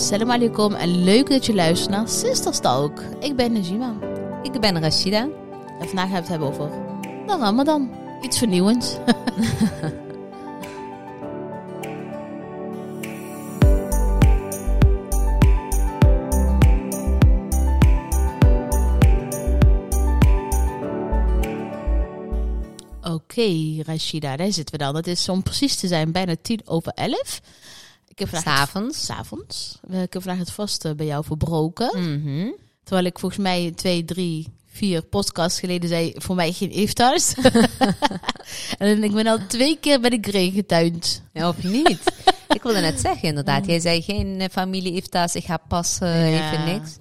Salam 0.00 0.30
alaikum 0.30 0.74
en 0.74 1.04
leuk 1.04 1.28
dat 1.30 1.46
je 1.46 1.54
luistert 1.54 1.90
naar 1.90 2.08
Sister 2.08 2.60
Talk. 2.60 3.02
Ik 3.18 3.36
ben 3.36 3.52
Najima 3.52 3.94
Ik 4.42 4.60
ben 4.60 4.80
Rashida. 4.80 5.28
en 5.80 5.86
vandaag 5.86 6.08
gaan 6.08 6.10
we 6.10 6.16
het 6.16 6.28
hebben 6.28 6.48
over 6.48 6.70
de 7.26 7.36
Ramadan. 7.38 7.90
Iets 8.22 8.38
vernieuwends. 8.38 8.96
Oké, 23.14 23.82
Rashida, 23.82 24.36
daar 24.36 24.52
zitten 24.52 24.78
we 24.78 24.84
dan. 24.84 24.96
Het 24.96 25.06
is 25.06 25.28
om 25.28 25.42
precies 25.42 25.76
te 25.76 25.86
zijn 25.86 26.12
bijna 26.12 26.34
tien 26.42 26.60
over 26.64 26.92
elf. 26.92 27.40
Ik 28.20 28.30
heb 28.30 28.42
vandaag 28.42 28.60
het- 28.60 28.68
S'avonds. 28.68 29.04
S'avonds. 29.04 29.78
Ik 29.90 30.12
heb 30.12 30.22
vandaag 30.22 30.38
het 30.38 30.50
vaste 30.52 30.94
bij 30.94 31.06
jou 31.06 31.24
verbroken. 31.24 32.00
Mhm. 32.12 32.46
Terwijl 32.84 33.06
ik 33.06 33.18
volgens 33.18 33.40
mij 33.42 33.72
twee, 33.74 34.04
drie, 34.04 34.46
vier 34.66 35.02
podcasts 35.02 35.60
geleden 35.60 35.88
zei, 35.88 36.12
voor 36.16 36.34
mij 36.34 36.52
geen 36.52 36.70
iftars. 36.70 37.34
en 38.78 39.04
ik 39.04 39.12
ben 39.12 39.26
al 39.26 39.38
twee 39.48 39.78
keer 39.80 40.00
bij 40.00 40.10
de 40.10 40.18
green 40.20 40.52
getuind. 40.52 41.22
Ja, 41.32 41.48
of 41.48 41.62
niet? 41.62 42.00
ik 42.56 42.62
wilde 42.62 42.80
net 42.80 43.00
zeggen, 43.00 43.28
inderdaad. 43.28 43.66
Jij 43.66 43.80
zei 43.80 44.02
geen 44.02 44.40
eh, 44.40 44.48
familie 44.50 44.92
iftas, 44.92 45.34
ik 45.34 45.44
ga 45.44 45.56
pas 45.68 45.98
eh, 46.00 46.32
Ja. 46.34 46.52
even 46.52 46.64
niks. 46.64 46.96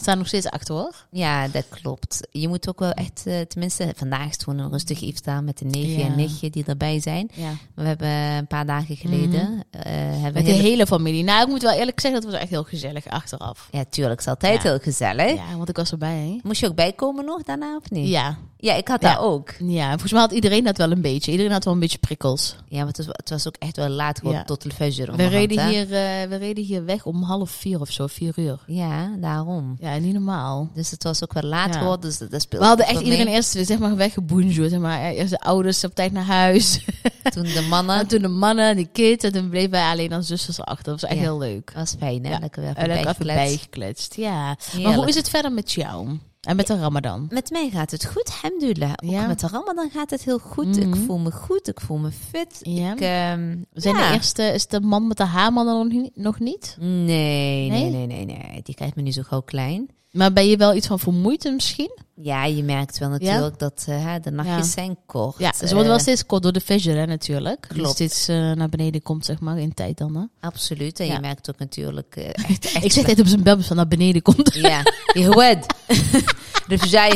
Staan 0.00 0.18
nog 0.18 0.26
steeds 0.26 0.46
achter 0.46 0.74
hoor. 0.74 1.06
Ja, 1.10 1.48
dat 1.48 1.64
klopt. 1.68 2.26
Je 2.30 2.48
moet 2.48 2.68
ook 2.68 2.78
wel 2.78 2.90
echt, 2.92 3.22
eh, 3.26 3.40
tenminste, 3.40 3.92
vandaag 3.96 4.26
is 4.26 4.32
het 4.32 4.42
gewoon 4.42 4.58
een 4.58 4.70
rustig 4.70 5.00
iftar 5.00 5.44
met 5.44 5.58
de 5.58 5.64
neefje 5.64 5.98
Ja. 5.98 6.04
en 6.04 6.16
nichtje 6.16 6.50
die 6.50 6.64
erbij 6.66 7.00
zijn. 7.00 7.30
Ja. 7.34 7.50
We 7.74 7.82
hebben 7.82 8.08
een 8.08 8.46
paar 8.46 8.66
dagen 8.66 8.96
geleden, 8.96 9.64
eh, 9.70 9.82
hebben 9.92 10.32
Met 10.32 10.44
de 10.44 10.50
hele- 10.50 10.62
hele 10.68 10.86
familie. 10.86 11.24
Nou, 11.24 11.42
ik 11.42 11.48
moet 11.48 11.62
wel 11.62 11.72
eerlijk 11.78 12.00
zeggen, 12.00 12.20
dat 12.20 12.30
was 12.30 12.40
echt 12.40 12.50
heel 12.50 12.64
gezellig 12.64 13.06
achteraf. 13.06 13.68
Ja, 13.70 13.84
tuurlijk, 13.90 14.20
is 14.20 14.26
altijd 14.26 14.62
Ja. 14.62 14.68
heel 14.68 14.78
gezellig. 14.78 15.34
Ja, 15.34 15.56
want 15.56 15.68
ik 15.68 15.76
was 15.76 15.90
erbij. 15.90 16.16
Hè? 16.16 16.38
Moest 16.42 16.60
je 16.60 16.66
ook 16.68 16.74
bijkomen 16.74 17.24
nog 17.24 17.42
daarna, 17.42 17.76
of 17.76 17.90
niet? 17.90 18.08
Ja. 18.08 18.36
Ja, 18.60 18.74
ik 18.74 18.88
had 18.88 19.00
dat 19.00 19.18
ook. 19.18 19.54
ja, 19.58 19.88
volgens 19.90 20.12
mij 20.12 20.20
had 20.20 20.32
iedereen 20.32 20.64
dat 20.64 20.76
wel 20.76 20.90
een 20.90 21.00
beetje. 21.00 21.30
Iedereen 21.30 21.52
had 21.52 21.64
wel 21.64 21.74
een 21.74 21.80
beetje 21.80 21.98
prikkels. 21.98 22.56
Ja, 22.68 22.78
maar 22.78 22.86
het 22.86 22.96
was, 22.96 23.06
het 23.06 23.30
was 23.30 23.46
ook 23.46 23.56
echt 23.58 23.76
wel 23.76 23.88
laat 23.88 24.18
geworden 24.18 24.46
tot 24.46 24.62
de 24.62 24.70
fajr. 24.70 25.16
We 25.16 25.26
reden, 25.26 25.68
hier, 25.68 25.82
eh, 25.82 26.28
we 26.28 26.36
reden 26.36 26.64
hier 26.64 26.84
weg 26.84 27.06
om 27.06 27.22
half 27.22 27.50
vier 27.50 27.80
of 27.80 27.90
zo, 27.90 28.06
vier 28.06 28.32
uur. 28.36 28.58
Ja, 28.66 29.10
daarom. 29.20 29.76
Ja, 29.94 29.98
niet 29.98 30.12
normaal. 30.12 30.68
Dus 30.74 30.90
het 30.90 31.02
was 31.02 31.22
ook 31.22 31.32
wel 31.32 31.42
laat 31.42 31.74
Ja. 31.74 31.78
geworden, 31.80 32.00
dus 32.10 32.18
dat 32.18 32.40
speelde 32.42 32.64
We 32.64 32.70
hadden 32.70 32.86
echt 32.86 33.00
iedereen 33.00 33.24
mee. 33.24 33.34
eerst 33.34 33.50
zeg 33.50 33.78
maar 33.78 33.96
weggeboenjoed. 33.96 34.70
Zeg 34.70 34.78
maar. 34.80 35.00
Eerst 35.10 35.30
de 35.30 35.40
ouders 35.40 35.84
op 35.84 35.94
tijd 35.94 36.12
naar 36.12 36.24
huis. 36.24 36.84
Toen 37.34 37.42
de 37.42 37.66
mannen, 37.68 37.98
En 37.98 38.06
toen 38.06 38.22
de 38.22 38.28
mannen, 38.28 38.76
de 38.76 38.86
kids. 38.86 39.24
En 39.24 39.32
toen 39.32 39.48
bleven 39.48 39.70
wij 39.70 39.90
alleen 39.90 40.12
als 40.12 40.26
zusters 40.26 40.60
achter. 40.60 40.84
Dat 40.92 41.00
was 41.00 41.10
echt 41.10 41.18
Ja. 41.18 41.24
heel 41.24 41.38
leuk. 41.38 41.72
was 41.74 41.94
fijn 41.98 42.26
hè, 42.26 42.38
lekker 42.38 42.62
weer 42.62 42.76
even 43.06 43.26
bijgekletst. 43.26 44.14
Ja. 44.14 44.56
Maar 44.82 44.94
hoe 44.94 45.08
is 45.08 45.14
het 45.14 45.28
verder 45.28 45.52
met 45.52 45.72
jou? 45.72 46.18
En 46.48 46.56
met 46.56 46.66
de 46.66 46.78
ramadan? 46.78 47.26
Met 47.30 47.50
mij 47.50 47.70
gaat 47.72 47.90
het 47.90 48.04
goed, 48.04 48.30
alhamdulillah. 48.42 48.90
Ook 49.04 49.10
Ja. 49.10 49.26
met 49.26 49.40
de 49.40 49.46
ramadan 49.48 49.90
gaat 49.90 50.10
het 50.10 50.22
heel 50.24 50.38
goed. 50.38 50.76
Ik 50.76 50.86
Mhm. 50.86 51.04
voel 51.04 51.18
me 51.18 51.30
goed, 51.30 51.68
ik 51.68 51.80
voel 51.80 51.96
me 51.98 52.10
fit. 52.30 52.58
Ja. 52.62 52.92
Ik, 52.92 53.00
ehm, 53.00 53.56
zijn 53.72 53.94
ja. 53.96 54.08
de 54.08 54.14
eerste, 54.14 54.42
is 54.42 54.66
de 54.66 54.80
man 54.80 55.06
met 55.06 55.16
de 55.16 55.50
nog 55.54 55.88
niet, 55.88 56.10
nog 56.16 56.38
niet? 56.38 56.76
Nee, 56.78 57.70
Nee? 57.70 57.70
nee, 57.70 57.90
nee, 57.90 58.06
nee, 58.06 58.24
nee. 58.24 58.62
Die 58.62 58.74
krijgt 58.74 58.96
me 58.96 59.02
nu 59.02 59.12
zo 59.12 59.22
gauw 59.22 59.40
klein. 59.40 59.88
Maar 60.10 60.32
ben 60.32 60.48
je 60.48 60.56
wel 60.56 60.74
iets 60.74 60.86
van 60.86 60.98
vermoeid 60.98 61.44
misschien? 61.52 61.90
Ja, 62.14 62.44
je 62.44 62.62
merkt 62.62 62.98
wel 62.98 63.08
natuurlijk 63.08 63.58
dat 63.58 63.84
eh, 63.88 64.14
de 64.22 64.30
nachtjes 64.30 64.56
Ja. 64.56 64.62
zijn 64.72 64.96
kort. 65.06 65.38
Ja, 65.38 65.52
ze 65.56 65.64
Eh, 65.64 65.70
worden 65.70 65.88
wel 65.88 65.98
steeds 65.98 66.26
kort 66.26 66.42
door 66.42 66.52
de 66.52 66.60
fissure 66.60 66.98
hè, 66.98 67.06
natuurlijk. 67.06 67.66
Die 67.68 67.78
Klopt. 67.78 67.94
steeds 67.94 68.28
eh, 68.28 68.52
naar 68.52 68.68
beneden 68.68 69.02
komt, 69.02 69.24
zeg 69.24 69.40
maar, 69.40 69.58
in 69.58 69.74
tijd 69.74 69.98
dan. 69.98 70.14
Hè? 70.16 70.22
Absoluut. 70.40 71.00
En 71.00 71.06
Ja. 71.06 71.14
je 71.14 71.20
merkt 71.20 71.48
ook 71.50 71.58
natuurlijk 71.58 72.16
eh, 72.16 72.28
echt, 72.28 72.64
echt 72.74 72.84
Ik 72.84 72.92
zeg 72.92 73.04
dit 73.04 73.20
op 73.20 73.26
zijn 73.26 73.42
bel 73.42 73.60
van 73.62 73.76
naar 73.76 73.88
beneden 73.88 74.22
komt. 74.22 74.54
Ja, 74.54 74.82
je 75.12 75.26
hoort. 75.26 75.66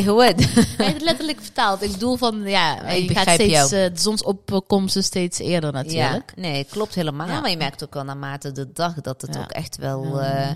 Hoort. 0.05 0.37
Nee, 0.77 0.93
het 0.93 1.01
letterlijk 1.01 1.41
vertaald. 1.41 1.81
Ik 1.81 1.91
bedoel 1.91 2.17
van, 2.17 2.41
ja, 2.45 2.81
Ik 2.83 3.09
je 3.09 3.15
gaat 3.15 3.29
steeds, 3.29 3.71
eh, 3.71 3.93
de 3.93 3.99
zonsopkomsten 3.99 5.03
steeds 5.03 5.39
eerder 5.39 5.71
natuurlijk. 5.71 6.33
Ja, 6.35 6.41
nee, 6.41 6.63
klopt 6.63 6.95
helemaal. 6.95 7.27
Ja. 7.27 7.41
Maar 7.41 7.49
je 7.49 7.57
merkt 7.57 7.83
ook 7.83 7.93
wel 7.93 8.03
naarmate 8.03 8.51
de 8.51 8.73
dag 8.73 8.93
dat 8.93 9.21
het 9.21 9.37
ook 9.37 9.51
echt 9.51 9.77
wel... 9.77 10.21
Eh, 10.21 10.49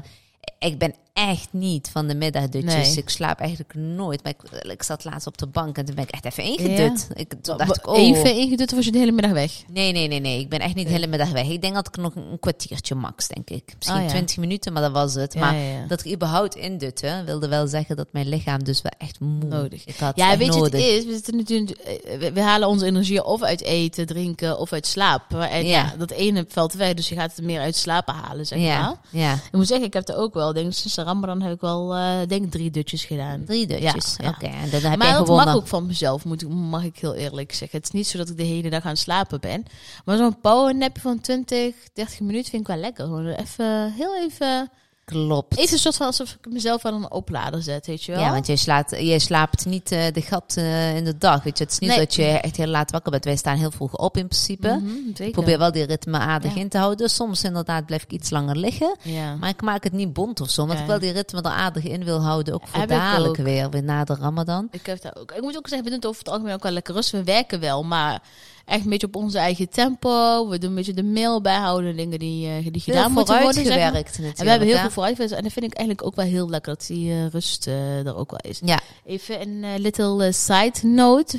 ik 0.59 0.77
ben 0.77 0.95
echt 1.17 1.47
niet 1.51 1.89
van 1.91 2.07
de 2.07 2.15
middagdutjes. 2.15 2.87
Nee. 2.87 2.97
Ik 2.97 3.09
slaap 3.09 3.39
eigenlijk 3.39 3.73
nooit. 3.73 4.23
Maar 4.23 4.33
ik, 4.37 4.71
ik 4.71 4.83
zat 4.83 5.03
laatst 5.03 5.27
op 5.27 5.37
de 5.37 5.47
bank 5.47 5.77
en 5.77 5.85
toen 5.85 5.95
ben 5.95 6.03
ik 6.03 6.09
echt 6.09 6.25
even 6.25 6.43
ingedut. 6.43 7.07
Ik, 7.13 7.33
toen 7.41 7.57
dacht 7.57 7.77
ik, 7.77 7.87
oh... 7.87 7.97
Even 7.97 8.35
ingedut 8.35 8.69
of 8.69 8.75
was 8.75 8.85
je 8.85 8.91
de 8.91 8.97
hele 8.97 9.11
middag 9.11 9.31
weg? 9.31 9.51
Nee, 9.71 9.91
nee, 9.91 10.07
nee, 10.07 10.19
nee. 10.19 10.39
Ik 10.39 10.49
ben 10.49 10.59
echt 10.59 10.75
niet 10.75 10.87
de 10.87 10.93
hele 10.93 11.07
middag 11.07 11.31
weg. 11.31 11.49
Ik 11.49 11.61
denk 11.61 11.73
dat 11.73 11.87
ik 11.87 11.97
nog 11.97 12.15
een, 12.15 12.39
kwartiertje 12.39 12.95
max, 12.95 13.27
denk 13.27 13.49
ik. 13.49 13.73
Misschien 13.75 13.97
Oh, 13.97 14.03
ja. 14.03 14.09
20 14.09 14.37
minuten, 14.37 14.73
maar 14.73 14.81
dat 14.81 14.91
was 14.91 15.13
het. 15.13 15.33
Ja, 15.33 15.39
maar 15.39 15.55
dat 15.87 16.05
ik 16.05 16.13
überhaupt 16.13 16.55
indutte, 16.55 17.21
wilde 17.25 17.47
wel 17.47 17.67
zeggen 17.67 17.95
dat 17.95 18.07
mijn 18.11 18.29
lichaam 18.29 18.63
dus 18.63 18.81
wel 18.81 18.93
echt 18.97 19.19
moe. 19.19 19.49
Nodig. 19.49 19.85
Ik 19.85 19.97
had 19.97 20.17
Ja, 20.17 20.37
weet 20.37 20.53
je, 20.53 20.63
het 20.63 20.73
is, 20.73 21.05
we, 21.05 21.11
zitten 21.11 21.35
natuurlijk, 21.35 21.71
eh, 21.71 22.17
we, 22.19 22.31
we 22.31 22.41
halen 22.41 22.67
onze 22.67 22.85
energie 22.85 23.23
of 23.23 23.41
uit 23.41 23.61
eten, 23.61 24.05
drinken 24.05 24.59
of 24.59 24.73
uit 24.73 24.87
slapen. 24.87 25.49
En 25.49 25.65
ja. 25.65 25.75
Ja. 25.77 25.93
dat 25.97 26.11
ene 26.11 26.45
valt 26.47 26.73
weg, 26.73 26.93
dus 26.93 27.09
je 27.09 27.15
gaat 27.15 27.35
het 27.35 27.45
meer 27.45 27.59
uit 27.59 27.75
slapen 27.75 28.13
halen, 28.13 28.45
zeg 28.45 28.59
maar. 28.59 28.67
Ja, 28.67 28.99
ja. 29.09 29.33
Ik 29.33 29.51
moet 29.51 29.67
zeggen, 29.67 29.87
ik 29.87 29.93
heb 29.93 30.07
er 30.07 30.17
ook 30.17 30.33
wel, 30.33 30.53
denk 30.53 30.67
ik, 30.67 30.73
sinds 30.73 30.95
Ramadan 31.07 31.41
heb 31.41 31.53
ik 31.53 31.61
wel, 31.61 31.95
eh, 31.95 32.27
denk 32.27 32.43
ik, 32.43 32.51
drie 32.51 32.71
dutjes 32.71 33.05
gedaan. 33.05 33.43
Drie 33.45 33.67
dutjes. 33.67 34.15
Ja, 34.17 34.23
ja. 34.23 34.29
Oké, 34.29 34.45
en 34.45 34.69
dan 34.69 34.81
heb 34.81 34.99
maar 34.99 35.11
dat 35.11 35.17
gewonnen. 35.17 35.45
mag 35.45 35.55
ook 35.55 35.67
van 35.67 35.85
mezelf, 35.85 36.25
moet, 36.25 36.49
mag 36.49 36.83
ik 36.83 36.97
heel 36.97 37.15
eerlijk 37.15 37.53
zeggen. 37.53 37.77
Het 37.77 37.87
is 37.87 37.93
niet 37.93 38.07
zo 38.07 38.17
dat 38.17 38.29
ik 38.29 38.37
de 38.37 38.43
hele 38.43 38.69
dag 38.69 38.83
aan 38.83 38.89
het 38.89 38.99
slapen 38.99 39.39
ben. 39.39 39.63
Maar 40.05 40.17
zo'n 40.17 40.39
powernapje 40.41 41.01
van 41.01 41.21
20, 41.21 41.75
30 41.93 42.19
minuten 42.19 42.49
vind 42.49 42.61
ik 42.61 42.67
wel 42.67 42.77
lekker. 42.77 43.05
Gewoon 43.05 43.27
even, 43.27 43.93
heel 43.93 44.15
even, 44.15 44.69
Klopt. 45.11 45.57
even 45.57 45.73
een 45.73 45.79
soort 45.79 45.95
van 45.95 46.05
alsof 46.05 46.31
ik 46.41 46.51
mezelf 46.53 46.85
aan 46.85 46.93
een 46.93 47.11
oplader 47.11 47.61
zet, 47.61 47.87
weet 47.87 48.03
je 48.03 48.11
wel. 48.11 48.21
Ja, 48.21 48.31
want 48.31 48.47
je, 48.47 48.55
slaat, 48.55 48.89
je 48.99 49.19
slaapt 49.19 49.65
niet 49.65 49.91
eh, 49.91 50.05
de 50.13 50.21
gat 50.21 50.53
eh, 50.57 50.95
in 50.95 51.03
de 51.05 51.17
dag. 51.17 51.43
Weet 51.43 51.57
je. 51.57 51.63
Het 51.63 51.73
is 51.73 51.79
niet 51.79 51.89
Nee. 51.89 51.99
dat 51.99 52.15
je 52.15 52.23
echt 52.23 52.57
heel 52.57 52.67
laat 52.67 52.91
wakker 52.91 53.11
bent. 53.11 53.25
Wij 53.25 53.35
staan 53.35 53.57
heel 53.57 53.71
vroeg 53.71 53.95
op 53.97 54.17
in 54.17 54.27
principe. 54.27 54.67
Mhm, 54.83 55.23
Ik 55.23 55.31
probeer 55.31 55.57
wel 55.57 55.71
die 55.71 55.83
ritme 55.85 56.17
aardig 56.17 56.53
Ja. 56.53 56.59
in 56.61 56.69
te 56.69 56.77
houden. 56.77 57.09
Soms 57.09 57.43
inderdaad 57.43 57.85
blijf 57.85 58.03
ik 58.03 58.11
iets 58.11 58.29
langer 58.29 58.55
liggen. 58.55 58.95
Ja. 59.01 59.35
Maar 59.35 59.49
ik 59.49 59.61
maak 59.61 59.83
het 59.83 59.93
niet 59.93 60.13
bont 60.13 60.41
of 60.41 60.49
zo. 60.49 60.61
Omdat 60.61 60.75
Ja. 60.77 60.83
ik 60.83 60.89
wel 60.89 60.99
die 60.99 61.11
ritme 61.11 61.41
er 61.41 61.45
aardig 61.51 61.83
in 61.83 62.03
wil 62.03 62.21
houden. 62.21 62.53
Ook 62.53 62.67
voor 62.67 62.79
Heb 62.79 62.89
dadelijk 62.89 63.39
ook. 63.39 63.45
weer, 63.45 63.69
weer 63.69 63.83
na 63.83 64.03
de 64.03 64.15
ramadan. 64.19 64.67
Ik 64.71 64.85
heb 64.85 65.11
ook. 65.17 65.31
Ik 65.31 65.41
moet 65.41 65.57
ook 65.57 65.67
zeggen, 65.67 65.83
we 65.83 65.89
doen 65.89 65.99
het 65.99 66.07
over 66.07 66.19
het 66.19 66.29
algemeen 66.29 66.53
ook 66.53 66.63
wel 66.63 66.71
lekker 66.71 66.93
rustig. 66.93 67.19
We 67.19 67.25
werken 67.25 67.59
wel, 67.59 67.83
maar 67.83 68.21
echt 68.67 68.83
een 68.83 68.89
beetje 68.89 69.07
op 69.07 69.15
onze 69.15 69.37
eigen 69.37 69.69
tempo. 69.69 70.47
We 70.47 70.57
doen 70.57 70.69
een 70.69 70.75
beetje 70.75 70.93
de 70.93 71.03
mail 71.03 71.41
bijhouden, 71.41 71.95
dingen 71.95 72.19
die, 72.19 72.47
eh, 72.47 72.71
die 72.71 72.81
gedaan 72.81 73.11
moeten 73.11 73.41
worden. 73.41 73.65
zeg 73.65 73.77
maar. 73.77 73.95
En 73.95 74.43
we 74.43 74.49
hebben 74.49 74.67
heel 74.67 74.75
hè. 74.75 74.81
veel 74.81 74.91
vooruitgewerkt. 74.91 75.37
En 75.37 75.43
dat 75.43 75.53
vind 75.53 75.65
ik 75.65 75.73
eigenlijk 75.73 76.07
ook 76.07 76.15
wel 76.15 76.25
heel 76.25 76.49
lekker 76.49 76.73
dat 76.73 76.87
die 76.87 77.11
eh, 77.11 77.27
rust 77.27 77.67
eh, 77.67 78.05
er 78.05 78.15
ook 78.15 78.31
wel 78.31 78.51
is. 78.51 78.59
Ja, 78.63 78.79
Even 79.05 79.41
een 79.41 79.79
little 79.79 80.31
side 80.31 80.73
note. 80.81 81.37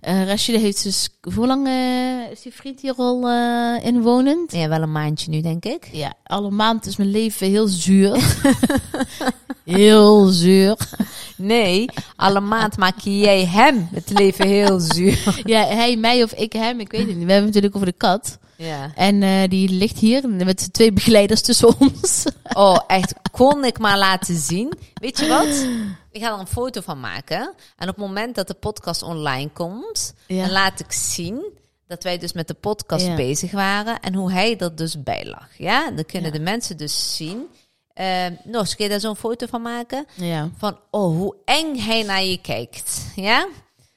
Rashida 0.00 0.58
heeft 0.58 0.82
dus... 0.82 1.08
Hoe 1.34 1.46
lang 1.46 1.68
is 2.30 2.42
die 2.42 2.54
vriend 2.54 2.80
hier 2.80 2.94
al 2.94 3.28
inwonend? 3.82 4.52
ja, 4.52 4.68
wel 4.68 4.82
een 4.82 4.92
maandje 4.92 5.30
nu 5.30 5.40
denk 5.40 5.64
ik. 5.64 5.88
Ja, 5.92 6.14
alle 6.24 6.50
maand 6.50 6.86
is 6.86 6.96
mijn 6.96 7.10
leven 7.10 7.48
heel 7.48 7.66
zuur. 7.66 8.12
heel 9.64 10.26
zuur. 10.26 10.76
Nee, 11.36 11.88
alle 12.16 12.40
maand 12.40 12.76
maak 12.76 12.98
jij 12.98 13.44
hem 13.46 13.88
het 13.92 14.10
leven 14.10 14.46
heel 14.46 14.80
zuur. 14.80 15.40
Ja, 15.44 15.64
hij, 15.66 15.96
mij 15.96 16.22
of 16.22 16.32
ik 16.32 16.52
hem, 16.52 16.80
ik 16.80 16.90
weet 16.90 17.06
het 17.06 17.16
niet. 17.16 17.26
We 17.26 17.32
hebben 17.32 17.52
het 17.52 17.54
natuurlijk 17.54 17.74
over 17.74 17.86
de 17.86 17.92
kat. 17.92 18.38
Ja. 18.56 18.92
En 18.94 19.22
eh, 19.22 19.48
die 19.48 19.68
ligt 19.68 19.98
hier 19.98 20.28
met 20.28 20.72
twee 20.72 20.92
begeleiders 20.92 21.40
tussen 21.42 21.80
ons. 21.80 22.24
Oh, 22.52 22.78
echt, 22.86 23.12
kon 23.32 23.64
ik 23.64 23.78
maar 23.78 23.98
laten 23.98 24.36
zien. 24.36 24.72
Weet 24.94 25.18
je 25.20 25.26
wat? 25.28 25.66
Ik 26.12 26.22
ga 26.22 26.32
er 26.32 26.38
een 26.40 26.46
foto 26.46 26.80
van 26.80 27.00
maken. 27.00 27.40
En 27.76 27.88
op 27.88 27.96
het 27.96 28.06
moment 28.06 28.34
dat 28.34 28.46
de 28.46 28.54
podcast 28.54 29.02
online 29.02 29.50
komt, 29.50 30.14
Ja. 30.26 30.40
dan 30.42 30.50
laat 30.50 30.80
ik 30.80 30.92
zien 30.92 31.42
dat 31.86 32.02
wij 32.02 32.18
dus 32.18 32.32
met 32.32 32.48
de 32.48 32.54
podcast 32.54 33.06
Ja. 33.06 33.14
bezig 33.14 33.50
waren 33.50 34.00
en 34.00 34.14
hoe 34.14 34.32
hij 34.32 34.58
er 34.58 34.76
dus 34.76 35.02
bij 35.02 35.26
lag. 35.26 35.48
Ja, 35.58 35.90
dan 35.90 36.04
kunnen 36.04 36.32
de 36.32 36.40
mensen 36.40 36.76
dus 36.76 37.16
zien. 37.16 37.42
Eh, 38.00 38.26
nog 38.44 38.60
eens, 38.60 38.74
kun 38.76 38.84
je 38.84 38.90
daar 38.90 39.00
zo'n 39.00 39.16
foto 39.16 39.46
van 39.46 39.62
maken? 39.62 40.06
Ja, 40.14 40.50
Van, 40.58 40.78
oh, 40.90 41.16
hoe 41.16 41.36
eng 41.44 41.76
hij 41.78 42.02
naar 42.02 42.22
je 42.24 42.38
kijkt. 42.40 43.00
Ja? 43.16 43.48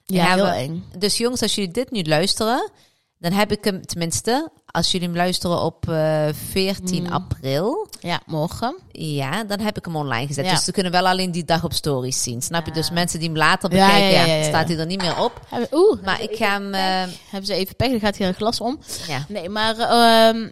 ja 0.06 0.24
Ja, 0.26 0.36
heel 0.36 0.44
we- 0.44 0.50
eng. 0.52 0.84
Dus 0.98 1.18
jongens, 1.18 1.42
als 1.42 1.56
jullie 1.56 1.72
dit 1.72 1.92
nu 1.92 2.04
luisteren, 2.04 2.72
dan 3.20 3.32
heb 3.32 3.52
ik 3.52 3.64
hem 3.64 3.86
tenminste, 3.86 4.50
als 4.66 4.92
jullie 4.92 5.08
hem 5.08 5.18
luisteren 5.18 5.62
op 5.62 5.90
eh 5.90 6.28
14 6.50 7.04
Mm. 7.04 7.10
april, 7.12 7.88
Ja, 8.00 8.22
morgen. 8.26 8.76
ja, 8.92 9.44
dan 9.44 9.60
heb 9.60 9.78
ik 9.78 9.86
hem 9.86 9.96
online 9.96 10.28
gezet. 10.28 10.46
Ja. 10.46 10.52
Dus 10.52 10.64
ze 10.64 10.72
kunnen 10.72 10.92
wel 10.92 11.08
alleen 11.08 11.32
die 11.32 11.46
dag 11.46 11.64
op 11.64 11.74
stories 11.74 12.24
zien. 12.24 12.42
Snap 12.42 12.66
je? 12.66 12.72
Dus 12.72 12.92
mensen 12.92 13.20
die 13.20 13.28
hem 13.28 13.38
later 13.38 13.70
bekijken, 13.70 14.28
ja, 14.38 14.44
staat 14.44 14.68
hij 14.68 14.78
er 14.78 14.86
niet 14.86 15.02
meer 15.02 15.20
op. 15.24 15.40
Oeh, 15.72 16.02
Maar 16.04 16.22
ik 16.22 16.36
ga 16.36 16.52
hem, 16.52 16.74
eh, 16.74 16.82
hebben 17.30 17.46
ze 17.46 17.54
even 17.54 17.76
pech, 17.76 17.90
dan 17.92 18.00
gaat 18.00 18.16
hier 18.18 18.28
een 18.28 18.34
glas 18.34 18.60
om. 18.62 18.80
ja. 19.08 19.26
Nee, 19.28 19.50
maar 19.50 19.78
ehm, 19.78 20.50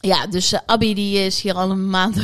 ja, 0.00 0.26
dus 0.26 0.52
eh, 0.52 0.60
Abby 0.66 0.94
die 0.94 1.18
is 1.18 1.40
hier 1.42 1.54
al 1.54 1.70
een 1.70 1.90
maand. 1.90 2.16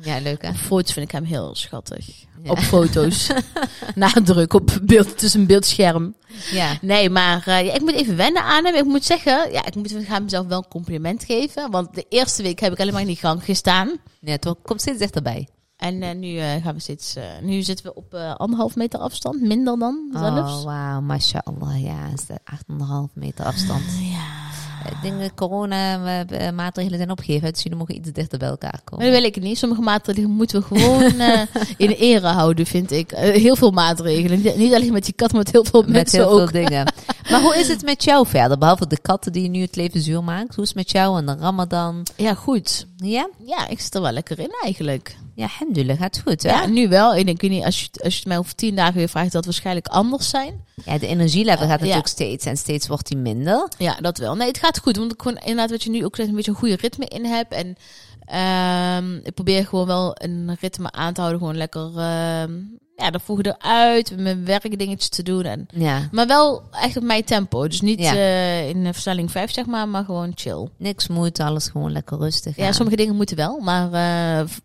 Ja, 0.00 0.18
leuk 0.18 0.42
hè? 0.42 0.48
Op 0.48 0.56
foto's 0.56 0.92
vind 0.92 1.06
ik 1.06 1.12
hem 1.12 1.24
heel 1.24 1.54
schattig. 1.54 2.06
Ja. 2.42 2.50
Op 2.50 2.58
foto's. 2.58 3.30
Nadruk 3.94 4.54
op 4.54 4.78
beeld, 4.82 5.18
tussen 5.18 5.40
een 5.40 5.46
beeldscherm. 5.46 6.14
Ja. 6.50 6.78
Nee, 6.80 7.10
maar 7.10 7.46
eh, 7.46 7.66
ja, 7.66 7.72
ik 7.72 7.80
moet 7.80 7.92
even 7.92 8.16
wennen 8.16 8.42
aan 8.42 8.64
hem. 8.64 8.74
Ik 8.74 8.84
moet 8.84 9.04
zeggen, 9.04 9.52
ja, 9.52 9.64
ik 9.64 9.74
moet 9.74 9.94
ik 9.94 10.06
ga 10.06 10.18
mezelf 10.18 10.46
wel 10.46 10.58
een 10.58 10.68
compliment 10.68 11.24
geven. 11.24 11.70
Want 11.70 11.94
de 11.94 12.06
eerste 12.08 12.42
week 12.42 12.60
heb 12.60 12.72
ik 12.72 12.80
alleen 12.80 12.92
maar 12.92 13.00
in 13.00 13.06
die 13.06 13.16
gang 13.16 13.44
gestaan. 13.44 13.98
ja, 14.20 14.32
het 14.32 14.54
komt 14.62 14.80
steeds 14.80 14.98
dichterbij. 14.98 15.48
En 15.76 16.02
eh, 16.02 16.14
nu 16.14 16.36
eh, 16.36 16.62
gaan 16.62 16.74
we 16.74 16.80
steeds. 16.80 17.16
nu 17.42 17.62
zitten 17.62 17.86
we 17.86 17.94
op 17.94 18.14
anderhalf 18.14 18.76
meter 18.76 19.00
afstand, 19.00 19.40
minder 19.40 19.78
dan 19.78 20.08
zelfs. 20.12 20.52
Oh, 20.52 20.64
wauw, 20.64 21.00
mashallah. 21.00 21.82
Ja, 21.82 22.08
is 22.14 22.26
de 22.26 22.38
8,5 22.52 23.12
meter 23.14 23.44
afstand. 23.44 23.84
Ja. 24.00 24.41
Ik 24.90 25.02
denk 25.02 25.20
dat 25.20 25.34
corona-maatregelen 25.34 26.98
zijn 26.98 27.10
opgegeven, 27.10 27.52
dus 27.52 27.62
jullie 27.62 27.78
mogen 27.78 27.96
iets 27.96 28.12
dichter 28.12 28.38
bij 28.38 28.48
elkaar 28.48 28.80
komen. 28.84 29.04
dat 29.04 29.14
wil 29.14 29.24
ik 29.24 29.40
niet. 29.40 29.58
Sommige 29.58 29.80
maatregelen 29.82 30.30
moeten 30.30 30.60
we 30.60 30.66
gewoon 30.66 31.20
eh, 31.20 31.40
in 31.76 31.90
ere 31.90 32.26
houden, 32.26 32.66
vind 32.66 32.90
ik. 32.90 33.12
Eh, 33.12 33.34
heel 33.42 33.56
veel 33.56 33.70
maatregelen. 33.70 34.42
Niet, 34.42 34.56
niet 34.56 34.74
alleen 34.74 34.92
met 34.92 35.04
die 35.04 35.14
kat, 35.14 35.32
maar 35.32 35.42
met 35.42 35.52
heel 35.52 35.64
veel 35.64 35.82
Met 35.82 35.90
mensen 35.90 36.18
heel 36.20 36.30
ook. 36.30 36.38
veel 36.50 36.62
dingen. 36.64 36.92
Maar 37.30 37.40
hoe 37.40 37.56
is 37.56 37.68
het 37.68 37.82
met 37.84 38.04
jou 38.04 38.26
verder? 38.26 38.58
Behalve 38.58 38.86
de 38.86 38.98
katten 39.00 39.32
die 39.32 39.48
nu 39.48 39.60
het 39.60 39.76
leven 39.76 40.00
zuur 40.00 40.24
maakt. 40.24 40.54
Hoe 40.54 40.62
is 40.64 40.68
het 40.68 40.78
met 40.78 40.90
jou 40.90 41.18
en 41.18 41.26
de 41.26 41.34
ramadan? 41.38 42.06
Ja, 42.16 42.34
goed. 42.34 42.86
Ja? 42.96 43.28
Ja, 43.46 43.68
ik 43.68 43.80
zit 43.80 43.94
er 43.94 44.00
wel 44.02 44.12
lekker 44.12 44.38
in 44.38 44.50
eigenlijk. 44.62 45.16
Ja, 45.34 45.44
alhamdulillah, 45.44 45.98
gaat 45.98 46.20
goed 46.26 46.42
hè? 46.42 46.48
Ja, 46.50 46.66
nu 46.66 46.88
wel. 46.88 47.14
Ik 47.14 47.24
denk, 47.24 47.42
ik 47.42 47.48
weet 47.48 47.58
niet, 47.58 47.64
als 47.64 47.80
je, 47.80 47.88
als 48.04 48.12
je 48.12 48.18
het 48.18 48.28
mij 48.28 48.38
over 48.38 48.54
tien 48.54 48.74
dagen 48.74 48.94
weer 48.94 49.08
vraagt, 49.08 49.26
dat 49.26 49.34
het 49.34 49.44
waarschijnlijk 49.44 49.86
anders 49.86 50.28
zijn. 50.28 50.64
Ja, 50.84 50.98
de 50.98 51.06
energielevel 51.06 51.58
gaat 51.66 51.68
Ja. 51.68 51.76
natuurlijk 51.78 52.06
steeds 52.06 52.44
en 52.44 52.56
steeds 52.56 52.86
wordt 52.88 53.08
die 53.08 53.16
minder. 53.16 53.68
Ja, 53.78 53.96
dat 54.00 54.18
wel. 54.18 54.34
Nee, 54.34 54.48
het 54.48 54.58
gaat 54.58 54.78
goed. 54.78 54.96
Want 54.96 55.12
ik 55.12 55.22
gewoon 55.22 55.38
inderdaad, 55.38 55.70
wat 55.70 55.82
je 55.82 55.90
nu 55.90 56.04
ook 56.04 56.16
zegt, 56.16 56.28
een 56.28 56.34
beetje 56.34 56.50
een 56.50 56.56
goede 56.56 56.76
ritme 56.76 57.04
in 57.06 57.24
hebt. 57.24 57.52
En 57.52 57.76
ehm, 58.24 59.14
ik 59.16 59.34
probeer 59.34 59.66
gewoon 59.66 59.86
wel 59.86 60.14
een 60.14 60.56
ritme 60.60 60.90
aan 60.90 61.12
te 61.12 61.20
houden. 61.20 61.40
Gewoon 61.40 61.56
lekker, 61.56 61.90
ehm 61.98 62.52
ja, 62.96 63.10
de 63.10 63.18
vroeg 63.24 63.42
eruit, 63.42 64.12
mijn 64.18 64.44
werkdingetjes 64.44 65.08
te 65.08 65.22
doen. 65.22 65.42
En, 65.44 65.66
Ja, 65.74 66.08
maar 66.12 66.26
wel 66.26 66.62
echt 66.70 66.96
op 66.96 67.02
mijn 67.02 67.24
tempo. 67.24 67.68
Dus 67.68 67.80
niet 67.80 67.98
Ja. 68.00 68.12
eh, 68.14 68.68
in 68.68 68.84
de 68.84 68.92
versnelling 68.92 69.30
5, 69.30 69.52
zeg 69.52 69.66
maar, 69.66 69.88
maar 69.88 70.04
gewoon 70.04 70.32
chill. 70.34 70.68
niks 70.76 71.08
moeite, 71.08 71.44
alles 71.44 71.68
gewoon 71.68 71.92
lekker 71.92 72.18
rustig. 72.18 72.56
Ja, 72.56 72.66
aan. 72.66 72.74
sommige 72.74 72.96
dingen 72.96 73.16
moeten 73.16 73.36
wel, 73.36 73.58
maar 73.60 73.86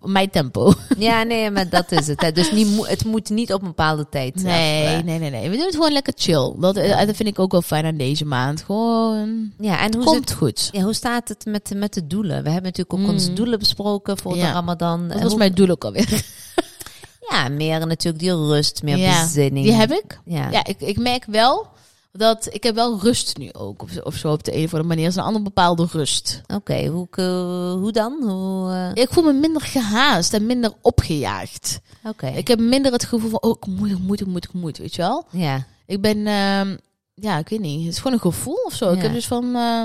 op 0.02 0.10
mijn 0.10 0.30
tempo. 0.30 0.74
Ja, 0.98 1.24
nee, 1.24 1.52
maar 1.52 1.70
dat 1.70 1.92
is 1.92 2.08
het. 2.08 2.22
Hè. 2.22 2.32
Dus 2.32 2.52
niet, 2.52 2.88
het 2.88 3.06
moet 3.06 3.30
niet 3.30 3.54
op 3.54 3.62
een 3.62 3.68
bepaalde 3.68 4.08
tijd. 4.10 4.36
af, 4.36 4.42
Nee, 4.42 5.04
nee, 5.04 5.20
nee, 5.20 5.30
nee. 5.30 5.50
We 5.50 5.56
doen 5.56 5.66
het 5.66 5.76
gewoon 5.76 5.92
lekker 5.92 6.14
chill. 6.16 6.54
Dat, 6.60 6.76
eh, 6.76 7.06
dat 7.06 7.16
vind 7.16 7.30
ik 7.30 7.40
ook 7.40 7.52
wel 7.52 7.62
fijn 7.62 7.86
aan 7.86 7.98
deze 7.98 8.26
maand. 8.26 8.62
Gewoon, 8.64 9.52
Ja, 9.60 9.80
en 9.80 9.96
hoe, 9.96 10.04
komt 10.04 10.30
zit, 10.30 10.38
goed. 10.38 10.70
ja, 10.72 10.82
hoe 10.82 10.94
staat 10.94 11.28
het 11.28 11.46
met, 11.46 11.72
met 11.76 11.94
de 11.94 12.08
doelen? 12.08 12.44
We 12.44 12.50
hebben 12.50 12.64
natuurlijk 12.72 12.94
ook 12.94 13.00
Mm. 13.00 13.10
onze 13.14 13.34
doelen 13.34 13.60
besproken 13.60 14.18
voor 14.18 14.34
de. 14.34 14.40
Ramadan. 14.42 15.08
Dat 15.08 15.20
was 15.20 15.30
hoe- 15.30 15.38
mijn 15.38 15.54
doel 15.54 15.70
ook 15.70 15.84
alweer. 15.86 16.24
Ja, 17.30 17.50
meer 17.50 17.88
natuurlijk 17.88 18.20
die 18.24 18.36
rust, 18.36 18.84
meer 18.84 18.98
Ja, 18.98 19.22
bezinning. 19.24 19.66
Die 19.66 19.76
heb 19.76 19.92
ik. 19.92 20.20
Ja. 20.26 20.50
Ja, 20.52 20.66
ik, 20.66 20.80
ik 20.82 20.98
merk 20.98 21.26
wel 21.26 21.68
dat 22.12 22.48
ik 22.54 22.64
heb 22.64 22.76
wel 22.76 23.00
rust 23.02 23.38
nu 23.38 23.50
ook. 23.54 23.82
Of, 23.82 23.90
zo- 23.90 24.00
of 24.00 24.16
zo 24.16 24.32
op 24.32 24.44
de 24.44 24.52
een 24.56 24.64
of 24.64 24.72
andere 24.72 24.84
manier. 24.84 25.04
Het 25.04 25.12
is 25.14 25.20
een 25.20 25.26
andere 25.26 25.44
bepaalde 25.44 25.88
rust. 25.92 26.42
Oké, 26.54 26.86
hoe, 26.86 27.08
hoe 27.80 27.92
dan? 27.92 28.18
Hoe, 28.30 28.72
eh, 28.72 29.04
Ik 29.04 29.10
voel 29.12 29.24
me 29.24 29.34
minder 29.34 29.62
gehaast 29.62 30.34
en 30.34 30.46
minder 30.46 30.72
opgejaagd. 30.82 31.80
Oké, 32.04 32.28
Ik 32.28 32.48
heb 32.48 32.60
minder 32.60 32.92
het 32.92 33.06
gevoel 33.06 33.30
van, 33.30 33.42
oh, 33.42 33.56
ik 33.60 33.66
moet, 33.68 33.90
ik 33.92 34.00
moet, 34.00 34.22
ik 34.22 34.28
moet, 34.28 34.44
ik 34.44 34.54
moet, 34.54 34.78
weet 34.78 34.96
je 34.96 35.02
wel. 35.02 35.26
ja. 35.32 35.66
Ik 35.86 36.02
ben, 36.02 36.28
ehm, 36.28 36.78
ja, 37.14 37.38
ik 37.38 37.50
weet 37.50 37.60
niet. 37.60 37.80
Het 37.86 37.92
is 37.94 37.98
gewoon 37.98 38.14
een 38.14 38.20
gevoel 38.32 38.64
of 38.66 38.74
zo. 38.74 38.92
Ik 38.92 39.02
heb 39.02 39.14
dus 39.14 39.28
van, 39.28 39.44
eh, 39.56 39.84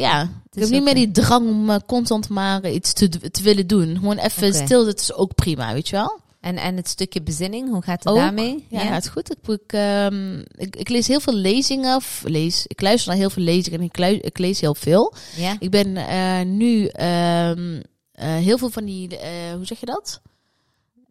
ja, 0.00 0.22
ik 0.22 0.28
is 0.54 0.60
heb 0.62 0.70
niet 0.70 0.82
meer 0.82 0.94
die 0.94 1.10
drang 1.10 1.48
om 1.48 1.70
eh, 1.70 1.76
constant 1.86 2.28
maar 2.28 2.70
iets 2.70 2.92
te, 2.92 3.08
te 3.08 3.42
willen 3.42 3.66
doen. 3.66 3.96
Gewoon 3.98 4.16
even 4.18 4.54
stil, 4.64 4.84
dat 4.84 5.00
is 5.00 5.12
ook 5.12 5.34
prima, 5.34 5.72
weet 5.72 5.88
je 5.88 5.96
wel. 5.96 6.18
En, 6.46 6.56
en 6.56 6.76
het 6.76 6.88
stukje 6.88 7.22
bezinning, 7.22 7.68
hoe 7.68 7.82
gaat 7.82 8.04
het 8.04 8.12
Ook. 8.12 8.18
daarmee? 8.18 8.66
Ja, 8.68 8.80
gaat 8.80 9.08
goed. 9.08 9.30
Ik, 9.30 9.48
ik, 9.48 9.72
ehm, 9.72 10.38
ik, 10.38 10.76
ik 10.76 10.88
lees 10.88 11.06
heel 11.06 11.20
veel 11.20 11.34
lezingen. 11.34 11.96
Of 11.96 12.22
lees, 12.24 12.66
ik 12.66 12.80
luister 12.80 13.08
naar 13.08 13.18
heel 13.18 13.30
veel 13.30 13.42
lezingen 13.42 13.80
en 13.80 13.84
ik, 13.84 14.24
ik 14.24 14.38
lees 14.38 14.60
heel 14.60 14.74
veel. 14.74 15.14
Ja? 15.36 15.56
Ik 15.58 15.70
ben 15.70 15.96
eh, 15.96 16.40
nu 16.44 16.86
ehm, 16.86 17.80
eh, 18.12 18.34
heel 18.34 18.58
veel 18.58 18.70
van 18.70 18.84
die, 18.84 19.18
eh, 19.18 19.30
hoe 19.54 19.64
zeg 19.64 19.80
je 19.80 19.86
dat? 19.86 20.20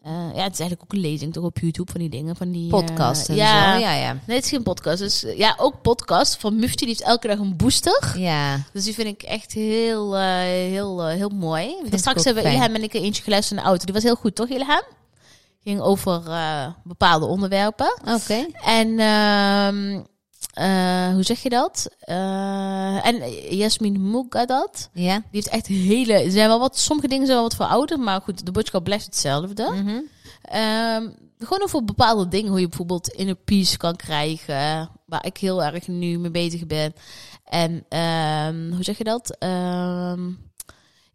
Ja, 0.03 0.43
het 0.43 0.53
is 0.53 0.59
eigenlijk 0.59 0.81
ook 0.83 0.93
een 0.93 0.99
lezing 0.99 1.33
toch 1.33 1.43
op 1.43 1.59
YouTube 1.59 1.91
van 1.91 2.01
die 2.01 2.09
dingen. 2.09 2.35
Van 2.35 2.51
die, 2.51 2.69
Podcast 2.69 3.29
en 3.29 3.35
ja. 3.35 3.73
zo. 3.73 3.79
Ja, 3.79 3.93
ja. 3.93 4.17
Nee, 4.25 4.35
het 4.35 4.45
is 4.45 4.51
geen 4.51 4.63
podcast. 4.63 4.99
Dus, 4.99 5.25
ja, 5.35 5.55
ook 5.57 5.81
podcast 5.81 6.37
van 6.37 6.55
Mufti. 6.55 6.85
Die 6.85 6.87
heeft 6.87 7.01
elke 7.01 7.27
dag 7.27 7.39
een 7.39 7.55
booster. 7.55 8.13
Ja, 8.17 8.63
Dus 8.73 8.83
die 8.83 8.93
vind 8.93 9.07
ik 9.07 9.23
echt 9.23 9.51
heel, 9.51 10.17
heel, 10.17 11.07
heel 11.07 11.29
mooi. 11.29 11.75
straks 11.91 12.23
hebben 12.23 12.43
fijn. 12.43 12.55
Ilham 12.55 12.75
en 12.75 12.83
ik 12.83 12.93
er 12.93 13.01
eentje 13.01 13.23
geluisterd 13.23 13.57
in 13.57 13.63
de 13.63 13.69
auto. 13.69 13.85
Die 13.85 13.93
was 13.93 14.03
heel 14.03 14.15
goed, 14.15 14.35
toch 14.35 14.47
Ilham? 14.47 14.83
Ging 15.65 15.81
over 15.81 16.27
eh, 16.27 16.67
bepaalde 16.83 17.25
onderwerpen. 17.25 17.97
oké. 18.07 18.45
En 18.63 18.99
ehm, 18.99 20.01
eh, 20.53 21.13
hoe 21.13 21.23
zeg 21.23 21.43
je 21.43 21.49
dat? 21.49 21.89
Eh, 21.99 23.05
en 23.05 23.31
Jasmin 23.57 24.11
Mugadat. 24.11 24.89
Ja. 24.93 25.15
Die 25.15 25.25
heeft 25.31 25.47
echt 25.47 25.67
hele... 25.67 26.31
Zijn 26.31 26.47
wel 26.47 26.59
wat, 26.59 26.77
sommige 26.77 27.07
dingen 27.07 27.25
zijn 27.25 27.37
wel 27.37 27.47
wat 27.47 27.55
verouderd. 27.55 27.99
Maar 27.99 28.21
goed, 28.21 28.45
de 28.45 28.51
boodschap 28.51 28.83
blijft 28.83 29.05
hetzelfde. 29.05 29.71
Mhm. 29.71 29.99
Ehm, 30.41 31.09
gewoon 31.39 31.63
over 31.63 31.83
bepaalde 31.83 32.27
dingen. 32.27 32.49
Hoe 32.49 32.59
je 32.59 32.67
bijvoorbeeld 32.67 33.07
inner 33.07 33.35
peace 33.35 33.77
kan 33.77 33.95
krijgen. 33.95 34.89
Waar 35.05 35.25
ik 35.25 35.37
heel 35.37 35.63
erg 35.63 35.87
nu 35.87 36.19
mee 36.19 36.31
bezig 36.31 36.65
ben. 36.65 36.93
En 37.43 37.85
ehm, 37.89 38.71
hoe 38.71 38.83
zeg 38.83 38.97
je 38.97 39.03
dat? 39.03 39.37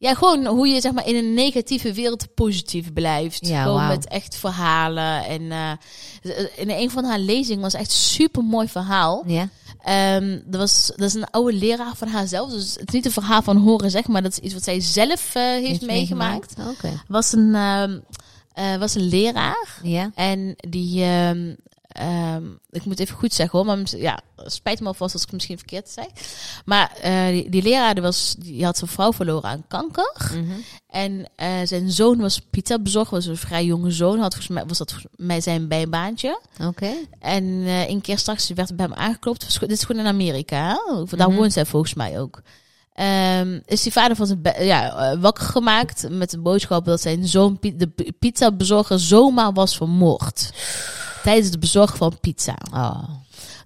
Ja, 0.00 0.14
gewoon 0.14 0.47
hoe 0.47 0.69
je 0.69 0.81
zeg 0.81 0.93
maar 0.93 1.06
in 1.06 1.17
een 1.17 1.35
negatieve 1.35 1.93
wereld 1.93 2.35
positief 2.35 2.93
blijft. 2.93 3.47
Ja, 3.47 3.62
gewoon 3.62 3.87
met 3.87 4.08
echt 4.08 4.37
verhalen. 4.37 5.25
En 5.25 5.52
eh, 5.52 6.47
in 6.56 6.70
een 6.70 6.91
van 6.91 7.05
haar 7.05 7.19
lezingen 7.19 7.62
was 7.62 7.75
echt 7.75 7.91
super 7.91 8.44
mooi 8.44 8.69
verhaal. 8.69 9.25
Ja. 9.26 9.49
Ehm, 9.82 10.38
dat, 10.44 10.61
was, 10.61 10.93
dat 10.97 11.06
is 11.08 11.14
een 11.14 11.31
oude 11.31 11.52
leraar 11.52 11.97
van 11.97 12.08
haarzelf. 12.08 12.50
Dus 12.50 12.75
het 12.75 12.88
is 12.88 12.94
niet 12.94 13.05
een 13.05 13.11
verhaal 13.12 13.43
van 13.43 13.56
horen, 13.56 13.91
zeg 13.91 14.06
maar. 14.06 14.23
Dat 14.23 14.32
is 14.32 14.38
iets 14.38 14.55
wat 14.55 14.64
zij 14.64 14.81
zelf 14.81 15.35
eh, 15.35 15.43
heeft, 15.43 15.67
Heeft 15.67 15.87
meegemaakt. 15.87 16.55
Oké. 16.70 17.02
Was 17.08 17.32
een, 17.32 17.55
ehm, 17.55 17.99
eh, 18.52 18.76
was 18.76 18.94
een 18.94 19.08
leraar. 19.08 19.79
Ja. 19.82 20.11
En 20.14 20.55
die, 20.69 21.02
ehm, 21.02 21.55
ehm, 21.92 22.42
ik 22.70 22.84
moet 22.84 22.98
even 23.00 23.16
goed 23.16 23.32
zeggen 23.32 23.58
hoor, 23.58 23.66
maar 23.66 23.78
ja, 23.96 24.20
spijt 24.37 24.81
me 24.81 24.87
alvast 24.87 25.14
als 25.14 25.22
ik 25.22 25.32
misschien 25.32 25.58
verkeerd 25.58 25.88
zeg. 25.88 26.06
Maar 26.64 26.92
eh, 27.00 27.26
die, 27.26 27.48
die 27.50 27.62
leraar 27.62 27.94
die 27.94 28.02
was, 28.02 28.34
die 28.38 28.64
had 28.64 28.78
zijn 28.78 28.90
vrouw 28.90 29.12
verloren 29.12 29.50
aan 29.50 29.64
kanker. 29.69 30.12
Mhm. 30.31 30.58
En 30.88 31.26
eh, 31.37 31.48
zijn 31.64 31.90
zoon 31.90 32.19
was 32.19 32.40
pizza 32.50 32.78
bezorgd, 32.78 33.10
was 33.10 33.26
een 33.26 33.37
vrij 33.37 33.64
jonge 33.64 33.90
zoon. 33.90 34.19
Had 34.19 34.34
volgens 34.34 34.54
mij, 34.54 34.66
was 34.66 34.78
dat 34.78 34.92
volgens 34.92 35.12
mij 35.16 35.40
zijn 35.40 35.69
bijbaantje. 35.69 36.40
Oké. 36.62 36.90
En 37.19 37.62
eh 37.64 37.88
een 37.88 38.00
keer 38.00 38.19
straks 38.19 38.48
werd 38.48 38.76
bij 38.76 38.87
hem 38.87 38.94
aangeklopt. 38.94 39.60
Dit 39.60 39.70
is 39.70 39.84
gewoon 39.84 40.02
in 40.02 40.08
Amerika, 40.08 40.69
hè? 40.69 41.04
daar 41.16 41.28
Mhm. 41.28 41.38
woont 41.38 41.52
zij 41.52 41.64
volgens 41.66 41.94
mij 41.94 42.20
ook. 42.20 42.42
Ehm, 42.94 43.61
is 43.66 43.82
die 43.82 43.92
vader 43.92 44.16
van 44.16 44.26
zijn 44.26 44.40
ja, 44.59 45.16
wakker 45.18 45.44
gemaakt 45.44 46.06
met 46.11 46.30
de 46.30 46.38
boodschap 46.38 46.85
dat 46.85 47.00
zijn 47.00 47.28
zoon, 47.28 47.59
de 47.61 48.14
pizza 48.18 48.52
bezorger, 48.52 49.00
zomaar 49.00 49.52
was 49.52 49.76
vermoord. 49.76 50.50
Tijdens 51.23 51.47
het 51.47 51.61
bezorgen 51.61 51.97
van 51.97 52.19
pizza. 52.21 52.57
Oh. 52.75 53.03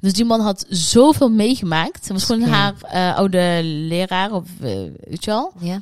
Dus 0.00 0.12
die 0.12 0.24
man 0.24 0.40
had 0.40 0.66
zoveel 0.68 1.30
meegemaakt. 1.30 1.94
Het 2.08 2.12
was 2.12 2.24
gewoon 2.24 2.42
haar 2.42 2.74
eh, 2.82 3.16
oude 3.16 3.60
leraar, 3.62 4.32
of 4.32 4.44
eh, 4.60 4.70
weet 5.04 5.24
je 5.24 5.30
wel. 5.30 5.52
Ja. 5.58 5.80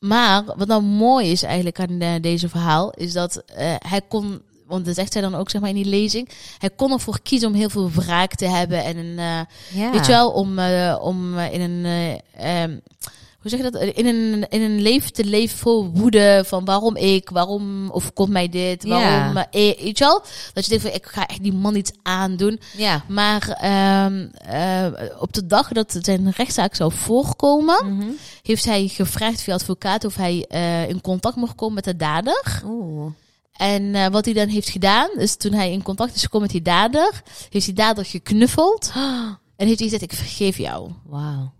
Maar 0.00 0.44
wat 0.44 0.66
nou 0.68 0.82
mooi 0.82 1.30
is 1.30 1.42
eigenlijk 1.42 1.80
aan 1.80 2.00
eh, 2.00 2.10
deze 2.20 2.48
verhaal, 2.48 2.90
is 2.90 3.12
dat 3.12 3.42
hij 3.78 4.00
kon, 4.08 4.42
want 4.66 4.84
dat 4.84 4.94
zegt 4.94 5.12
zij 5.12 5.22
dan 5.22 5.34
ook 5.34 5.50
zeg 5.50 5.60
maar 5.60 5.70
in 5.70 5.76
die 5.76 5.84
lezing, 5.84 6.28
hij 6.58 6.70
kon 6.70 6.92
ervoor 6.92 7.20
kiezen 7.22 7.48
om 7.48 7.54
heel 7.54 7.70
veel 7.70 7.90
wraak 7.90 8.34
te 8.34 8.46
hebben 8.46 8.84
en 8.84 8.96
een, 8.96 9.46
Ja. 9.72 9.90
weet 9.92 10.06
je 10.06 10.12
wel, 10.12 10.30
om, 10.30 10.58
om 11.00 11.38
in 11.38 11.60
een, 11.60 11.84
eh, 11.84 12.62
ehm, 12.62 12.78
hoe 13.44 13.50
zeg 13.52 13.62
je 13.62 13.70
dat, 13.70 13.82
in 13.82 14.06
een, 14.06 14.46
in 14.48 14.62
een 14.62 14.80
leven 14.80 15.12
te 15.12 15.24
leven 15.24 15.58
vol 15.58 15.90
woede 15.90 16.42
van 16.46 16.64
waarom 16.64 16.96
ik, 16.96 17.30
waarom 17.30 17.90
overkomt 17.90 18.30
mij 18.30 18.48
dit, 18.48 18.82
Ja. 18.82 18.88
waarom, 18.88 19.36
eh, 19.36 19.70
eh, 19.70 19.78
weet 19.82 19.98
je 19.98 20.04
wel, 20.04 20.22
dat 20.52 20.64
je 20.64 20.70
denkt 20.70 20.84
van 20.84 20.94
ik 20.94 21.06
ga 21.06 21.26
echt 21.26 21.42
die 21.42 21.52
man 21.52 21.74
iets 21.76 21.92
aandoen. 22.02 22.60
Ja. 22.76 23.04
Maar 23.08 23.48
ehm, 23.48 24.26
eh, 24.32 24.86
op 25.18 25.32
de 25.32 25.46
dag 25.46 25.68
dat 25.72 25.96
zijn 26.00 26.30
rechtszaak 26.36 26.74
zou 26.74 26.92
voorkomen, 26.92 27.96
Mhm. 27.96 28.06
heeft 28.42 28.64
hij 28.64 28.88
gevraagd 28.88 29.42
via 29.42 29.54
advocaat 29.54 30.04
of 30.04 30.14
hij 30.16 30.44
eh, 30.48 30.88
in 30.88 31.00
contact 31.00 31.36
mocht 31.36 31.54
komen 31.54 31.74
met 31.74 31.84
de 31.84 31.96
dader. 31.96 32.62
Oeh. 32.66 33.12
En 33.56 33.94
eh, 33.94 34.06
wat 34.06 34.24
hij 34.24 34.34
dan 34.34 34.48
heeft 34.48 34.68
gedaan, 34.68 35.08
is 35.16 35.36
toen 35.36 35.52
hij 35.52 35.72
in 35.72 35.82
contact 35.82 36.14
is 36.14 36.22
gekomen 36.22 36.46
met 36.52 36.56
die 36.64 36.72
dader, 36.72 37.22
heeft 37.50 37.64
die 37.66 37.74
dader 37.74 38.04
geknuffeld 38.04 38.90
en 39.56 39.66
heeft 39.66 39.78
hij 39.78 39.88
gezegd, 39.88 40.02
ik 40.02 40.12
vergeef 40.12 40.56
jou. 40.58 40.90
Wauw. 41.04 41.52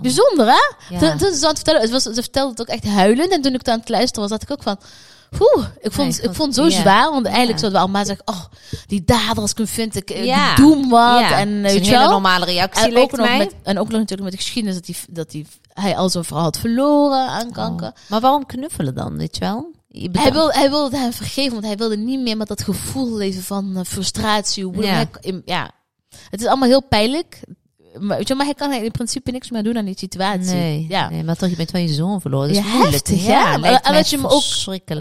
Bijzonder 0.00 0.46
hè? 0.46 0.94
Ja. 0.94 0.98
Toen, 0.98 1.18
toen 1.18 1.32
ze, 1.34 1.42
aan 1.42 1.48
het 1.48 1.56
vertellen, 1.56 1.80
het 1.80 1.90
was, 1.90 2.02
ze 2.02 2.14
vertelde 2.22 2.50
het 2.50 2.60
ook 2.60 2.66
echt 2.66 2.84
huilend 2.84 3.32
en 3.32 3.40
toen 3.42 3.52
ik 3.52 3.58
het 3.58 3.68
aan 3.68 3.78
het 3.78 3.88
luisteren 3.88 4.20
was, 4.22 4.30
had 4.30 4.42
ik 4.42 4.50
ook 4.50 4.62
van, 4.62 4.78
Oeh, 5.40 5.66
ik 5.80 5.92
vond, 5.92 6.08
Nee, 6.08 6.16
ik 6.18 6.22
vond- 6.24 6.36
vond 6.36 6.56
het 6.56 6.64
zo 6.64 6.76
ja. 6.76 6.80
zwaar. 6.80 7.10
Want 7.10 7.24
eigenlijk 7.26 7.54
Ja. 7.54 7.58
zouden 7.58 7.72
we 7.72 7.78
allemaal 7.86 8.04
zeggen, 8.04 8.26
oh, 8.26 8.44
die 8.86 9.04
dader 9.04 9.42
als 9.42 9.50
ik 9.50 9.56
hem 9.56 9.66
vind, 9.66 9.96
ik, 9.96 10.08
Ja. 10.24 10.50
ik 10.50 10.56
doe 10.56 10.88
wat. 10.88 11.20
Ja, 11.20 11.38
En 11.38 11.48
het 11.48 11.62
weet 11.62 11.70
is 11.74 11.78
een 11.78 11.84
hele 11.84 11.98
wel. 11.98 12.10
normale 12.10 12.44
reactie, 12.44 12.84
En 12.92 12.96
ook, 12.96 13.10
nog 13.16 13.26
mij. 13.26 13.38
met, 13.38 13.54
en 13.62 13.78
ook 13.78 13.88
nog 13.88 13.98
natuurlijk 14.00 14.22
met 14.30 14.32
de 14.32 14.44
geschiedenis 14.44 14.76
dat 14.76 14.86
hij, 14.86 14.96
dat 15.10 15.32
hij, 15.32 15.46
hij 15.72 15.96
al 15.96 16.08
zijn 16.10 16.24
vrouw 16.24 16.40
had 16.40 16.58
verloren 16.58 17.26
aan 17.28 17.52
kanker. 17.52 17.86
Oh. 17.86 17.92
Maar 18.08 18.20
waarom 18.20 18.46
knuffelen 18.46 18.94
dan, 18.94 19.16
weet 19.16 19.34
je 19.36 19.40
wel? 19.40 19.74
Je 19.88 20.08
Hij, 20.12 20.32
wil, 20.32 20.50
hij 20.52 20.70
wilde 20.70 20.96
hem 20.98 21.12
vergeven, 21.12 21.52
want 21.52 21.64
hij 21.64 21.76
wilde 21.76 21.96
niet 21.96 22.20
meer 22.20 22.36
met 22.36 22.48
dat 22.48 22.62
gevoel 22.62 23.16
leven 23.16 23.42
van 23.42 23.76
eh, 23.76 23.84
frustratie. 23.84 24.64
Hoe 24.64 24.82
Ja. 24.84 25.06
hij- 25.20 25.42
ja. 25.44 25.70
Het 26.30 26.40
is 26.40 26.46
allemaal 26.46 26.68
heel 26.68 26.82
pijnlijk. 26.82 27.40
Maar, 28.00 28.16
weet 28.16 28.28
je, 28.28 28.34
maar 28.34 28.44
hij 28.46 28.54
kan 28.54 28.72
in 28.72 28.90
principe 28.90 29.30
niks 29.30 29.50
meer 29.50 29.62
doen 29.62 29.76
aan 29.78 29.84
die 29.84 29.98
situatie. 29.98 30.54
Nee, 30.54 30.86
ja. 30.88 31.08
nee, 31.10 31.24
maar 31.24 31.36
toch, 31.36 31.48
je 31.50 31.56
bent 31.56 31.70
wel 31.70 31.82
je 31.82 31.88
zoon 31.88 32.20
verloren. 32.20 32.48
Dat 32.48 32.56
is 32.56 32.62
Ja, 32.62 32.68
moeilijk. 32.70 32.92
heftig, 32.92 33.26
ja. 33.26 33.56
lijkt 33.58 33.86
En 33.86 33.92
dat 33.94 34.10
je 34.10 34.16
hem 34.16 34.26
ook-. 34.26 34.32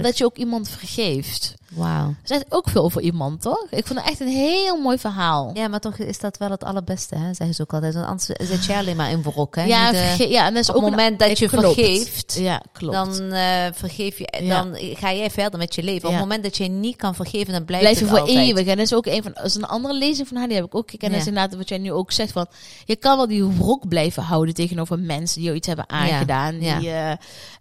Dat 0.04 0.18
je 0.18 0.26
ook 0.26 0.38
iemand 0.38 0.70
vergeeft. 0.70 1.54
Wauw. 1.76 2.14
Zegt 2.24 2.46
ook 2.50 2.70
veel 2.70 2.84
over 2.84 3.02
iemand, 3.02 3.42
toch? 3.42 3.66
Ik 3.70 3.88
vond 3.88 4.00
het 4.00 4.10
echt 4.10 4.20
een 4.20 4.28
heel 4.28 4.82
mooi 4.82 4.98
verhaal. 4.98 5.52
Ja, 5.54 5.68
maar 5.68 5.80
toch 5.80 5.98
is 5.98 6.20
dat 6.20 6.38
wel 6.38 6.50
het 6.50 6.64
allerbeste, 6.64 7.16
hè? 7.16 7.34
Zeggen 7.34 7.56
ze 7.56 7.62
ook 7.62 7.74
altijd. 7.74 7.94
Want 7.94 8.06
anders 8.06 8.26
zit 8.26 8.66
je 8.66 8.76
alleen 8.76 8.96
maar 8.96 9.10
in 9.12 9.22
wrok, 9.24 9.56
hè? 9.56 9.64
Ja, 9.64 9.94
eh, 9.94 10.18
ja, 10.32 10.46
en 10.48 10.54
dat 10.54 10.64
is 10.64 10.70
op 10.70 10.76
ook 10.76 10.82
het 10.82 10.92
moment 10.92 11.20
dat 11.20 11.40
je 11.40 11.48
klopt. 11.48 11.74
vergeeft, 11.74 12.36
Ja, 12.40 12.62
klopt. 12.72 12.94
dan 12.94 13.32
eh, 13.32 13.66
vergeef 13.74 14.18
je, 14.18 14.34
Ja. 14.42 14.64
dan 14.64 14.76
ga 14.78 15.14
jij 15.14 15.30
verder 15.32 15.60
met 15.60 15.76
je 15.76 15.84
leven. 15.84 16.06
Op 16.08 16.12
het 16.14 16.22
moment 16.24 16.44
dat 16.44 16.58
je 16.58 16.68
niet 16.68 16.96
kan 16.96 17.16
vergeven, 17.16 17.54
dan 17.54 17.66
blijft 17.66 17.84
Blijf 17.86 18.00
je 18.00 18.06
voor 18.06 18.20
altijd. 18.20 18.38
eeuwig. 18.38 18.66
En 18.68 18.78
dat 18.78 18.86
is 18.86 18.94
ook 18.94 19.06
een 19.06 19.24
van 19.24 19.32
dat 19.36 19.46
is 19.46 19.56
een 19.56 19.66
andere 19.68 19.94
lezing 19.94 20.28
van 20.28 20.38
haar, 20.38 20.48
die 20.48 20.56
heb 20.58 20.66
ik 20.66 20.76
ook 20.76 20.90
gekend. 20.92 21.12
En 21.14 21.20
is 21.20 21.28
inderdaad 21.28 21.56
wat 21.58 21.70
jij 21.70 21.78
nu 21.78 21.92
ook 21.92 22.12
zegt 22.12 22.32
van, 22.32 22.48
je 22.86 22.96
kan 22.96 23.18
wel 23.18 23.28
die 23.28 23.44
wrok 23.46 23.88
blijven 23.88 24.24
houden 24.24 24.54
tegenover 24.54 25.00
mensen 25.00 25.36
die 25.36 25.44
jou 25.46 25.56
iets 25.56 25.68
hebben 25.68 25.90
aangedaan. 25.90 26.62
Ja. 26.62 26.80
Die, 26.80 26.92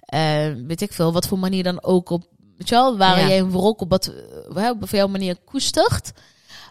eh, 0.01 0.67
weet 0.67 0.81
ik 0.81 0.93
veel, 0.93 1.13
wat 1.13 1.27
voor 1.27 1.39
manier 1.39 1.63
dan 1.63 1.83
ook 1.83 2.11
op, 2.11 2.23
weet 2.57 2.69
je 2.69 2.75
wel, 2.75 2.97
waar 2.97 3.21
Ja. 3.21 3.29
jij 3.29 3.39
een 3.39 3.51
wrok 3.51 3.81
op 3.81 3.91
wat, 3.91 4.13
eh, 4.57 4.71
op 4.81 4.89
jouw 4.91 5.07
manier 5.09 5.37
koestert. 5.45 6.13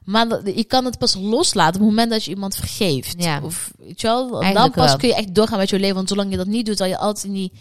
Maar 0.06 0.28
dat- 0.28 0.42
je 0.56 0.64
kan 0.64 0.86
het 0.86 0.98
pas 0.98 1.16
loslaten 1.16 1.74
op 1.76 1.80
het 1.82 1.90
moment 1.90 2.10
dat 2.12 2.24
je 2.24 2.32
iemand 2.32 2.56
vergeeft. 2.56 3.24
Ja. 3.24 3.40
Of, 3.44 3.72
weet 3.78 4.02
je 4.02 4.08
wel, 4.08 4.30
dan 4.54 4.72
pas 4.72 4.86
wel. 4.86 4.98
kun 4.98 5.08
je 5.08 5.16
echt 5.16 5.36
doorgaan 5.36 5.58
met 5.58 5.70
je 5.70 5.80
leven. 5.80 5.96
Want 5.96 6.10
zolang 6.10 6.32
je 6.32 6.38
dat 6.38 6.48
niet 6.48 6.66
doet, 6.66 6.78
zal 6.78 6.88
je 6.88 6.98
altijd 6.98 7.26
in 7.26 7.34
die, 7.34 7.52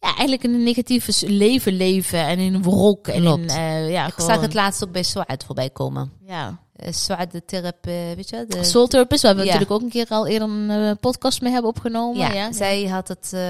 ja, 0.00 0.06
eigenlijk 0.08 0.42
in 0.44 0.54
een 0.54 0.62
negatieve 0.62 1.30
leven 1.30 1.72
leven. 1.76 2.18
En 2.26 2.38
in 2.38 2.54
een 2.54 2.62
wrok. 2.62 3.08
En 3.08 3.24
in, 3.24 3.48
eh, 3.48 3.90
ja, 3.90 4.06
Ik 4.06 4.12
gewoon, 4.14 4.30
zag 4.30 4.40
het 4.40 4.54
laatst 4.54 4.84
ook 4.84 4.92
bij 4.92 5.02
Swaad 5.02 5.44
voorbij 5.46 5.70
komen. 5.70 6.12
ja. 6.26 6.60
Swaad, 6.90 7.32
de 7.32 7.44
therapie, 7.44 7.92
weet 8.16 8.28
je? 8.30 8.44
De, 8.48 8.64
Soul 8.64 8.86
Therapist, 8.86 9.22
waar 9.22 9.32
we 9.34 9.38
Ja. 9.40 9.44
natuurlijk 9.44 9.70
ook 9.72 9.80
een 9.82 9.88
keer 9.88 10.06
al 10.08 10.26
eerder 10.26 10.48
een 10.48 10.70
eh, 10.70 10.90
podcast 11.00 11.40
mee 11.40 11.52
hebben 11.52 11.70
opgenomen. 11.70 12.18
ja, 12.20 12.32
Ja, 12.32 12.52
zij 12.52 12.84
had 12.86 13.08
het 13.08 13.30
eh, 13.34 13.42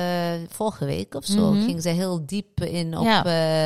vorige 0.51 0.85
week 0.85 1.15
of 1.15 1.25
zo. 1.25 1.53
Mhm. 1.53 1.65
Ging 1.65 1.83
zij 1.83 1.93
heel 1.93 2.23
diep 2.27 2.61
in 2.65 2.99
op, 2.99 3.05
Ja. 3.05 3.25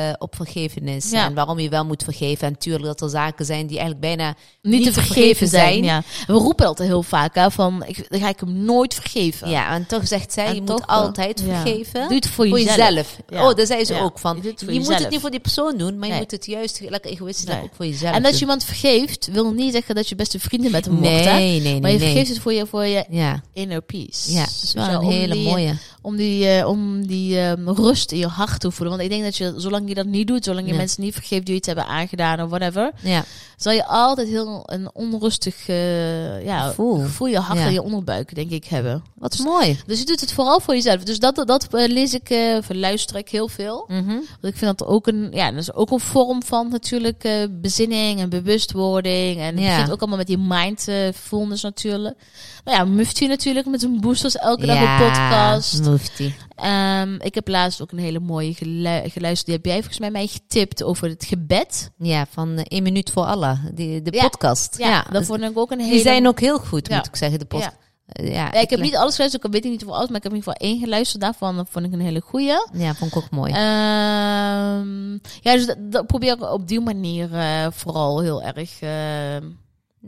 eh, 0.09 0.13
op 0.17 0.35
vergevenis. 0.35 1.11
En 1.11 1.33
waarom 1.33 1.59
je 1.59 1.69
wel 1.69 1.85
moet 1.85 2.03
vergeven. 2.03 2.47
En 2.47 2.53
natuurlijk 2.53 2.85
dat 2.85 3.01
er 3.01 3.09
zaken 3.09 3.45
zijn 3.45 3.67
die 3.67 3.77
eigenlijk 3.79 3.99
bijna 4.15 4.35
niet, 4.61 4.83
te 4.83 4.93
vergeven 4.93 5.47
zijn. 5.47 6.03
We 6.27 6.33
roepen 6.33 6.65
altijd 6.65 6.89
heel 6.89 7.03
vaak 7.03 7.35
hè, 7.35 7.51
van, 7.51 7.83
ik, 7.87 8.09
dan 8.09 8.19
ga 8.19 8.29
ik 8.29 8.39
hem 8.39 8.53
nooit 8.63 8.93
vergeven. 8.93 9.49
Ja, 9.49 9.73
en 9.73 9.85
toch 9.87 10.07
zegt 10.07 10.33
zij, 10.33 10.45
En 10.45 10.55
je 10.55 10.61
moet 10.61 10.87
altijd 10.87 11.41
vergeven. 11.41 12.01
Doe 12.07 12.15
het 12.15 12.27
voor 12.27 12.47
Voor 12.47 12.59
jezelf. 12.59 13.17
Oh, 13.33 13.53
daar 13.55 13.65
zei 13.65 13.85
ze 13.85 13.99
ook 13.99 14.19
van. 14.19 14.39
Je 14.41 14.53
Je, 14.73 14.79
moet 14.79 14.99
het 14.99 15.09
niet 15.09 15.19
voor 15.19 15.29
die 15.31 15.39
persoon 15.39 15.77
doen, 15.77 15.99
maar 15.99 16.07
je 16.09 16.15
moet 16.15 16.31
het 16.31 16.45
juist 16.45 16.81
lekker 16.89 17.11
egoïstisch 17.11 17.45
Nee. 17.45 17.63
ook 17.63 17.69
voor 17.75 17.85
jezelf 17.85 18.15
En 18.15 18.23
dat 18.23 18.33
je 18.33 18.39
iemand 18.39 18.63
vergeeft, 18.63 19.27
wil 19.31 19.51
niet 19.57 19.71
zeggen 19.73 19.95
dat 19.95 20.09
je 20.09 20.15
beste 20.15 20.39
vrienden 20.39 20.71
met 20.71 20.85
hem 20.85 20.95
wordt. 20.99 21.25
Hè? 21.25 21.33
Nee, 21.33 21.61
nee, 21.61 21.81
Maar 21.81 21.91
je 21.91 21.97
nee, 21.97 22.05
vergeeft 22.07 22.15
nee. 22.25 22.33
het 22.33 22.39
voor 22.39 22.53
je, 22.53 22.65
voor 22.65 22.85
je 22.85 23.05
Ja, 23.09 23.41
inner 23.53 23.81
peace. 23.81 24.31
ja, 24.31 24.39
dat 24.45 24.59
is 24.63 24.73
wel 24.73 24.89
een 24.89 25.09
hele 25.11 25.33
die- 25.33 25.43
mooie. 25.43 25.73
Om 26.01 26.15
die, 26.15 26.47
eh, 26.47 26.67
om 26.67 27.07
die 27.07 27.39
ehm, 27.39 27.69
rust 27.69 28.11
in 28.11 28.17
je 28.17 28.27
hart 28.27 28.59
te 28.59 28.71
voelen. 28.71 28.97
Want 28.97 29.01
ik 29.09 29.13
denk 29.15 29.23
dat 29.23 29.37
je, 29.37 29.53
zolang 29.57 29.87
je 29.89 29.93
dat 29.95 30.05
niet 30.05 30.27
doet, 30.27 30.43
zolang 30.43 30.67
je 30.67 30.73
mensen 30.73 31.03
niet 31.03 31.13
vergeeft 31.13 31.41
die 31.45 31.51
je 31.51 31.57
iets 31.57 31.67
hebben 31.67 31.85
aangedaan 31.85 32.41
of 32.41 32.49
whatever, 32.49 32.91
Ja, 33.01 33.25
zal 33.57 33.71
je 33.73 33.85
altijd 33.85 34.27
heel 34.27 34.63
een 34.65 34.89
onrustig 34.93 35.67
eh, 35.67 36.45
ja, 36.45 36.67
Gevoel. 36.67 36.95
gevoel, 37.01 37.27
je 37.27 37.39
hart 37.39 37.59
Ja. 37.59 37.65
en 37.65 37.73
je 37.73 37.81
onderbuik, 37.83 38.35
denk 38.35 38.49
ik, 38.51 38.65
hebben. 38.65 39.03
wat 39.15 39.37
mooi. 39.43 39.79
Dus 39.85 39.99
je 39.99 40.05
doet 40.05 40.19
het 40.21 40.31
vooral 40.33 40.59
voor 40.59 40.73
jezelf. 40.73 41.03
Dus 41.03 41.19
dat, 41.19 41.35
dat 41.45 41.67
eh, 41.73 41.87
lees 41.87 42.13
ik, 42.13 42.35
of 42.57 42.65
luister 42.69 43.15
ik 43.15 43.29
heel 43.29 43.47
veel. 43.47 43.85
Mhm. 43.87 44.05
Want 44.07 44.53
ik 44.53 44.57
vind 44.57 44.77
dat 44.77 44.87
ook 44.87 45.07
een, 45.07 45.27
ja, 45.31 45.51
dat 45.51 45.59
is 45.59 45.73
ook 45.73 45.91
een 45.91 45.99
vorm 45.99 46.43
van 46.43 46.69
natuurlijk 46.69 47.23
eh, 47.23 47.33
bezinning 47.51 48.19
en 48.19 48.29
bewustwording. 48.29 49.39
En 49.39 49.55
het 49.55 49.63
Ja. 49.63 49.69
begint 49.71 49.91
ook 49.91 49.99
allemaal 49.99 50.17
met 50.17 50.27
die 50.27 50.37
mindfulness 50.37 51.63
natuurlijk. 51.63 52.15
Nou 52.63 52.77
ja, 52.77 52.85
Mufti 52.85 53.27
natuurlijk 53.27 53.65
met 53.65 53.79
zijn 53.79 53.99
boosters 54.01 54.35
elke 54.37 54.65
dag 54.65 54.77
een 54.79 55.09
podcast. 55.09 55.83
Mufti. 55.83 56.35
Ehm, 56.57 57.13
ik 57.19 57.35
heb 57.35 57.47
laatst 57.47 57.81
ook 57.81 57.91
een 57.91 57.97
hele 57.97 58.19
mooie 58.19 58.53
gelu- 58.53 59.09
geluisterd. 59.09 59.45
Die 59.45 59.55
heb 59.55 59.65
jij 59.65 59.75
volgens 59.75 59.99
mij 59.99 60.11
mij 60.11 60.27
getipt 60.27 60.83
over 60.83 61.09
het 61.09 61.25
gebed. 61.25 61.91
Ja, 61.97 62.25
van 62.29 62.57
eh, 62.57 62.63
één 62.67 62.83
minuut 62.83 63.11
voor 63.11 63.23
Allah, 63.23 63.59
die, 63.73 64.01
de 64.01 64.11
Ja. 64.15 64.21
podcast. 64.23 64.77
Ja, 64.77 65.01
dat 65.03 65.11
dus 65.13 65.25
vond 65.27 65.41
ik 65.41 65.57
ook 65.57 65.71
een 65.71 65.79
hele... 65.79 65.91
die 65.91 66.01
zijn 66.01 66.27
ook 66.27 66.39
heel 66.39 66.57
goed, 66.59 66.87
Ja. 66.87 66.95
moet 66.97 67.07
ik 67.07 67.15
zeggen, 67.15 67.39
de 67.39 67.45
podcast. 67.45 67.71
Ja. 67.71 67.77
Eh, 67.79 67.85
Ja, 68.33 68.49
Ja, 68.53 68.53
ik 68.61 68.69
heb 68.69 68.79
niet 68.79 68.95
alles 68.95 69.13
geluisterd, 69.15 69.45
ik 69.45 69.51
weet 69.51 69.63
niet 69.63 69.83
voor 69.83 69.93
alles, 69.93 70.07
maar 70.07 70.17
ik 70.17 70.23
heb 70.23 70.31
in 70.31 70.37
ieder 70.37 70.53
geval 70.53 70.69
één 70.69 70.79
geluisterd 70.79 71.21
daarvan. 71.21 71.55
Dat 71.55 71.67
vond 71.71 71.85
ik 71.85 71.93
een 71.93 71.99
hele 71.99 72.21
goeie. 72.21 72.53
Ja, 72.73 72.93
vond 72.95 73.11
ik 73.11 73.17
ook 73.17 73.29
mooi. 73.29 73.51
Ehm, 73.51 75.11
ja, 75.41 75.53
dus 75.55 75.65
dat, 75.65 75.77
dat 75.91 76.07
probeer 76.07 76.33
ik 76.33 76.51
op 76.51 76.67
die 76.67 76.79
manier 76.79 77.33
eh, 77.33 77.67
vooral 77.71 78.19
heel 78.21 78.41
erg 78.43 78.81
eh, 78.81 79.35
En 79.35 79.57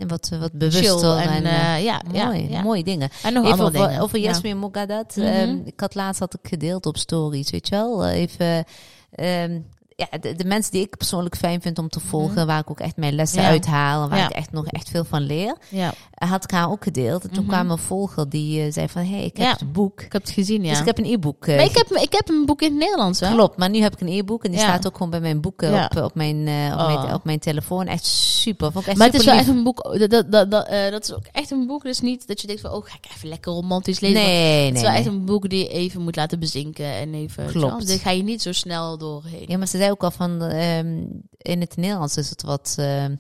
wat, 0.07 0.29
wat 0.39 0.49
chill 0.57 0.57
bewuster 0.59 1.17
en, 1.17 1.29
en, 1.29 1.45
eh, 1.45 1.75
eh, 1.75 1.83
ja, 1.83 2.01
mooi, 2.13 2.49
ja, 2.49 2.61
mooie 2.61 2.83
dingen. 2.83 3.09
En 3.23 3.33
nog 3.33 3.45
Even 3.45 3.59
andere 3.59 3.77
over, 3.77 3.87
dingen. 3.87 4.03
over 4.03 4.19
Ja. 4.19 4.25
Jasmin 4.29 4.57
Mogadat. 4.57 5.15
Mhm. 5.15 5.25
Ehm, 5.27 5.57
ik 5.65 5.79
had 5.79 5.95
laatst 5.95 6.19
had 6.19 6.33
ik 6.33 6.49
gedeeld 6.49 6.85
op 6.85 6.97
stories, 6.97 7.49
weet 7.49 7.67
je 7.67 7.75
wel. 7.75 8.05
Eh, 8.05 8.19
Even, 8.19 8.63
ehm, 9.11 9.59
ja, 10.11 10.17
de, 10.17 10.35
de 10.35 10.43
mensen 10.45 10.71
die 10.71 10.81
ik 10.81 10.97
persoonlijk 10.97 11.35
fijn 11.35 11.61
vind 11.61 11.77
om 11.79 11.89
te 11.89 11.99
volgen, 11.99 12.47
waar 12.47 12.59
ik 12.59 12.69
ook 12.71 12.79
echt 12.79 12.97
mijn 12.97 13.13
lessen 13.13 13.37
Mhm. 13.37 13.47
Ja. 13.47 13.51
uithaal 13.53 14.03
en 14.03 14.09
waar 14.09 14.17
Ja. 14.19 14.25
ik 14.29 14.35
echt 14.35 14.51
nog 14.51 14.65
echt 14.67 14.89
veel 14.89 15.03
van 15.05 15.21
leer, 15.21 15.55
Ja, 15.69 15.93
had 16.15 16.43
ik 16.43 16.51
haar 16.51 16.71
ook 16.71 16.83
gedeeld. 16.83 17.23
En 17.23 17.29
toen 17.31 17.43
Mhm. 17.43 17.51
kwam 17.53 17.71
een 17.71 17.77
volger 17.77 18.29
die 18.29 18.61
eh, 18.65 18.71
zei 18.73 18.87
van, 18.89 19.01
hé, 19.01 19.15
hey, 19.15 19.23
ik 19.25 19.37
heb 19.37 19.59
het 19.59 19.71
boek. 19.73 20.01
ik 20.01 20.11
heb 20.13 20.21
het 20.21 20.31
gezien, 20.31 20.63
ja. 20.63 20.69
Dus 20.69 20.79
ik 20.79 20.85
heb 20.85 20.97
een 20.97 21.05
e-book. 21.13 21.45
eh, 21.47 21.63
ik 21.63 21.75
heb, 21.77 21.87
ik 21.91 22.13
heb 22.13 22.29
een 22.29 22.45
boek 22.45 22.61
in 22.61 22.69
het 22.69 22.79
Nederlands, 22.79 23.19
hè? 23.19 23.31
Klopt, 23.31 23.57
maar 23.57 23.69
nu 23.69 23.79
heb 23.81 23.93
ik 23.93 24.01
een 24.01 24.07
e-book 24.07 24.43
en 24.43 24.51
die 24.51 24.59
staat 24.59 24.87
ook 24.87 24.93
gewoon 24.93 25.09
bij 25.09 25.19
mijn 25.19 25.41
boeken 25.41 25.83
op, 25.83 26.03
op, 26.03 26.15
mijn, 26.15 26.47
eh, 26.47 26.73
op, 26.73 26.79
Oh. 26.79 27.01
mijn, 27.03 27.13
op 27.13 27.23
mijn 27.23 27.39
telefoon. 27.39 27.87
Echt 27.87 28.05
super. 28.05 28.71
Vond 28.71 28.83
ik 28.83 28.89
echt 28.89 28.97
Maar 28.99 29.07
het 29.07 29.15
is 29.19 29.25
wel 29.25 29.35
lief. 29.35 29.47
echt 29.47 29.55
een 29.57 29.63
boek, 29.63 29.83
dat, 29.99 30.09
dat, 30.09 30.31
dat, 30.31 30.51
dat, 30.51 30.67
dat 30.91 31.03
is 31.03 31.13
ook 31.13 31.25
echt 31.31 31.51
een 31.51 31.67
boek, 31.67 31.83
dus 31.83 31.99
niet 32.01 32.27
dat 32.27 32.41
je 32.41 32.47
denkt 32.47 32.61
van, 32.61 32.71
oh, 32.71 32.85
ga 32.85 32.95
ik 33.01 33.11
even 33.15 33.29
lekker 33.29 33.51
romantisch 33.51 33.99
lezen. 33.99 34.17
Maar 34.21 34.25
Nee, 34.27 34.63
het 34.65 34.73
nee, 34.73 34.73
is 34.73 34.81
wel 34.81 34.91
echt 34.91 35.05
nee. 35.05 35.13
een 35.13 35.25
boek 35.25 35.49
die 35.49 35.59
je 35.59 35.67
even 35.69 36.01
moet 36.01 36.15
laten 36.15 36.39
bezinken 36.39 36.85
en 36.85 37.13
even, 37.13 37.45
Klopt. 37.45 37.87
Daar 37.87 37.97
ga 37.99 38.09
je 38.11 38.23
niet 38.23 38.41
zo 38.41 38.51
snel 38.51 38.97
doorheen. 38.97 39.45
Ja, 39.47 39.57
maar 39.57 39.67
ze 39.67 39.77
zei 39.77 39.88
ook 39.91 40.03
al 40.03 40.11
van, 40.11 40.41
ehm, 40.41 41.03
in 41.37 41.59
het 41.61 41.77
Nederlands 41.77 42.17
is 42.17 42.29
het 42.29 42.41
wat... 42.41 42.75
ehm, 42.77 43.15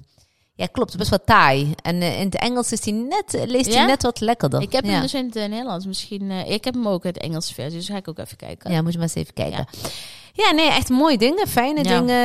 ja, 0.53 0.65
klopt, 0.65 0.97
best 0.97 1.09
wel 1.09 1.23
taai. 1.25 1.73
En 1.81 2.01
eh, 2.01 2.19
in 2.19 2.25
het 2.25 2.35
Engels 2.35 2.71
is 2.71 2.81
die 2.81 2.93
net, 2.93 3.43
leest 3.47 3.65
hij 3.65 3.75
Ja? 3.81 3.85
net 3.85 4.01
wat 4.03 4.19
lekkerder. 4.19 4.61
Ik 4.61 4.71
heb 4.71 4.85
ja. 4.85 4.91
hem 4.91 5.01
dus 5.01 5.13
in 5.13 5.25
het 5.25 5.35
eh, 5.35 5.47
Nederlands 5.49 5.85
misschien. 5.85 6.31
eh, 6.31 6.51
ik 6.51 6.63
heb 6.63 6.73
hem 6.73 6.87
ook 6.87 7.03
in 7.03 7.09
het 7.09 7.21
Engelse 7.21 7.53
versie, 7.53 7.77
dus 7.77 7.87
ga 7.89 7.97
ik 7.97 8.07
ook 8.07 8.17
even 8.19 8.37
kijken. 8.37 8.71
Ja, 8.71 8.81
moet 8.81 8.91
je 8.91 8.97
maar 8.97 9.07
eens 9.07 9.15
even 9.17 9.33
kijken. 9.33 9.67
Ja, 9.71 9.89
nee, 10.55 10.69
echt 10.69 10.89
mooie 10.89 11.17
dingen, 11.17 11.47
fijne 11.47 11.83
Ja. 11.83 11.97
dingen. 11.99 12.15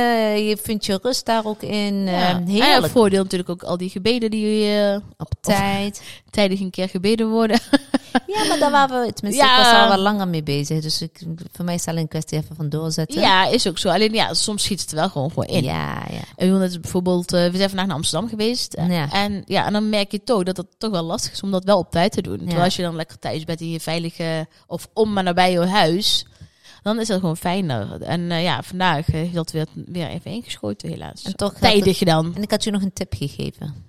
Je 0.45 0.57
vindt 0.63 0.85
je 0.85 0.99
rust 1.01 1.25
daar 1.25 1.45
ook 1.45 1.61
in. 1.61 2.03
Ja. 2.05 2.29
En 2.29 2.43
ja, 2.47 2.51
heerlijk. 2.53 2.81
het 2.83 2.91
voordeel 2.91 3.23
natuurlijk 3.23 3.49
ook 3.49 3.63
al 3.63 3.77
die 3.77 3.89
gebeden 3.89 4.31
die 4.31 4.71
eh 4.77 4.97
Op 5.17 5.31
tijd. 5.41 6.01
tijdig 6.29 6.59
een 6.59 6.69
keer 6.69 6.89
gebeden 6.89 7.29
worden. 7.29 7.59
Ja, 8.27 8.43
maar 8.47 8.59
daar 8.59 8.71
waren 8.71 9.01
we, 9.05 9.13
tenminste, 9.13 9.43
Ja. 9.45 9.57
ik 9.57 9.63
was 9.63 9.73
al 9.81 9.87
wel 9.87 9.97
langer 9.97 10.27
mee 10.27 10.43
bezig. 10.43 10.81
Dus 10.81 11.01
ik, 11.01 11.21
voor 11.51 11.65
mij 11.65 11.73
is 11.73 11.79
het 11.79 11.89
alleen 11.89 12.01
een 12.01 12.07
kwestie 12.07 12.37
even 12.37 12.55
van 12.55 12.69
doorzetten. 12.69 13.21
ja, 13.21 13.45
is 13.47 13.67
ook 13.67 13.77
zo. 13.77 13.89
Alleen 13.89 14.13
ja, 14.13 14.33
soms 14.33 14.63
schiet 14.63 14.81
het 14.81 14.91
wel 14.91 15.09
gewoon 15.09 15.29
gewoon 15.29 15.45
in. 15.47 15.63
ja, 15.63 16.03
ja. 16.11 16.19
En 16.35 16.53
we 16.53 16.57
net 16.59 16.81
bijvoorbeeld, 16.81 17.33
eh, 17.33 17.45
we 17.49 17.57
zijn 17.57 17.69
vandaag 17.69 17.87
naar 17.87 17.95
Amsterdam 17.95 18.29
geweest. 18.29 18.75
Ja. 18.87 19.11
En 19.11 19.43
ja, 19.45 19.65
en 19.65 19.73
dan 19.73 19.89
merk 19.89 20.11
je 20.11 20.23
toch 20.23 20.43
dat 20.43 20.57
het 20.57 20.67
toch 20.77 20.91
wel 20.91 21.03
lastig 21.03 21.31
is 21.31 21.41
om 21.41 21.51
dat 21.51 21.63
wel 21.63 21.77
op 21.77 21.91
tijd 21.91 22.11
te 22.11 22.21
doen. 22.21 22.37
Terwijl 22.37 22.57
Ja. 22.57 22.63
als 22.63 22.75
je 22.75 22.81
dan 22.81 22.95
lekker 22.95 23.19
thuis 23.19 23.43
bent 23.43 23.61
in 23.61 23.71
je 23.71 23.79
veilige 23.79 24.47
of 24.67 24.87
om 24.93 25.13
maar 25.13 25.23
nabij 25.23 25.51
je 25.51 25.59
huis, 25.65 26.25
dan 26.85 26.99
is 26.99 27.07
dat 27.07 27.19
gewoon 27.19 27.37
fijner. 27.37 28.01
En 28.01 28.31
eh, 28.31 28.43
ja, 28.43 28.63
vandaag 28.63 29.05
heeft 29.05 29.33
dat 29.33 29.51
weer, 29.51 29.67
weer 29.85 30.07
even 30.07 30.31
ingeschoten 30.31 30.89
helaas. 30.89 31.23
En 31.23 31.35
toch 31.35 31.53
Tijdig 31.53 31.97
gedaan. 31.97 32.35
En 32.35 32.41
ik 32.41 32.51
had 32.51 32.63
je 32.63 32.71
nog 32.71 32.81
een 32.81 32.93
tip 32.93 33.13
gegeven. 33.17 33.83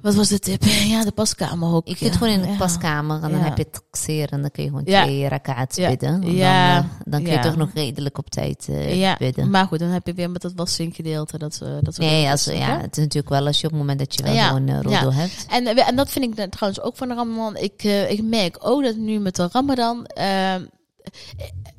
Wat 0.00 0.14
was 0.14 0.28
de 0.28 0.38
tip? 0.38 0.62
Ja, 0.94 1.04
de 1.04 1.12
paskamer 1.12 1.72
ook. 1.74 1.86
Ik 1.86 1.96
zit 1.96 2.12
gewoon 2.16 2.32
in 2.32 2.40
de 2.42 2.48
Ja. 2.48 2.56
paskamer 2.56 3.22
en 3.22 3.30
dan 3.30 3.38
Ja. 3.38 3.44
heb 3.44 3.56
je 3.56 3.62
het 3.62 3.72
taxeren 3.72 4.28
en 4.28 4.40
dan 4.40 4.50
kun 4.50 4.62
je 4.62 4.68
gewoon 4.68 4.84
Ja. 4.86 5.02
twee 5.02 5.28
rakaats 5.28 5.76
bidden. 5.76 6.22
En 6.22 6.32
Ja. 6.34 6.74
Dan, 6.80 6.84
eh, 6.90 6.90
dan 7.04 7.22
kun 7.22 7.32
je 7.32 7.38
toch 7.38 7.56
nog 7.56 7.70
redelijk 7.74 8.18
op 8.18 8.30
tijd 8.30 8.66
eh, 8.68 8.98
Ja, 9.00 9.16
bidden. 9.18 9.50
maar 9.50 9.66
goed, 9.66 9.78
dan 9.78 9.88
heb 9.88 10.06
je 10.06 10.14
weer 10.14 10.30
met 10.30 10.42
dat 10.42 10.52
waszinkgedeelte. 10.56 11.38
Dat, 11.38 11.60
eh, 11.62 11.68
dat 11.80 11.98
Nee, 11.98 12.30
als, 12.30 12.44
ja, 12.44 12.80
het 12.80 12.96
is 12.96 13.02
natuurlijk 13.02 13.28
wel 13.34 13.46
als 13.46 13.60
je 13.60 13.64
op 13.66 13.70
het 13.72 13.80
moment 13.80 13.98
dat 13.98 14.14
je 14.14 14.22
wel 14.22 14.34
gewoon 14.36 14.68
uh, 14.68 14.80
roddel 14.80 15.12
hebt. 15.12 15.46
En, 15.50 15.66
eh, 15.66 15.88
en 15.88 15.96
dat 15.96 16.10
vind 16.10 16.24
ik 16.24 16.36
dan 16.36 16.48
trouwens 16.48 16.82
ook 16.84 16.96
van 16.96 17.08
de 17.08 17.14
Ramadan. 17.14 17.56
Ik, 17.56 17.84
eh, 17.84 18.10
ik 18.10 18.22
merk 18.22 18.56
ook 18.60 18.82
dat 18.84 18.96
nu 18.96 19.18
met 19.18 19.36
de 19.36 19.48
Ramadan. 19.52 20.06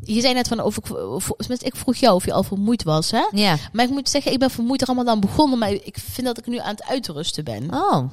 Je 0.03 0.21
zei 0.21 0.33
net 0.33 0.47
van 0.47 0.61
of 0.61 0.77
ik, 0.77 0.91
of, 0.91 1.29
ik 1.49 1.75
vroeg 1.75 1.95
jou 1.95 2.15
of 2.15 2.25
je 2.25 2.33
al 2.33 2.43
vermoeid 2.43 2.83
was, 2.83 3.11
hè? 3.11 3.27
Ja. 3.31 3.57
Maar 3.71 3.85
ik 3.85 3.91
moet 3.91 4.09
zeggen, 4.09 4.31
ik 4.31 4.39
ben 4.39 4.49
vermoeid 4.51 4.83
Ramadan 4.83 5.19
begonnen, 5.19 5.59
maar 5.59 5.71
ik 5.71 5.97
vind 5.99 6.27
dat 6.27 6.37
ik 6.37 6.47
nu 6.47 6.57
aan 6.57 6.75
het 6.75 6.83
uitrusten 6.83 7.43
ben. 7.43 7.73
Oh, 7.73 8.03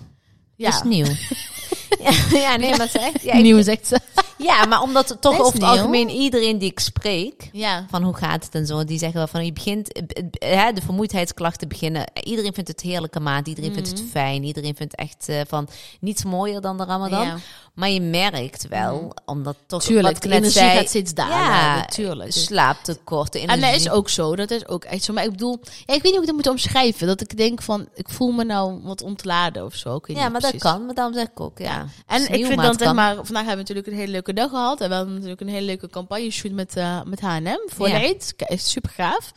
ja, 0.63 0.69
is 0.69 0.83
nieuw. 0.83 1.07
ja, 2.05 2.39
ja, 2.39 2.57
nee, 2.57 2.71
maar 2.71 2.87
het 2.87 2.95
is 2.95 3.01
echt... 3.01 3.23
Ja, 3.23 3.37
nieuw 3.37 3.63
zegt 3.63 3.87
ze. 3.87 3.99
Ja, 4.39 4.65
maar 4.67 4.83
omdat 4.83 5.09
het 5.09 5.21
toch 5.21 5.41
over 5.41 5.53
het 5.53 5.63
algemeen 5.63 6.09
iedereen 6.09 6.59
die 6.59 6.71
ik 6.71 6.81
spreek, 6.81 7.49
Ja. 7.53 7.87
van 7.91 8.03
hoe 8.03 8.17
gaat 8.17 8.45
het 8.45 8.55
en 8.55 8.67
zo, 8.67 8.85
die 8.85 8.99
zeggen 8.99 9.19
wel 9.19 9.27
van 9.27 9.45
je 9.45 9.53
begint, 9.53 9.93
eh, 9.93 10.57
hè, 10.57 10.73
de 10.73 10.81
vermoeidheidsklachten 10.81 11.69
beginnen. 11.69 12.05
Iedereen 12.23 12.55
vindt 12.55 12.69
het 12.69 12.81
heerlijke 12.81 13.21
maand, 13.21 13.47
iedereen 13.47 13.73
vindt 13.73 13.89
het 13.89 14.05
fijn, 14.11 14.45
iedereen 14.45 14.77
vindt 14.77 14.95
echt 14.95 15.29
eh, 15.29 15.41
van 15.49 15.69
niets 16.01 16.25
mooier 16.25 16.61
dan 16.61 16.77
de 16.77 16.85
Ramadan. 16.85 17.27
Ja. 17.27 17.37
Maar 17.75 17.91
je 17.91 18.01
merkt 18.01 18.69
wel, 18.69 19.15
omdat 19.25 19.57
toch 19.67 19.83
Tuurlijk, 19.83 20.15
wat 20.15 20.25
ik 20.25 20.31
net 20.31 20.39
energie 20.39 20.61
zei, 20.61 20.77
gaat 20.77 20.89
steeds 20.89 21.15
dalen. 21.15 21.37
ja, 21.37 21.77
natuurlijk. 21.77 22.33
slaaptekort, 22.33 23.33
de 23.33 23.41
En 23.41 23.61
dat 23.61 23.75
is 23.75 23.91
ook 23.91 24.09
zo. 24.09 24.37
Dat 24.37 24.51
is 24.51 24.69
ook 24.69 24.85
echt 24.85 25.05
zo. 25.05 25.13
Maar 25.13 25.25
ik 25.25 25.31
bedoel, 25.31 25.61
ja, 25.63 25.95
ik 25.95 26.03
weet 26.03 26.03
niet 26.03 26.13
hoe 26.13 26.21
ik 26.21 26.27
dat 26.27 26.35
moet 26.35 26.49
omschrijven. 26.49 27.07
Dat 27.07 27.21
ik 27.21 27.37
denk 27.37 27.63
van, 27.63 27.89
ik 27.95 28.09
voel 28.09 28.31
me 28.31 28.45
nou 28.45 28.81
wat 28.83 29.03
ontladen 29.03 29.65
of 29.65 29.75
zo. 29.75 29.97
Ik 29.97 30.07
weet 30.07 30.17
ja, 30.17 30.23
niet 30.23 30.33
maar 30.33 30.41
dat 30.41 30.52
precies. 30.59 30.71
kan, 30.71 30.87
maar 30.87 30.95
daarom 30.95 31.15
zeg 31.15 31.27
ik 31.27 31.41
ook, 31.41 31.59
ja. 31.59 31.87
En 32.07 32.23
ik 32.33 32.47
vind 32.47 32.63
dan, 32.63 32.79
zeg 32.79 32.93
maar, 32.95 33.15
vandaag 33.15 33.35
hebben 33.47 33.53
we 33.53 33.57
natuurlijk 33.57 33.87
een 33.87 33.95
hele 33.95 34.11
leuke 34.13 34.33
dag 34.33 34.51
gehad. 34.51 34.81
En 34.81 34.89
we 34.89 34.95
hadden 34.95 35.15
natuurlijk 35.15 35.41
een 35.41 35.49
hele 35.49 35.67
leuke 35.67 35.89
campagne 35.89 36.31
shoot 36.31 36.53
met, 36.53 36.77
eh 36.77 37.01
met 37.05 37.21
H&M 37.21 37.59
voor 37.67 37.89
Ja. 37.89 37.99
de 37.99 38.05
Eid. 38.05 38.33
K- 38.37 38.41
Echt 38.41 38.67
super 38.67 38.91
gaaf. 38.91 39.33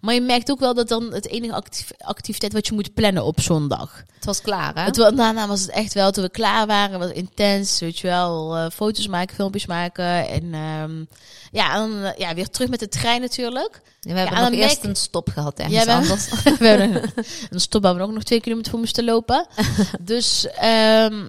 Maar 0.00 0.14
je 0.14 0.20
merkt 0.20 0.50
ook 0.50 0.60
wel 0.60 0.74
dat 0.74 0.88
dan 0.88 1.12
het 1.12 1.28
enige 1.28 1.54
actief- 1.54 1.90
activiteit 1.98 2.52
wat 2.52 2.66
je 2.66 2.72
moet 2.74 2.94
plannen 2.94 3.24
op 3.24 3.40
zondag. 3.40 4.02
Het 4.14 4.24
was 4.24 4.40
klaar, 4.40 4.74
hè? 4.74 4.82
Het, 4.84 4.94
daarna 4.94 5.46
was 5.46 5.60
het 5.60 5.70
echt 5.70 5.94
wel, 5.94 6.10
toen 6.10 6.24
we 6.24 6.30
klaar 6.30 6.66
waren, 6.66 6.98
was 6.98 7.10
intens, 7.10 7.80
weet 7.80 7.98
je 7.98 8.06
wel. 8.06 8.56
eh, 8.56 8.70
foto's 8.70 9.06
maken, 9.08 9.34
filmpjes 9.34 9.66
maken. 9.66 10.28
En 10.28 10.54
ehm, 10.54 11.04
ja, 11.50 11.74
en 11.74 11.90
dan, 11.90 12.02
eh, 12.02 12.18
ja, 12.18 12.34
weer 12.34 12.48
terug 12.50 12.68
met 12.68 12.80
de 12.80 12.88
trein 12.88 13.20
natuurlijk. 13.20 13.80
Ja, 14.06 14.12
we 14.12 14.18
hebben 14.18 14.38
en 14.38 14.50
nog 14.52 14.60
eerst 14.60 14.84
een 14.84 14.96
stop 14.96 15.28
gehad 15.28 15.58
ergens 15.58 15.76
Ja, 15.76 15.84
we- 15.84 15.92
anders. 15.92 16.28
we 16.58 16.66
hebben 16.66 17.12
een, 17.50 17.60
stop 17.60 17.82
waar 17.82 17.94
we 17.94 18.02
ook 18.02 18.12
nog 18.12 18.22
twee 18.22 18.40
kilometer 18.40 18.70
voor 18.70 18.80
moesten 18.80 19.04
lopen. 19.04 19.46
dus 20.00 20.46
ehm, 20.48 21.24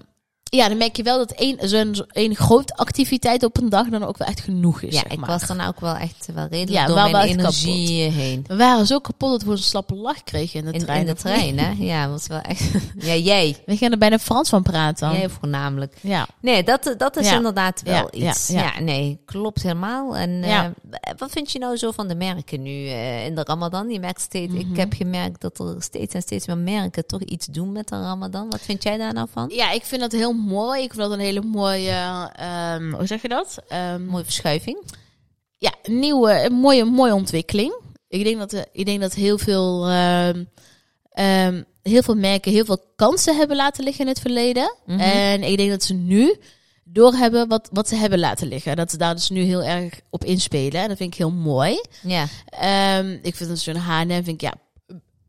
ja, 0.49 0.67
dan 0.67 0.77
merk 0.77 0.95
je 0.95 1.03
wel 1.03 1.17
dat 1.17 1.31
één, 1.31 1.57
zo'n 1.69 1.95
zo- 1.95 2.05
één 2.07 2.35
grote 2.35 2.75
activiteit 2.75 3.43
op 3.43 3.57
een 3.57 3.69
dag 3.69 3.87
dan 3.87 4.03
ook 4.03 4.17
wel 4.17 4.27
echt 4.27 4.39
genoeg 4.39 4.81
is. 4.81 4.93
Ja, 4.93 4.99
zeg 5.01 5.11
ik 5.11 5.25
was 5.25 5.47
dan 5.47 5.61
ook 5.61 5.79
wel 5.79 5.95
echt 5.95 6.29
wel 6.33 6.43
redelijk 6.49 6.69
Ja, 6.69 6.85
door 6.85 7.11
mijn 7.11 7.27
energie 7.27 8.01
heen. 8.11 8.43
We 8.47 8.55
waren 8.55 8.87
zo 8.87 8.99
kapot 8.99 9.29
dat 9.31 9.41
we 9.43 9.51
een 9.51 9.57
slappe 9.57 9.95
lach 9.95 10.23
kregen 10.23 10.59
in 10.59 10.65
de 10.65 10.71
In, 10.71 10.79
trein. 10.79 10.99
in 10.99 11.05
de 11.05 11.13
trein, 11.13 11.59
hè? 11.59 11.71
Ja, 11.85 12.09
was 12.09 12.27
wel 12.27 12.39
echt... 12.41 12.71
Ja, 12.99 13.15
jij. 13.15 13.57
We 13.65 13.77
gaan 13.77 13.91
er 13.91 13.97
bijna 13.97 14.19
Frans 14.19 14.49
van 14.49 14.63
praten. 14.63 15.11
Jij 15.11 15.29
voornamelijk. 15.29 15.95
Ja. 16.01 16.27
Nee, 16.41 16.63
dat, 16.63 16.93
dat 16.97 17.17
is 17.17 17.29
Ja. 17.29 17.35
inderdaad 17.35 17.81
wel 17.83 18.07
Ja, 18.11 18.29
iets. 18.29 18.47
Ja, 18.47 18.79
nee, 18.79 19.19
klopt 19.25 19.61
helemaal. 19.63 20.15
En 20.17 20.43
eh, 20.43 20.65
wat 21.17 21.31
vind 21.31 21.51
je 21.51 21.59
nou 21.59 21.77
zo 21.77 21.91
van 21.91 22.07
de 22.07 22.15
merken 22.15 22.61
nu 22.61 22.87
eh, 22.87 23.25
in 23.25 23.35
de 23.35 23.43
Ramadan? 23.43 23.89
Je 23.89 23.99
merkt 23.99 24.21
steeds, 24.21 24.53
Mhm. 24.53 24.71
ik 24.71 24.77
heb 24.77 24.93
gemerkt 24.93 25.41
dat 25.41 25.59
er 25.59 25.75
steeds 25.79 26.13
en 26.13 26.21
steeds 26.21 26.47
meer 26.47 26.57
merken 26.57 27.05
toch 27.05 27.21
iets 27.21 27.45
doen 27.45 27.71
met 27.71 27.87
de 27.87 27.95
Ramadan. 28.01 28.49
Wat 28.49 28.61
vind 28.61 28.83
jij 28.83 28.97
daar 28.97 29.13
nou 29.13 29.27
van? 29.31 29.49
ja, 29.53 29.71
ik 29.71 29.83
vind 29.83 30.01
dat 30.01 30.11
heel 30.11 30.33
mooi. 30.37 30.81
Ik 30.83 30.93
vind 30.93 31.01
dat 31.03 31.11
een 31.11 31.25
hele 31.25 31.41
mooie, 31.41 32.29
ehm, 32.35 32.91
hoe 32.93 33.05
zeg 33.05 33.21
je 33.21 33.27
dat? 33.27 33.57
Ehm, 33.67 34.05
Mooie 34.05 34.23
verschuiving. 34.23 34.77
ja, 35.57 35.73
een 35.83 35.99
nieuwe, 35.99 36.43
een 36.45 36.53
mooie, 36.53 36.85
mooie 36.85 37.13
ontwikkeling. 37.13 37.75
Ik 38.07 38.23
denk 38.23 38.37
dat, 38.39 38.53
eh, 38.53 38.61
ik 38.71 38.85
denk 38.85 39.01
dat 39.01 39.13
heel 39.13 39.37
veel, 39.37 39.87
ehm, 39.87 40.43
heel 41.81 42.01
veel 42.01 42.15
merken 42.15 42.51
heel 42.51 42.65
veel 42.65 42.83
kansen 42.95 43.37
hebben 43.37 43.55
laten 43.57 43.83
liggen 43.83 44.01
in 44.03 44.11
het 44.11 44.19
verleden. 44.19 44.75
Mhm. 44.85 44.99
En 44.99 45.43
ik 45.43 45.57
denk 45.57 45.69
dat 45.69 45.83
ze 45.83 45.93
nu 45.93 46.35
doorhebben 46.83 47.47
wat, 47.47 47.69
wat 47.71 47.87
ze 47.87 47.95
hebben 47.95 48.19
laten 48.19 48.47
liggen. 48.47 48.75
Dat 48.75 48.91
ze 48.91 48.97
daar 48.97 49.15
dus 49.15 49.29
nu 49.29 49.41
heel 49.41 49.63
erg 49.63 49.99
op 50.09 50.23
inspelen. 50.23 50.81
En 50.81 50.87
dat 50.87 50.97
vind 50.97 51.11
ik 51.13 51.17
heel 51.17 51.31
mooi. 51.31 51.81
Ja, 52.01 52.23
ik 53.21 53.35
vind 53.35 53.49
dat 53.49 53.59
zo'n 53.59 53.75
H&M 53.75 54.07
vind 54.09 54.27
ik 54.27 54.41
ja 54.41 54.53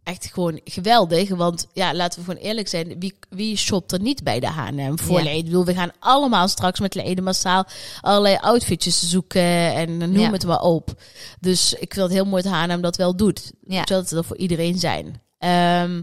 echt 0.08 0.30
gewoon 0.32 0.60
geweldig. 0.64 1.28
Want 1.28 1.66
ja, 1.72 1.94
laten 1.94 2.18
we 2.18 2.24
gewoon 2.24 2.42
eerlijk 2.48 2.68
zijn. 2.68 2.98
Wie, 2.98 3.14
wie 3.28 3.56
shopt 3.56 3.92
er 3.92 4.00
niet 4.00 4.22
bij 4.22 4.40
de 4.40 4.46
H&M 4.46 4.98
voor 4.98 5.16
Ja. 5.16 5.22
Leiden? 5.22 5.36
Ik 5.38 5.44
bedoel, 5.44 5.64
we 5.64 5.74
gaan 5.74 5.92
allemaal 5.98 6.48
straks 6.48 6.80
met 6.80 6.94
Leiden 6.94 7.24
massaal 7.24 7.64
allerlei 8.00 8.36
outfitjes 8.40 9.08
zoeken. 9.08 9.74
En 9.74 9.96
noem 9.96 10.18
Ja. 10.18 10.30
het 10.32 10.46
maar 10.46 10.60
op. 10.60 11.02
Dus 11.40 11.72
ik 11.72 11.92
vind 11.94 12.06
het 12.06 12.14
heel 12.14 12.24
mooi 12.24 12.42
dat 12.42 12.52
H&M 12.52 12.80
dat 12.80 12.96
wel 12.96 13.16
doet. 13.16 13.52
Ja. 13.66 13.82
Zodat 13.86 14.08
het 14.10 14.18
er 14.18 14.24
voor 14.24 14.36
iedereen 14.36 14.78
zijn. 14.78 15.20
Ehm, 15.38 16.02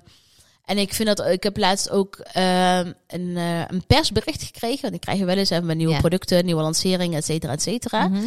en 0.66 0.78
ik 0.78 0.94
vind 0.94 1.08
dat 1.18 1.28
ik 1.28 1.44
heb 1.44 1.58
laatst 1.58 1.90
ook 1.90 2.16
ehm, 2.20 2.92
een, 3.08 3.38
eh, 3.38 3.60
een 3.68 3.86
persbericht 3.88 4.44
gekregen. 4.44 4.82
Want 4.82 4.94
ik 4.94 5.02
krijg 5.02 5.20
wel 5.20 5.38
eens 5.38 5.50
even 5.50 5.66
met 5.66 5.78
nieuwe 5.78 5.94
Ja. 5.94 6.00
producten, 6.00 6.46
nieuwe 6.46 6.62
lanceringen, 6.62 7.18
et 7.18 7.26
cetera, 7.26 7.52
et 7.54 7.62
cetera. 7.62 8.08
Mhm. 8.08 8.24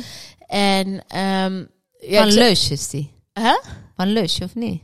En 0.46 1.02
ehm 1.08 1.64
ja, 2.00 2.22
Van 2.22 2.32
Leus 2.32 2.70
is 2.70 2.88
die. 2.88 3.10
Huh? 3.34 3.56
Van 3.96 4.08
Leus, 4.12 4.38
of 4.42 4.54
niet? 4.54 4.82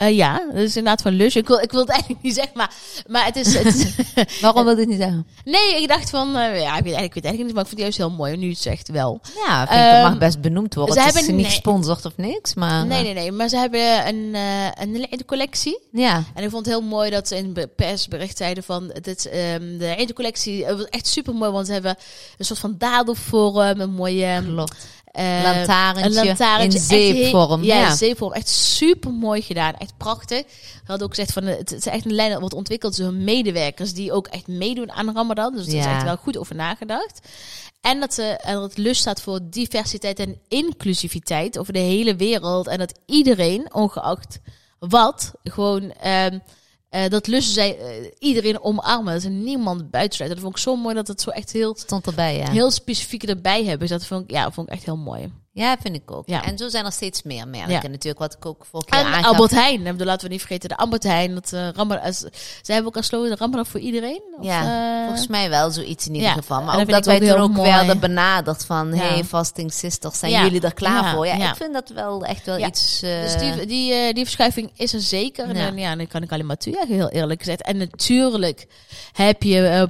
Eh, 0.00 0.16
ja, 0.16 0.42
dat 0.46 0.56
is 0.62 0.76
inderdaad 0.76 1.02
van 1.02 1.12
Lush. 1.12 1.34
Ik 1.36 1.46
wil, 1.48 1.58
ik 1.58 1.70
wil 1.70 1.80
het 1.80 1.88
eigenlijk 1.96 2.22
niet 2.22 2.34
zeggen, 2.34 2.52
maar, 2.56 2.72
maar 3.06 3.24
het 3.24 3.36
is... 3.36 3.54
Het 3.54 3.94
Waarom 4.40 4.64
wil 4.64 4.74
je 4.74 4.80
het 4.80 4.88
niet 4.88 4.98
zeggen? 4.98 5.26
nee, 5.44 5.82
ik 5.82 5.88
dacht 5.88 6.10
van... 6.10 6.36
eh, 6.36 6.60
ja, 6.60 6.76
ik 6.76 6.84
weet, 6.84 6.94
eigenlijk, 6.94 7.04
ik 7.04 7.14
weet 7.14 7.24
eigenlijk 7.24 7.44
niet, 7.44 7.52
maar 7.54 7.62
ik 7.62 7.68
vind 7.68 7.70
het 7.70 7.80
juist 7.80 7.96
heel 7.98 8.10
mooi. 8.10 8.36
Nu 8.36 8.48
het 8.48 8.58
zegt 8.58 8.88
wel. 8.88 9.20
Ja, 9.46 9.62
ik 9.62 9.68
vind, 9.68 9.80
dat 9.80 9.92
Ehm, 9.94 10.02
mag 10.02 10.18
best 10.18 10.40
benoemd 10.40 10.74
worden. 10.74 10.94
ze 10.94 11.00
Het 11.00 11.08
is 11.08 11.14
hebben- 11.14 11.34
niet 11.36 11.44
nee. 11.44 11.52
gesponsord 11.54 12.04
of 12.04 12.12
niks, 12.16 12.54
maar... 12.54 12.86
Nee, 12.86 12.98
eh, 12.98 13.04
nee, 13.04 13.14
nee. 13.14 13.32
Maar 13.32 13.48
ze 13.48 13.56
hebben 13.56 14.06
een, 14.06 14.34
eh 14.34 14.82
een 14.82 14.92
Leiden-collectie. 14.98 15.78
Ja, 15.92 16.22
En 16.34 16.42
ik 16.44 16.50
vond 16.50 16.66
het 16.66 16.74
heel 16.74 16.84
mooi 16.84 17.10
dat 17.10 17.28
ze 17.28 17.36
in 17.36 17.50
het 17.54 17.74
persbericht 17.76 18.36
zeiden 18.36 18.62
van... 18.64 18.90
Het 18.92 19.06
is, 19.06 19.28
ehm, 19.28 19.60
de 19.60 19.84
Leiden-collectie 19.84 20.64
het 20.66 20.76
was 20.76 20.86
echt 20.86 21.06
super 21.06 21.34
mooi, 21.34 21.50
want 21.50 21.66
ze 21.66 21.72
hebben 21.72 21.96
een 22.38 22.44
soort 22.44 22.58
van 22.58 22.74
dadelvorm, 22.78 23.80
een 23.80 23.90
mooie... 23.94 24.42
klopt. 24.46 24.86
Eh, 25.10 25.40
Lantaarntje 25.42 26.04
een 26.04 26.12
lantaarntje. 26.26 26.78
in 26.78 26.84
zeepvorm, 26.84 27.62
Ja, 27.64 27.76
ja. 27.76 27.94
zeepvorm. 27.96 28.32
Echt 28.32 28.48
super 28.48 29.10
mooi 29.12 29.42
gedaan. 29.42 29.74
Echt 29.74 29.96
prachtig. 29.96 30.44
Ze 30.48 30.80
hadden 30.84 31.06
ook 31.06 31.14
gezegd 31.14 31.32
van 31.32 31.44
eh, 31.44 31.56
het 31.58 31.72
is 31.72 31.86
echt 31.86 32.04
een 32.04 32.14
lijn 32.14 32.30
dat 32.30 32.40
wordt 32.40 32.54
ontwikkeld 32.54 32.96
door 32.96 33.06
hun 33.06 33.24
medewerkers 33.24 33.92
die 33.92 34.12
ook 34.12 34.26
echt 34.26 34.46
meedoen 34.46 34.92
aan 34.92 35.14
Ramadan. 35.14 35.52
Dus 35.56 35.66
er 35.66 35.78
is 35.78 35.84
echt 35.84 36.02
wel 36.02 36.16
goed 36.16 36.36
over 36.36 36.54
nagedacht. 36.54 37.28
En 37.80 38.00
dat, 38.00 38.14
ze, 38.14 38.22
en 38.22 38.54
dat 38.54 38.62
het 38.62 38.78
lust 38.78 39.00
staat 39.00 39.20
voor 39.22 39.40
diversiteit 39.42 40.18
en 40.18 40.38
inclusiviteit 40.48 41.58
over 41.58 41.72
de 41.72 41.78
hele 41.78 42.16
wereld. 42.16 42.66
En 42.66 42.78
dat 42.78 42.98
iedereen, 43.06 43.74
ongeacht 43.74 44.38
wat, 44.78 45.32
gewoon 45.44 45.90
ehm, 45.92 46.38
eh, 46.90 47.08
dat 47.08 47.26
lust 47.26 47.52
zij 47.52 47.78
eh, 47.78 48.10
iedereen 48.18 48.62
omarmen. 48.62 49.14
Dat 49.14 49.22
er 49.22 49.30
niemand 49.30 49.90
buitensluit. 49.90 50.30
Dat 50.30 50.40
vond 50.40 50.56
ik 50.56 50.62
zo 50.62 50.76
mooi 50.76 50.94
dat 50.94 51.08
het 51.08 51.20
zo 51.20 51.30
echt 51.30 51.52
heel, 51.52 51.76
Stond 51.78 52.06
erbij, 52.06 52.36
ja. 52.36 52.50
heel 52.50 52.70
specifiek 52.70 53.22
erbij 53.22 53.58
hebben. 53.64 53.78
Dus 53.78 53.98
dat 53.98 54.06
vond 54.06 54.22
ik, 54.22 54.30
ja, 54.30 54.50
vond 54.50 54.66
ik 54.68 54.72
echt 54.72 54.84
heel 54.84 54.96
mooi. 54.96 55.32
Ja, 55.52 55.76
vind 55.82 55.94
ik 55.96 56.10
ook. 56.10 56.28
Ja. 56.28 56.44
En 56.44 56.58
zo 56.58 56.68
zijn 56.68 56.84
er 56.84 56.92
steeds 56.92 57.22
meer 57.22 57.48
merken 57.48 57.70
Ja. 57.72 57.80
natuurlijk, 57.88 58.18
wat 58.18 58.34
ik 58.34 58.46
ook 58.46 58.66
vorige 58.70 58.90
keer 58.90 58.98
En 59.00 59.06
aangaf. 59.06 59.24
Albert 59.32 59.50
Heijn, 59.50 59.96
laten 60.04 60.26
we 60.26 60.32
niet 60.32 60.40
vergeten, 60.40 60.68
de 60.68 60.76
Albert 60.76 61.02
Heijn. 61.02 61.34
Dat, 61.34 61.50
uh, 61.54 61.68
Ramadan, 61.68 62.12
ze 62.12 62.28
hebben 62.62 62.86
ook 62.86 62.96
als 62.96 63.06
slogan 63.06 63.36
Ramadan 63.36 63.66
voor 63.66 63.80
iedereen. 63.80 64.22
Of, 64.38 64.44
Ja, 64.44 64.62
eh, 65.00 65.06
volgens 65.06 65.26
mij 65.26 65.50
wel 65.50 65.70
zoiets 65.70 66.06
in 66.06 66.14
ieder 66.14 66.30
geval. 66.30 66.62
Maar 66.62 66.80
ook 66.80 66.88
dat 66.90 67.06
wij 67.06 67.18
heel 67.18 67.36
ook 67.36 67.50
mooi. 67.52 67.70
werden 67.70 68.00
benaderd 68.00 68.64
van... 68.64 68.92
Hey, 68.92 69.24
fasting 69.24 69.72
sisters, 69.72 70.18
zijn 70.18 70.32
jullie 70.32 70.60
er 70.60 70.74
klaar 70.74 71.14
voor? 71.14 71.26
Ja, 71.26 71.50
ik 71.50 71.56
vind 71.56 71.72
dat 71.72 71.88
wel 71.88 72.24
echt 72.24 72.46
wel 72.46 72.58
iets... 72.66 73.02
eh, 73.02 73.20
Dus 73.22 73.36
die, 73.38 73.66
die, 73.66 73.92
eh, 73.92 74.12
die 74.14 74.24
verschuiving 74.24 74.70
is 74.76 74.92
er 74.92 75.00
zeker. 75.00 75.44
En 75.48 75.56
Ja. 75.56 75.64
dan, 75.66 75.78
ja, 75.78 75.96
dan 75.96 76.06
kan 76.06 76.22
ik 76.22 76.32
alleen 76.32 76.46
maar 76.46 76.56
toejuichen, 76.56 76.94
heel 76.94 77.08
eerlijk 77.10 77.40
gezegd. 77.40 77.62
En 77.62 77.76
natuurlijk 77.76 78.66
heb 79.12 79.42
je 79.42 79.66
eh, 79.66 79.82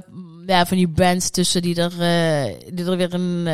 ja, 0.45 0.65
van 0.65 0.77
die 0.77 0.89
brands 0.89 1.29
tussen 1.29 1.61
die 1.61 1.75
er, 1.75 1.91
eh, 2.01 2.55
die 2.73 2.85
er 2.85 2.97
weer 2.97 3.13
een... 3.13 3.47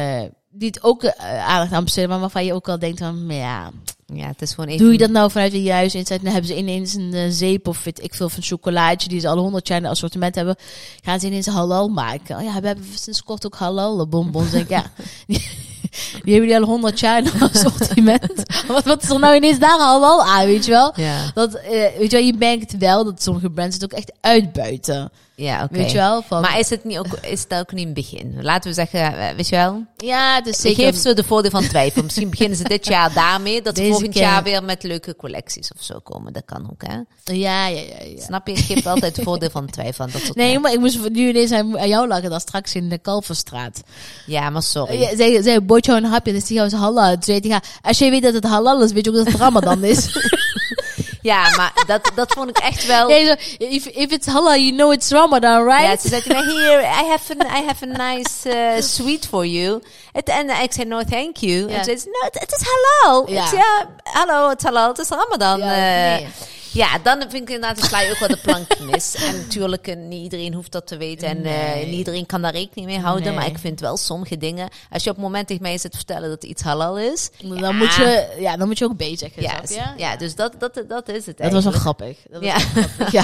die 0.57 0.67
het 0.67 0.83
ook 0.83 1.03
eh, 1.03 1.47
aandacht 1.47 1.71
aan 1.71 1.83
besteden, 1.83 2.09
maar 2.09 2.19
waarvan 2.19 2.45
je 2.45 2.53
ook 2.53 2.69
al 2.69 2.79
denkt 2.79 2.99
van, 2.99 3.25
ja, 3.27 3.71
ja, 4.13 4.27
het 4.27 4.41
is 4.41 4.53
gewoon 4.53 4.69
even... 4.69 4.83
doe 4.83 4.91
je 4.91 4.97
dat 4.97 5.09
nou 5.09 5.31
vanuit 5.31 5.51
de 5.51 5.61
juiste 5.61 5.97
inzet? 5.97 6.23
Dan 6.23 6.31
hebben 6.31 6.49
ze 6.49 6.57
ineens 6.57 6.93
een 6.93 7.13
eh, 7.13 7.25
zeep 7.29 7.67
of 7.67 7.83
weet 7.83 8.03
ik 8.03 8.13
veel 8.13 8.29
van 8.29 8.43
chocolaatje 8.43 9.09
die 9.09 9.19
ze 9.19 9.27
al 9.27 9.37
honderd 9.37 9.67
jaar 9.67 9.77
in 9.77 9.83
het 9.83 9.91
assortiment 9.91 10.35
hebben. 10.35 10.55
Gaan 11.03 11.19
ze 11.19 11.27
ineens 11.27 11.47
halal 11.47 11.87
maken? 11.87 12.37
Oh 12.37 12.43
ja, 12.43 12.59
we 12.61 12.67
hebben 12.67 12.85
sinds 12.93 13.23
kort 13.23 13.45
ook 13.45 13.55
halal 13.55 14.07
bonbons. 14.07 14.51
Denk 14.51 14.63
ik, 14.63 14.69
ja, 14.69 14.91
die, 16.23 16.33
hebben 16.33 16.49
die 16.49 16.57
al 16.59 16.63
honderd 16.65 16.99
jaar 16.99 17.17
in 17.23 17.31
assortiment. 17.41 18.43
wat, 18.67 18.83
wat 18.83 19.03
is 19.03 19.09
er 19.09 19.19
nou 19.19 19.35
ineens 19.35 19.59
daar 19.59 19.79
halal 19.79 20.23
aan, 20.23 20.45
weet 20.45 20.65
je 20.65 20.71
wel? 20.71 20.93
Ja, 20.95 21.31
Dat, 21.33 21.53
eh, 21.53 21.69
weet 21.71 22.11
je 22.11 22.17
wel, 22.17 22.25
je 22.25 22.33
merkt 22.39 22.77
wel 22.77 23.03
dat 23.03 23.23
sommige 23.23 23.49
brands 23.49 23.75
het 23.75 23.83
ook 23.83 23.91
echt 23.99 24.11
uitbuiten. 24.21 25.11
ja 25.35 25.63
oké. 25.63 25.73
Weet 25.77 25.91
je 25.91 25.97
wel? 25.97 26.21
Van, 26.21 26.41
Maar 26.41 26.59
is 26.59 26.69
het, 26.69 26.83
niet 26.83 26.97
ook, 26.97 27.07
is 27.21 27.41
het 27.47 27.53
ook 27.53 27.71
niet 27.71 27.87
een 27.87 27.93
begin? 27.93 28.37
Laten 28.41 28.69
we 28.69 28.75
zeggen, 28.75 28.99
eh, 29.19 29.35
weet 29.35 29.49
je 29.49 29.55
wel? 29.55 29.85
ja, 29.97 30.35
het 30.35 30.47
is 30.47 30.61
zeker... 30.61 30.83
geef 30.83 30.97
ze 31.01 31.13
de 31.13 31.23
voordeel 31.23 31.51
van 31.51 31.67
twijfel. 31.67 32.03
Misschien 32.03 32.29
beginnen 32.29 32.57
ze 32.57 32.63
dit 32.63 32.85
jaar 32.95 33.13
daarmee. 33.13 33.61
Dat 33.61 33.77
ze 33.77 33.85
volgend 33.87 34.11
keer- 34.13 34.21
jaar 34.21 34.43
weer 34.43 34.63
met 34.63 34.83
leuke 34.83 35.15
collecties 35.15 35.71
of 35.77 35.83
zo 35.83 35.99
komen. 36.03 36.33
Dat 36.33 36.45
kan 36.45 36.69
ook, 36.71 36.81
hè? 36.87 36.95
Ja, 37.35 37.67
ja, 37.67 37.67
ja. 37.67 37.81
ja. 38.15 38.21
Snap 38.23 38.47
je? 38.47 38.55
Geef 38.55 38.85
altijd 38.87 39.15
het 39.15 39.25
voordeel 39.25 39.49
van 39.49 39.65
twijfel 39.69 40.05
dat 40.11 40.21
soort 40.21 40.35
Nee, 40.35 40.59
maar 40.59 40.73
ik 40.73 40.79
moest 40.79 41.09
nu 41.09 41.29
ineens 41.29 41.51
aan, 41.51 41.87
jou 41.87 42.07
lachen, 42.07 42.29
dan 42.29 42.39
straks 42.39 42.73
in 42.75 42.89
de 42.89 42.97
Kalverstraat. 42.97 43.81
Ja, 44.25 44.49
maar 44.49 44.63
sorry. 44.63 44.99
Ja, 45.01 45.15
zij, 45.15 45.41
zij 45.41 45.61
bood 45.77 45.85
jou 45.85 45.97
een 45.97 46.11
hapje, 46.11 46.33
dus 46.33 46.45
die 46.45 46.57
gaan 46.57 46.69
ze 46.69 46.75
halal. 46.75 47.15
Zei 47.19 47.39
hij, 47.39 47.49
ja, 47.49 47.61
als 47.81 47.97
je 47.97 48.09
weet 48.09 48.21
dat 48.21 48.33
het 48.33 48.43
halal 48.43 48.81
is, 48.83 48.91
weet 48.91 49.05
je 49.05 49.11
ook 49.11 49.17
dat 49.17 49.25
het 49.25 49.35
Ramadan 49.35 49.83
is. 49.83 50.07
Ja, 51.21 51.55
maar 51.55 51.71
dat, 51.87 52.11
dat 52.15 52.33
vond 52.33 52.49
ik 52.49 52.57
echt 52.57 52.85
wel... 52.85 53.09
ja, 53.09 53.35
if, 53.57 53.85
if 53.85 54.11
it's 54.11 54.27
halal, 54.27 54.55
you 54.55 54.71
know 54.71 54.93
it's 54.93 55.09
Ramadan, 55.09 55.65
Ja, 55.67 55.77
right? 55.79 56.01
ze 56.01 56.07
zei 56.07 56.21
here, 56.21 56.81
I 56.81 57.09
have, 57.09 57.35
a, 57.39 57.59
I 57.59 57.65
have 57.65 57.85
a 57.89 58.13
nice 58.13 58.49
uh, 58.49 58.81
sweet 58.81 59.25
for 59.25 59.45
you. 59.45 59.81
Het- 60.17 60.29
En 60.29 60.49
ik 60.63 60.73
zei, 60.73 60.87
no, 60.87 61.01
thank 61.03 61.37
you. 61.37 61.71
En 61.71 61.83
ze 61.83 61.97
zei, 61.97 62.05
no, 62.11 62.39
het, 62.39 62.51
is 62.59 62.67
halal. 62.67 63.31
Ja. 63.31 63.41
Ik 63.43 63.47
zei, 63.47 63.61
ja, 63.61 63.89
hallo, 64.03 64.49
het 64.49 64.59
is 64.59 64.65
halal, 64.65 64.87
het 64.87 64.97
is 64.97 65.09
Ramadan. 65.09 65.59
Ja, 65.59 65.65
eh, 66.15 66.19
nee. 66.21 66.27
Ja, 66.71 66.87
dan 67.03 67.19
vind 67.29 67.33
ik 67.49 67.55
inderdaad, 67.55 67.85
sla 67.85 68.01
je 68.01 68.11
ook 68.11 68.17
wel 68.19 68.27
de 68.27 68.37
plank 68.37 68.79
mis. 68.79 69.15
En 69.15 69.37
natuurlijk, 69.37 69.87
eh, 69.87 69.95
niet 69.95 70.23
iedereen 70.23 70.53
hoeft 70.53 70.71
dat 70.71 70.87
te 70.87 70.97
weten. 70.97 71.27
En 71.27 71.45
eh, 71.45 71.85
niet 71.85 71.95
iedereen 71.95 72.25
kan 72.25 72.41
daar 72.41 72.51
rekening 72.51 72.87
mee 72.87 72.99
houden. 72.99 73.25
Nee. 73.25 73.35
Maar 73.35 73.45
ik 73.47 73.57
vind 73.57 73.79
wel 73.79 73.97
sommige 73.97 74.37
dingen... 74.37 74.69
Als 74.91 75.03
je 75.03 75.09
op 75.09 75.15
het 75.15 75.25
moment 75.25 75.47
tegen 75.47 75.61
mij 75.61 75.77
zit 75.77 75.91
te 75.91 75.97
vertellen 75.97 76.29
dat 76.29 76.43
iets 76.43 76.61
halal 76.61 76.97
is... 76.97 77.29
Dan, 77.41 77.57
ja, 77.57 77.71
moet 77.71 77.93
je, 77.93 78.35
ja, 78.39 78.57
dan 78.57 78.67
moet 78.67 78.77
je 78.77 78.85
ook 78.85 78.95
B 78.95 79.03
zeggen. 79.13 79.41
Ja, 79.41 79.93
ja, 79.97 80.15
dus 80.15 80.35
dat, 80.35 80.53
dat, 80.57 80.83
dat 80.87 81.09
is 81.09 81.25
het 81.25 81.37
Dat 81.37 81.51
was 81.51 81.63
wel 81.63 81.73
grappig. 81.73 82.17
Dat 82.29 82.41
was 82.41 82.49
Ja. 82.49 82.57
wel 82.73 82.83
grappig. 82.83 83.11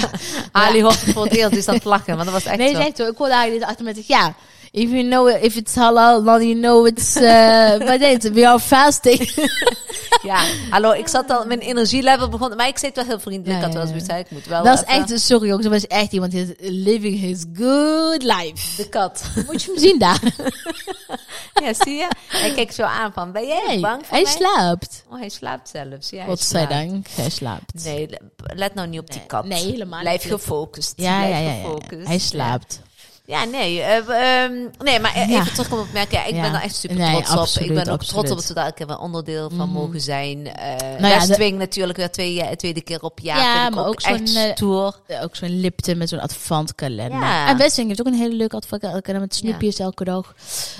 Ali 0.52 0.82
hoort 0.82 1.00
het 1.00 1.12
voor 1.14 1.24
het 1.24 1.34
eerst, 1.36 1.52
dus 1.54 1.68
aan 1.68 1.74
het 1.74 1.84
lachen. 1.84 2.16
Maar 2.16 2.24
dat 2.24 2.34
was 2.34 2.44
echt 2.44 2.56
Nee, 2.58 2.74
zo. 2.94 3.06
Ik 3.06 3.16
hoorde 3.16 3.32
eigenlijk 3.32 3.58
dit 3.60 3.64
achter 3.68 3.84
met 3.84 4.06
ja. 4.06 4.34
If 4.74 4.90
you 4.90 5.02
know 5.04 5.28
it, 5.28 5.40
if 5.42 5.56
it's 5.56 5.76
halal, 5.76 6.24
then 6.24 6.48
you 6.48 6.54
know 6.54 6.84
it's. 6.86 7.16
Uh? 7.34 7.78
We 8.32 8.44
are 8.44 8.58
fasting. 8.58 9.20
Ja, 10.22 10.44
hallo, 10.70 10.92
ik 10.92 11.08
zat 11.08 11.30
al, 11.30 11.46
mijn 11.46 11.60
energielevel 11.60 12.28
begon, 12.28 12.56
maar 12.56 12.68
ik 12.68 12.78
zei 12.78 12.92
het 12.94 12.96
wel 13.00 13.04
heel 13.04 13.20
vriendelijk. 13.20 13.60
Ja, 13.60 13.66
ik 13.66 13.72
had 13.72 13.74
wel 13.74 13.86
zoiets 13.86 14.08
uit, 14.08 14.26
ik 14.26 14.32
moet 14.32 14.46
wel 14.46 14.64
dat 14.64 14.78
is 14.78 14.84
echt, 14.84 15.20
sorry 15.20 15.46
jongens, 15.46 15.66
dat 15.66 15.72
was 15.72 15.86
echt 15.86 16.12
iemand 16.12 16.32
die 16.32 16.40
is 16.58 16.70
living 16.70 17.20
his 17.20 17.44
good 17.54 18.22
life. 18.22 18.76
de 18.76 18.88
kat. 18.88 19.22
Moet 19.46 19.62
je 19.62 19.70
hem 19.70 19.80
zien 19.80 19.98
daar? 19.98 20.20
ja, 21.64 21.72
zie 21.84 21.94
je? 21.94 22.08
Hij 22.28 22.52
kijkt 22.54 22.74
zo 22.74 22.82
aan 22.82 23.12
van, 23.12 23.32
ben 23.32 23.46
jij 23.46 23.78
bang 23.80 24.06
voor 24.06 24.16
hij 24.16 24.22
mij? 24.22 24.32
slaapt. 24.32 25.04
Oh, 25.08 25.18
hij 25.18 25.28
slaapt 25.28 25.68
zelfs. 25.68 26.10
Ja, 26.10 26.24
Godzijdank, 26.24 27.06
hij 27.08 27.30
slaapt. 27.30 27.84
Nee, 27.84 28.08
le- 28.08 28.54
let 28.54 28.74
nou 28.74 28.88
niet 28.88 29.00
op 29.00 29.10
die 29.12 29.26
kat. 29.26 29.44
nee, 29.44 29.64
helemaal 29.64 30.00
Blijf 30.00 30.22
gefocust. 30.28 30.92
Ja, 30.96 31.16
Blijf 31.18 31.32
ja, 31.34 31.38
ja, 31.40 31.50
ja, 31.54 31.62
gefocust. 31.62 32.06
Hij 32.06 32.18
slaapt. 32.18 32.80
Ja, 33.26 33.44
nee. 33.44 33.80
eh, 33.80 34.42
ehm, 34.44 34.52
nee, 34.78 35.00
maar 35.00 35.14
eh, 35.14 35.28
Ja. 35.28 35.40
even 35.40 35.72
om 35.72 35.78
op 35.78 35.92
merken. 35.92 36.18
Ja, 36.18 36.24
ik 36.24 36.34
Ja. 36.34 36.40
ben 36.40 36.52
daar 36.52 36.62
echt 36.62 36.74
super 36.76 36.96
Nee, 36.96 37.22
trots 37.22 37.56
op. 37.56 37.62
Ik 37.62 37.74
ben 37.74 37.82
ook 37.82 37.88
absoluut. 37.88 38.08
trots 38.26 38.30
op 38.30 38.36
dat 38.36 38.46
we 38.46 38.54
daar 38.54 38.64
elke 38.64 38.84
keer 38.84 38.98
onderdeel 38.98 39.50
van 39.50 39.68
Mhm. 39.68 39.78
mogen 39.78 40.00
zijn. 40.00 40.46
Eh 40.46 40.66
Nou 40.80 41.06
ja, 41.12 41.18
de- 41.20 41.26
Westwing 41.26 41.58
natuurlijk 41.58 41.98
weer 41.98 42.10
twee, 42.10 42.56
tweede 42.56 42.82
keer 42.82 43.00
op 43.02 43.18
jaar. 43.18 43.38
Ja, 43.38 43.70
maar 43.70 43.80
ook, 43.86 43.88
ook 43.88 44.00
zo'n. 44.00 44.26
Ja, 45.06 45.22
Ook 45.22 45.36
zo'n 45.36 45.60
Lipton 45.60 45.98
met 45.98 46.08
zo'n 46.08 46.20
advantkalender. 46.20 47.18
Ja. 47.20 47.48
En 47.48 47.56
Wessing 47.56 47.86
heeft 47.88 48.00
ook 48.00 48.06
een 48.06 48.14
hele 48.14 48.34
leuke 48.34 48.56
advantkalender 48.56 49.20
met 49.20 49.34
snoepjes 49.34 49.78
elke 49.78 50.04
dag. 50.04 50.34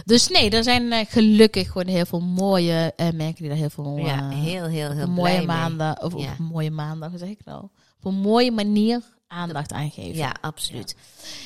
Dus 0.04 0.28
nee, 0.28 0.50
er 0.50 0.62
zijn 0.62 1.06
gelukkig 1.08 1.66
gewoon 1.70 1.86
heel 1.86 2.06
veel 2.06 2.20
mooie 2.20 2.92
merken 2.96 3.34
die 3.34 3.48
daar 3.48 3.56
heel 3.56 3.70
veel 3.70 3.96
Ja, 3.96 4.28
heel, 4.28 4.64
heel, 4.64 4.90
heel 4.90 5.08
mooie 5.08 5.42
maanden, 5.42 6.02
of 6.02 6.12
Ja. 6.16 6.34
mooie 6.38 6.70
maandag, 6.70 7.10
hoe 7.10 7.18
zeg 7.18 7.28
ik 7.28 7.40
nou? 7.44 7.62
Op 7.98 8.04
een 8.12 8.14
mooie 8.20 8.52
manier 8.52 9.00
aandacht 9.26 9.72
aan 9.72 9.90
geven. 9.90 10.16
Ja, 10.16 10.34
absoluut. 10.40 10.94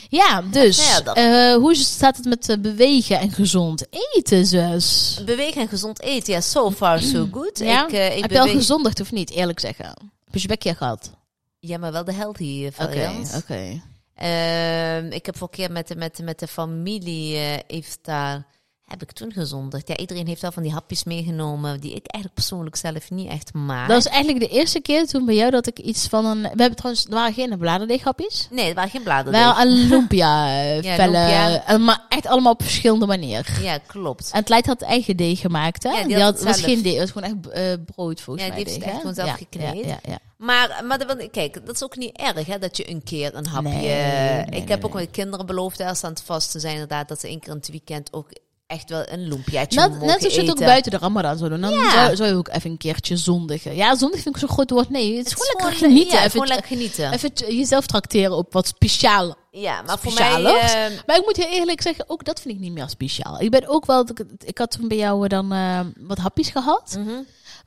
Ja, 0.09 0.43
dus 0.43 0.81
Verder. 0.83 1.15
eh, 1.15 1.55
hoe 1.55 1.75
staat 1.75 2.17
het 2.17 2.27
met 2.27 2.49
eh, 2.49 2.57
bewegen 2.59 3.19
en 3.21 3.31
gezond 3.33 3.87
eten, 4.15 4.47
zus? 4.47 5.21
Bewegen 5.25 5.61
en 5.63 5.69
gezond 5.69 6.01
eten, 6.01 6.33
ja, 6.33 6.41
so 6.41 6.71
far 6.71 7.01
so 7.03 7.29
good. 7.33 7.59
Ja? 7.59 7.87
Ik, 7.87 7.93
eh, 7.93 8.17
ik 8.17 8.23
Heb 8.23 8.31
je 8.31 8.39
al 8.39 8.45
beweeg- 8.45 8.61
gezondigd 8.61 9.01
of 9.01 9.13
niet, 9.13 9.31
eerlijk 9.31 9.61
zeggen? 9.61 9.87
Heb 10.25 10.35
je 10.35 10.41
je 10.41 10.49
bekje 10.49 10.75
gehad? 10.75 11.11
Ja, 11.59 11.79
maar 11.79 11.93
wel 11.93 12.05
de 12.05 12.13
healthy 12.13 12.45
eh, 12.45 12.67
Oké, 12.67 12.73
variant. 12.75 13.35
oké. 13.37 13.83
Ehm, 14.15 15.07
ik 15.13 15.27
heb 15.27 15.37
voor 15.37 15.51
keer 15.51 15.73
met 15.73 15.89
de, 15.89 15.97
met, 15.97 16.17
de- 16.17 16.23
met 16.23 16.39
de 16.39 16.47
familie 16.49 17.37
heeft 17.67 17.99
daar 18.03 18.47
heb 18.89 19.03
ik 19.03 19.13
toen 19.13 19.33
gezondigd. 19.33 19.89
Ja, 19.89 19.97
iedereen 19.97 20.27
heeft 20.27 20.41
wel 20.43 20.53
van 20.53 20.63
die 20.63 20.73
hapjes 20.73 21.05
meegenomen 21.05 21.81
die 21.81 21.91
ik 21.95 22.07
eigenlijk 22.07 22.35
persoonlijk 22.35 22.77
zelf 22.77 23.11
niet 23.11 23.29
echt 23.31 23.53
maak. 23.55 23.89
Dat 23.89 24.05
was 24.05 24.13
eigenlijk 24.13 24.51
de 24.51 24.57
eerste 24.59 24.81
keer 24.81 25.07
toen 25.07 25.25
bij 25.25 25.35
jou 25.35 25.51
dat 25.51 25.67
ik 25.67 25.79
iets 25.79 26.07
van 26.07 26.25
een... 26.25 26.43
We 26.43 26.49
hebben 26.49 26.77
trouwens, 26.77 27.05
er 27.05 27.11
waren 27.15 27.35
geen 27.35 27.59
bladerdeeghapjes. 27.59 28.49
Nee, 28.51 28.65
het 28.67 28.75
waren 28.75 28.91
geen 28.91 29.03
bladerdeeg. 29.03 29.41
Wel 29.43 29.59
een 29.61 29.89
lumpia 29.89 30.49
eh, 30.61 30.83
Ja, 30.83 30.95
vellen. 30.95 31.65
eh, 31.67 31.77
Maar 31.79 32.05
echt 32.09 32.27
allemaal 32.27 32.53
op 32.53 32.63
verschillende 32.63 33.07
manieren. 33.07 33.63
Ja, 33.63 33.79
klopt. 33.87 34.31
En 34.33 34.39
het 34.39 34.49
Leid 34.49 34.67
had 34.67 34.83
eigen 34.83 35.17
deeg 35.17 35.41
gemaakt, 35.41 35.83
hè? 35.83 35.91
Ja, 35.91 35.97
die 35.97 36.07
die 36.07 36.23
had 36.23 36.35
het 36.35 36.45
was 36.45 36.61
geen 36.61 36.83
deeg, 36.83 36.99
het 36.99 37.13
was 37.13 37.23
gewoon 37.23 37.45
echt 37.47 37.55
eh, 37.55 37.85
brood 37.95 38.21
volgens 38.21 38.47
Ja, 38.47 38.53
mij. 38.55 38.65
die 38.65 38.73
heeft 38.73 38.85
deeg, 38.85 38.93
echt 38.93 39.01
gewoon 39.01 39.15
zelf 39.15 39.29
Ja, 39.29 39.35
gekneed. 39.35 39.85
Ja, 39.85 39.91
ja, 39.91 39.99
ja. 40.03 40.19
Maar, 40.37 40.81
maar 40.85 41.07
kijk, 41.31 41.67
dat 41.67 41.75
is 41.75 41.83
ook 41.85 41.97
niet 41.97 42.17
erg 42.17 42.47
hè, 42.47 42.59
dat 42.59 42.77
je 42.77 42.91
een 42.91 43.03
keer 43.05 43.35
een 43.35 43.47
hapje... 43.47 43.69
Nee, 43.71 43.87
nee, 43.87 44.41
ik 44.45 44.51
nee, 44.51 44.65
heb 44.67 44.85
ook 44.85 44.93
mijn 44.93 45.11
kinderen 45.11 45.47
beloofd 45.47 45.81
als 45.81 45.99
ze 45.99 46.07
aan 46.07 46.13
het 46.13 46.23
vasten 46.23 46.61
zijn 46.61 46.73
inderdaad, 46.73 47.09
dat 47.09 47.21
ze 47.21 47.27
één 47.29 47.41
keer 47.41 47.51
in 47.51 47.57
het 47.57 47.69
weekend 47.69 48.13
ook 48.13 48.31
echt 48.69 48.91
wel 48.91 49.03
een 49.09 49.29
lumpiaatje 49.29 49.81
Net, 49.81 50.01
net 50.01 50.19
zoals 50.21 50.35
je 50.35 50.41
het 50.41 50.51
ook 50.51 50.59
buiten 50.59 50.91
de 50.91 50.99
Ramadan 50.99 51.39
zou 51.39 51.51
doen. 51.51 51.61
Dan 51.61 51.71
Ja. 51.71 51.91
zou, 51.91 52.17
zou 52.17 52.29
je 52.29 52.35
ook 52.37 52.49
even 52.49 52.71
een 52.71 52.77
keertje 52.77 53.17
zondigen. 53.17 53.75
Ja, 53.77 53.97
zondig 53.97 54.21
vind 54.23 54.35
ik 54.35 54.41
zo'n 54.41 54.51
groot 54.51 54.71
woord. 54.71 54.91
Nee, 54.91 55.17
het 55.17 55.27
is, 55.27 55.33
Het 55.33 55.41
gewoon 55.41 55.47
lekker 55.57 55.73
gewoon- 55.79 55.91
genieten. 55.93 56.13
Ja, 56.13 56.19
even, 56.19 56.31
gewoon 56.31 56.47
lekker 56.47 56.67
genieten. 56.67 57.13
even 57.13 57.57
jezelf 57.57 57.87
trakteren 57.87 58.37
op 58.37 58.53
wat 58.53 58.67
speciaal. 58.67 59.35
ja, 59.51 59.83
maar 59.83 59.99
voor 59.99 60.13
mij... 60.13 60.45
eh, 60.45 60.91
Maar 61.07 61.17
ik 61.17 61.25
moet 61.25 61.37
heel 61.37 61.51
eerlijk 61.59 61.83
zeggen, 61.83 62.05
ook 62.09 62.25
dat 62.25 62.41
vind 62.41 62.55
ik 62.55 62.61
niet 62.61 62.73
meer 62.73 62.89
speciaal. 62.89 63.41
Ik 63.41 63.51
ben 63.51 63.69
ook 63.69 63.87
wel, 63.87 64.07
ik 64.45 64.59
had 64.59 64.71
toen 64.71 64.89
bij 64.89 64.97
jou 64.97 65.29
dan 65.29 65.53
eh, 65.53 65.81
wat 65.99 66.19
hapjes 66.19 66.49
gehad. 66.51 66.97
mhm. 66.99 67.11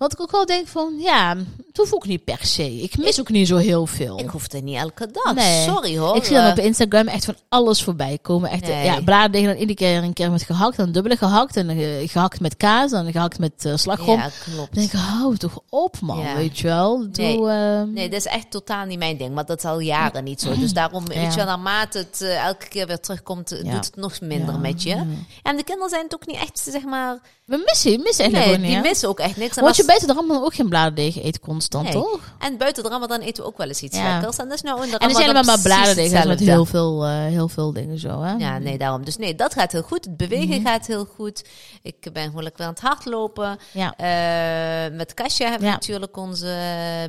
Wat 0.02 0.14
ik 0.14 0.22
ook 0.22 0.32
wel 0.32 0.46
denk 0.46 0.68
van, 0.68 0.94
ja, 1.00 1.36
het 1.68 1.78
hoeft 1.78 1.94
ook 1.94 2.06
niet 2.08 2.24
per 2.24 2.38
se. 2.42 2.82
Ik 2.82 2.98
mis 2.98 3.20
ook 3.20 3.30
niet 3.30 3.48
zo 3.48 3.58
heel 3.58 3.86
veel. 3.86 4.20
Ik 4.20 4.30
hoef 4.30 4.52
het 4.52 4.64
niet 4.64 4.76
elke 4.78 5.08
dag. 5.12 5.34
Nee. 5.36 5.64
Sorry 5.64 5.98
hoor. 5.98 6.16
Ik 6.16 6.24
zie 6.24 6.36
dan 6.36 6.46
Eh, 6.46 6.52
op 6.52 6.58
Instagram 6.58 7.08
echt 7.08 7.26
van 7.26 7.36
alles 7.50 7.84
voorbij 7.84 8.18
komen. 8.22 8.50
Echt, 8.50 8.62
Nee. 8.68 8.84
ja, 8.86 9.02
bladen 9.02 9.44
dan 9.44 9.54
iedere 9.56 9.74
keer 9.74 10.04
een 10.04 10.14
keer 10.14 10.32
met 10.32 10.44
gehakt, 10.44 10.78
dan 10.78 10.92
dubbele 10.92 11.18
gehakt. 11.18 11.56
En 11.58 11.70
eh, 11.70 12.10
gehakt 12.10 12.40
met 12.40 12.58
kaas, 12.58 12.92
en 12.92 13.12
gehakt 13.12 13.40
met 13.40 13.66
eh, 13.66 13.74
slagroom. 13.76 14.18
Ja, 14.18 14.30
klopt. 14.44 14.74
Dan 14.76 14.84
denk 14.84 14.94
ik, 14.94 15.00
hou 15.00 15.38
toch 15.38 15.60
op 15.70 16.00
man, 16.02 16.20
Ja. 16.20 16.36
weet 16.36 16.60
je 16.60 16.68
wel. 16.68 16.98
Doe, 17.12 17.26
Nee. 17.26 17.48
ehm, 17.48 17.94
Nee, 17.94 18.10
dat 18.10 18.20
is 18.20 18.26
echt 18.26 18.52
totaal 18.52 18.86
niet 18.86 19.00
mijn 19.00 19.18
ding. 19.18 19.34
Maar 19.34 19.46
dat 19.46 19.58
is 19.58 19.66
al 19.66 19.80
jaren 19.80 20.24
niet 20.24 20.42
zo. 20.42 20.56
Dus 20.56 20.74
daarom, 20.74 21.06
weet 21.08 21.30
je 21.34 21.36
wel, 21.36 21.46
naarmate 21.46 21.98
het 21.98 22.22
elke 22.22 22.68
keer 22.68 22.88
weer 22.88 23.00
terugkomt, 23.00 23.50
doet 23.50 23.86
het 23.86 23.96
nog 23.96 24.22
minder 24.22 24.60
met 24.60 24.84
je. 24.84 24.96
En 25.44 25.56
de 25.58 25.64
kinderen 25.64 25.90
zijn 25.90 26.04
het 26.04 26.14
ook 26.14 26.28
niet 26.28 26.38
echt, 26.38 26.60
zeg 26.72 26.84
maar... 26.84 27.20
We 27.52 27.64
missen, 27.66 28.02
missen 28.02 28.24
eigenlijk 28.26 28.62
Nee, 28.62 28.72
die 28.72 28.82
missen 28.82 29.10
ook 29.10 29.20
echt 29.20 29.38
niks. 29.38 29.56
En, 29.58 29.64
Want 29.64 29.76
je 29.76 29.82
als- 29.82 29.88
buiten 29.92 30.08
de 30.08 30.14
Ramadan 30.14 30.44
ook 30.44 30.54
geen 30.54 30.70
bladerdeeg 30.70 31.24
eet 31.24 31.40
constant, 31.40 31.84
Nee. 31.84 31.94
toch? 31.94 32.20
en 32.40 32.58
buiten 32.58 32.84
de 32.84 32.90
Ramadan 32.90 33.20
eten 33.20 33.44
we 33.44 33.50
ook 33.50 33.58
wel 33.58 33.68
eens 33.68 33.82
iets 33.82 33.98
Ja. 33.98 34.12
lekkers. 34.14 34.38
En 34.38 34.46
dat 34.48 34.56
is 34.56 34.62
nou 34.62 34.84
in 34.84 34.90
de 34.92 34.98
En 34.98 35.10
er 35.10 35.16
allemaal 35.16 35.44
maar 35.44 35.60
bladerdeeg 35.62 36.26
met 36.26 36.40
heel 36.40 36.66
veel, 36.66 37.06
eh, 37.06 37.10
heel 37.26 37.48
veel 37.48 37.74
dingen 37.74 38.00
zo, 38.00 38.22
hè? 38.22 38.34
Ja, 38.34 38.58
nee, 38.58 38.78
daarom. 38.78 39.06
Dus 39.06 39.18
nee, 39.18 39.36
dat 39.36 39.54
gaat 39.54 39.72
heel 39.72 39.82
goed. 39.82 40.06
Het 40.06 40.18
bewegen 40.18 40.62
Mhm. 40.62 40.66
gaat 40.68 40.88
heel 40.88 41.06
goed. 41.16 41.44
Ik 41.82 41.96
ben 42.14 42.24
gewoon 42.26 42.44
lekker 42.44 42.66
aan 42.66 42.72
het 42.72 42.80
hardlopen. 42.82 43.58
Ja. 43.72 43.94
Eh, 43.98 44.96
met 44.98 45.14
Kasia 45.14 45.44
hebben 45.44 45.62
we 45.62 45.68
Ja. 45.68 45.72
natuurlijk 45.74 46.18
onze 46.18 46.56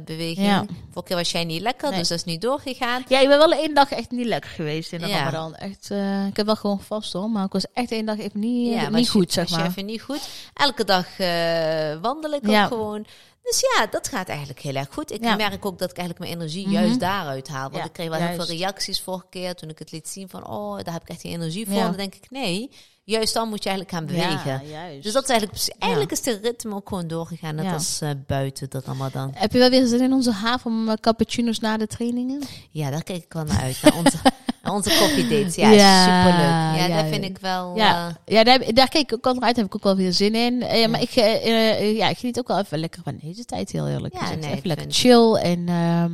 beweging. 0.05 0.47
Ja. 0.47 0.65
Vorige 0.91 1.03
keer 1.09 1.17
was 1.17 1.31
jij 1.31 1.45
niet 1.45 1.61
lekker, 1.61 1.89
Nee. 1.91 1.99
dus 1.99 2.09
dat 2.09 2.19
is 2.19 2.25
niet 2.25 2.41
doorgegaan. 2.43 3.05
Ja, 3.09 3.21
ik 3.21 3.29
ben 3.29 3.39
wel 3.39 3.53
één 3.53 3.75
dag 3.75 3.91
echt 3.91 4.11
niet 4.11 4.27
lekker 4.27 4.51
geweest 4.51 4.93
in 4.93 4.99
de. 5.01 5.07
Ramadan. 5.07 5.55
Echt, 5.55 5.91
eh, 5.91 6.27
ik 6.27 6.37
heb 6.37 6.47
wel 6.47 6.57
gewoon 6.57 6.81
vast 6.81 7.13
hoor, 7.13 7.31
maar 7.31 7.45
ik 7.45 7.53
was 7.53 7.67
echt 7.73 7.91
één 7.93 8.07
dag 8.07 8.19
even 8.19 8.41
niet, 8.41 8.75
niet 8.91 8.95
als 8.95 9.09
goed, 9.09 9.33
zeg 9.33 9.43
als 9.45 9.53
je 9.53 9.59
maar. 9.59 9.67
even 9.69 9.85
niet 9.87 10.03
goed. 10.03 10.21
Elke 10.55 10.85
dag 10.85 11.19
eh, 11.19 12.01
wandel 12.01 12.33
ik 12.33 12.47
Ja. 12.47 12.63
ook 12.63 12.69
gewoon. 12.69 13.07
Dus 13.43 13.61
ja, 13.77 13.87
dat 13.87 14.09
gaat 14.09 14.29
eigenlijk 14.29 14.61
heel 14.61 14.75
erg 14.75 14.89
goed. 14.91 15.11
Ik 15.13 15.23
Ja. 15.25 15.37
merk 15.37 15.65
ook 15.67 15.79
dat 15.79 15.91
ik 15.91 15.97
eigenlijk 15.97 16.29
mijn 16.29 16.41
energie 16.41 16.67
Mhm. 16.67 16.75
juist 16.77 17.01
daaruit 17.01 17.49
haal. 17.49 17.63
Want 17.63 17.77
Ja, 17.77 17.85
ik 17.85 17.93
kreeg 17.93 18.09
wel 18.09 18.19
heel 18.19 18.35
veel 18.45 18.57
reacties 18.57 19.01
vorige 19.01 19.27
keer 19.31 19.55
toen 19.55 19.69
ik 19.69 19.79
het 19.79 19.93
liet 19.93 20.09
zien 20.09 20.29
van... 20.29 20.47
oh, 20.49 20.79
daar 20.83 20.93
heb 20.93 21.03
ik 21.03 21.09
echt 21.09 21.23
die 21.23 21.33
energie 21.33 21.67
voor. 21.67 21.81
Dan 21.81 21.97
denk 21.97 22.15
ik, 22.15 22.31
nee, 22.31 22.71
juist 23.05 23.35
dan 23.35 23.49
moet 23.49 23.63
je 23.63 23.69
eigenlijk 23.69 23.99
gaan 23.99 24.07
bewegen. 24.07 24.69
Ja. 24.69 25.01
Dus 25.03 25.13
dat 25.13 25.23
is 25.23 25.29
eigenlijk, 25.31 25.69
eigenlijk 25.79 26.13
is 26.13 26.23
de 26.23 26.39
ritme 26.43 26.75
ook 26.75 26.89
gewoon 26.89 27.07
doorgegaan. 27.09 27.55
Net 27.55 27.65
Ja. 27.65 27.73
als 27.73 28.01
eh, 28.01 28.11
buiten 28.27 28.71
dat 28.71 28.87
allemaal 28.87 29.11
dan. 29.11 29.31
Heb 29.35 29.53
je 29.53 29.59
wel 29.59 29.71
weer 29.71 29.87
zin 29.87 30.01
in 30.01 30.13
onze 30.13 30.33
haven 30.33 30.85
eh, 30.89 30.95
cappuccino's 30.95 31.59
na 31.59 31.77
de 31.77 31.87
trainingen? 31.87 32.43
Ja, 32.71 32.91
daar 32.91 33.03
kijk 33.03 33.25
ik 33.25 33.33
wel 33.33 33.45
naar 33.45 33.61
uit. 33.63 33.83
Naar 33.83 33.95
onze, 33.97 34.17
onze 34.71 34.89
coffee 34.99 35.29
dates. 35.29 35.55
Ja, 35.55 35.71
Ja, 35.71 36.03
superleuk. 36.03 36.81
Ja, 36.81 36.87
ja. 36.87 37.03
dat 37.03 37.11
vind 37.13 37.25
ik 37.25 37.39
wel... 37.41 37.77
Ja, 37.77 38.09
eh, 38.09 38.35
ja 38.35 38.45
daar, 38.45 38.75
daar 38.75 38.89
kijk 38.89 39.13
ik 39.13 39.15
ook 39.15 39.27
al 39.27 39.35
naar 39.35 39.43
uit. 39.43 39.57
Heb 39.57 39.65
ik 39.67 39.75
ook 39.75 39.83
wel 39.83 39.97
weer 39.97 40.13
zin 40.13 40.35
in. 40.35 40.63
Eh, 40.63 40.89
Maar 40.89 41.01
ik, 41.01 41.11
eh, 41.11 41.97
ja, 41.97 42.09
ik 42.09 42.19
geniet 42.19 42.39
ook 42.39 42.49
wel 42.49 42.59
even 42.59 42.79
lekker 42.79 43.01
van 43.05 43.19
deze 43.23 43.45
tijd, 43.45 43.73
heel 43.73 43.89
eerlijk. 43.89 44.15
Ja, 44.15 44.35
nee, 44.35 44.51
even 44.51 44.67
lekker 44.67 44.87
chill 44.91 45.35
en 45.35 45.69
ehm, 45.69 46.13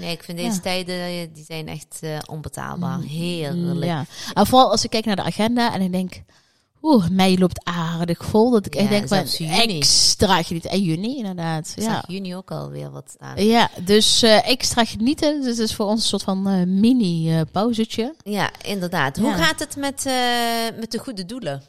nee, 0.00 0.12
ik 0.12 0.22
vind 0.22 0.38
deze 0.38 0.54
Ja. 0.54 0.60
tijden, 0.60 1.32
die 1.32 1.44
zijn 1.44 1.68
echt 1.68 2.00
onbetaalbaar. 2.30 3.00
Heerlijk. 3.00 3.84
ja. 3.84 4.04
En 4.34 4.46
vooral 4.46 4.70
als 4.70 4.84
ik 4.84 4.90
kijk 4.90 5.04
naar 5.04 5.16
de 5.16 5.22
agenda 5.22 5.74
en 5.74 5.80
ik 5.80 5.92
denk, 5.92 6.22
oeh, 6.84 7.08
mei 7.08 7.38
loopt 7.38 7.64
aardig 7.64 8.24
vol. 8.24 8.50
Dat 8.50 8.66
ik 8.66 8.74
Ja, 8.74 8.80
echt 8.80 8.88
denk 8.90 9.08
van 9.08 9.18
extra 9.18 10.42
genieten. 10.42 10.70
En 10.70 10.82
juni 10.82 11.16
inderdaad. 11.16 11.72
Ik 11.76 11.82
Ja. 11.82 12.04
juni 12.06 12.36
ook 12.36 12.50
alweer 12.50 12.90
wat 12.90 13.10
staan. 13.14 13.44
Ja, 13.44 13.70
dus 13.84 14.22
eh, 14.22 14.48
extra 14.48 14.84
genieten. 14.84 15.42
Dus 15.42 15.58
is 15.58 15.74
voor 15.74 15.86
ons 15.86 16.00
een 16.00 16.06
soort 16.08 16.22
van 16.22 16.48
eh, 16.48 16.62
mini 16.66 17.34
eh, 17.36 17.40
pauzetje. 17.52 18.14
Ja, 18.22 18.50
inderdaad. 18.62 19.16
Hoe 19.16 19.32
gaat 19.32 19.58
het 19.58 19.76
met, 19.76 20.04
met 20.78 20.90
de 20.92 20.98
goede 20.98 21.26
doelen? 21.26 21.62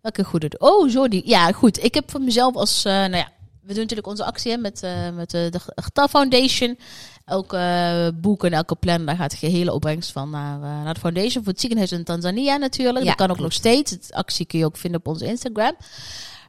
Welke 0.00 0.24
goede. 0.24 0.50
Oh, 0.58 0.90
zo 0.90 1.08
die. 1.08 1.22
Ja, 1.28 1.52
goed. 1.52 1.84
Ik 1.84 1.94
heb 1.94 2.10
voor 2.10 2.20
mezelf 2.20 2.54
als. 2.54 2.82
nou 2.82 3.16
ja, 3.16 3.28
we 3.62 3.72
doen 3.72 3.82
natuurlijk 3.82 4.08
onze 4.08 4.24
actie 4.24 4.50
hè, 4.52 4.56
met, 4.56 4.86
met 5.14 5.30
de 5.30 5.60
Geta 5.74 6.08
Foundation. 6.08 6.78
Elke 7.26 7.56
eh, 7.56 8.20
boek 8.20 8.44
en 8.44 8.52
elke 8.52 8.74
plan, 8.74 9.06
daar 9.06 9.16
gaat 9.16 9.30
de 9.30 9.36
gehele 9.36 9.72
opbrengst 9.72 10.12
van 10.12 10.30
naar, 10.30 10.62
eh, 10.62 10.82
naar 10.84 10.94
de 10.94 11.00
foundation. 11.00 11.42
Voor 11.42 11.52
het 11.52 11.60
ziekenhuis 11.60 11.92
in 11.92 12.04
Tanzania 12.04 12.56
natuurlijk. 12.56 12.98
Ja, 12.98 13.04
dat 13.04 13.14
kan 13.14 13.30
ook 13.30 13.36
klopt. 13.36 13.50
nog 13.50 13.60
steeds. 13.60 13.90
Het 13.90 14.12
actie 14.12 14.46
kun 14.46 14.58
je 14.58 14.64
ook 14.64 14.76
vinden 14.76 15.00
op 15.00 15.06
onze 15.06 15.26
Instagram. 15.26 15.76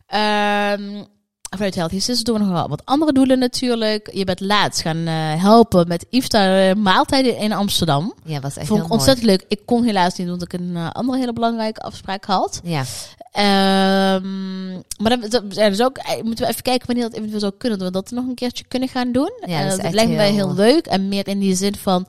Ehm, 0.07 1.03
vanuit 1.49 1.75
Healthy 1.75 1.95
Sisters 1.95 2.23
doen 2.23 2.35
we 2.37 2.43
nog 2.43 2.51
wel 2.53 2.67
wat 2.69 2.81
andere 2.85 3.13
doelen 3.13 3.39
natuurlijk. 3.39 4.09
Je 4.13 4.23
bent 4.23 4.39
laatst 4.39 4.81
gaan 4.81 4.97
eh, 5.07 5.13
helpen 5.41 5.87
met 5.87 6.05
iftar 6.09 6.69
eh, 6.69 6.75
maaltijden 6.75 7.37
in 7.37 7.51
Amsterdam. 7.53 8.13
Ja, 8.23 8.39
was 8.39 8.57
echt 8.57 8.67
Vond 8.67 8.83
ik 8.83 8.91
ontzettend 8.91 9.25
leuk. 9.27 9.45
Ik 9.47 9.59
kon 9.65 9.83
helaas 9.83 10.15
niet, 10.15 10.27
omdat 10.27 10.53
ik 10.53 10.59
een 10.59 10.71
eh, 10.75 10.89
andere 10.91 11.17
hele 11.17 11.33
belangrijke 11.33 11.81
afspraak 11.81 12.25
had. 12.25 12.59
Ja, 12.63 12.83
Ehm, 13.31 14.71
maar 14.73 15.19
dan, 15.19 15.49
dus 15.49 15.81
ook, 15.81 15.97
moeten 16.23 16.45
we 16.45 16.51
even 16.51 16.61
kijken 16.61 16.87
wanneer 16.87 17.05
dat 17.05 17.13
eventueel 17.13 17.39
zou 17.39 17.51
kunnen. 17.57 17.79
Dat 17.79 17.87
we 17.87 17.93
dat 17.93 18.11
nog 18.11 18.25
een 18.25 18.35
keertje 18.35 18.63
kunnen 18.67 18.89
gaan 18.89 19.11
doen. 19.11 19.31
Ja, 19.45 19.69
dat 19.69 19.93
lijkt 19.93 20.09
me 20.11 20.21
heel- 20.21 20.33
heel 20.33 20.53
leuk. 20.53 20.85
En 20.85 21.07
meer 21.07 21.27
in 21.27 21.39
die 21.39 21.55
zin 21.55 21.75
van, 21.75 22.05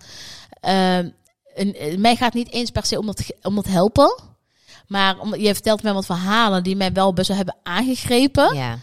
ehm, 0.61 1.09
een, 1.55 1.77
mij 2.01 2.17
gaat 2.17 2.35
niet 2.35 2.53
eens 2.53 2.71
per 2.71 2.87
se 2.87 2.99
om 2.99 3.07
dat, 3.07 3.23
om 3.43 3.55
dat 3.55 3.67
helpen. 3.67 4.21
Maar 4.87 5.19
om, 5.19 5.35
je 5.35 5.55
vertelt 5.55 5.83
mij 5.83 5.93
wat 5.93 6.07
verhalen 6.07 6.63
die 6.63 6.77
mij 6.77 6.93
wel 6.93 7.13
best 7.13 7.29
wel 7.29 7.37
hebben 7.37 7.57
aangegrepen. 7.63 8.55
ja. 8.57 8.79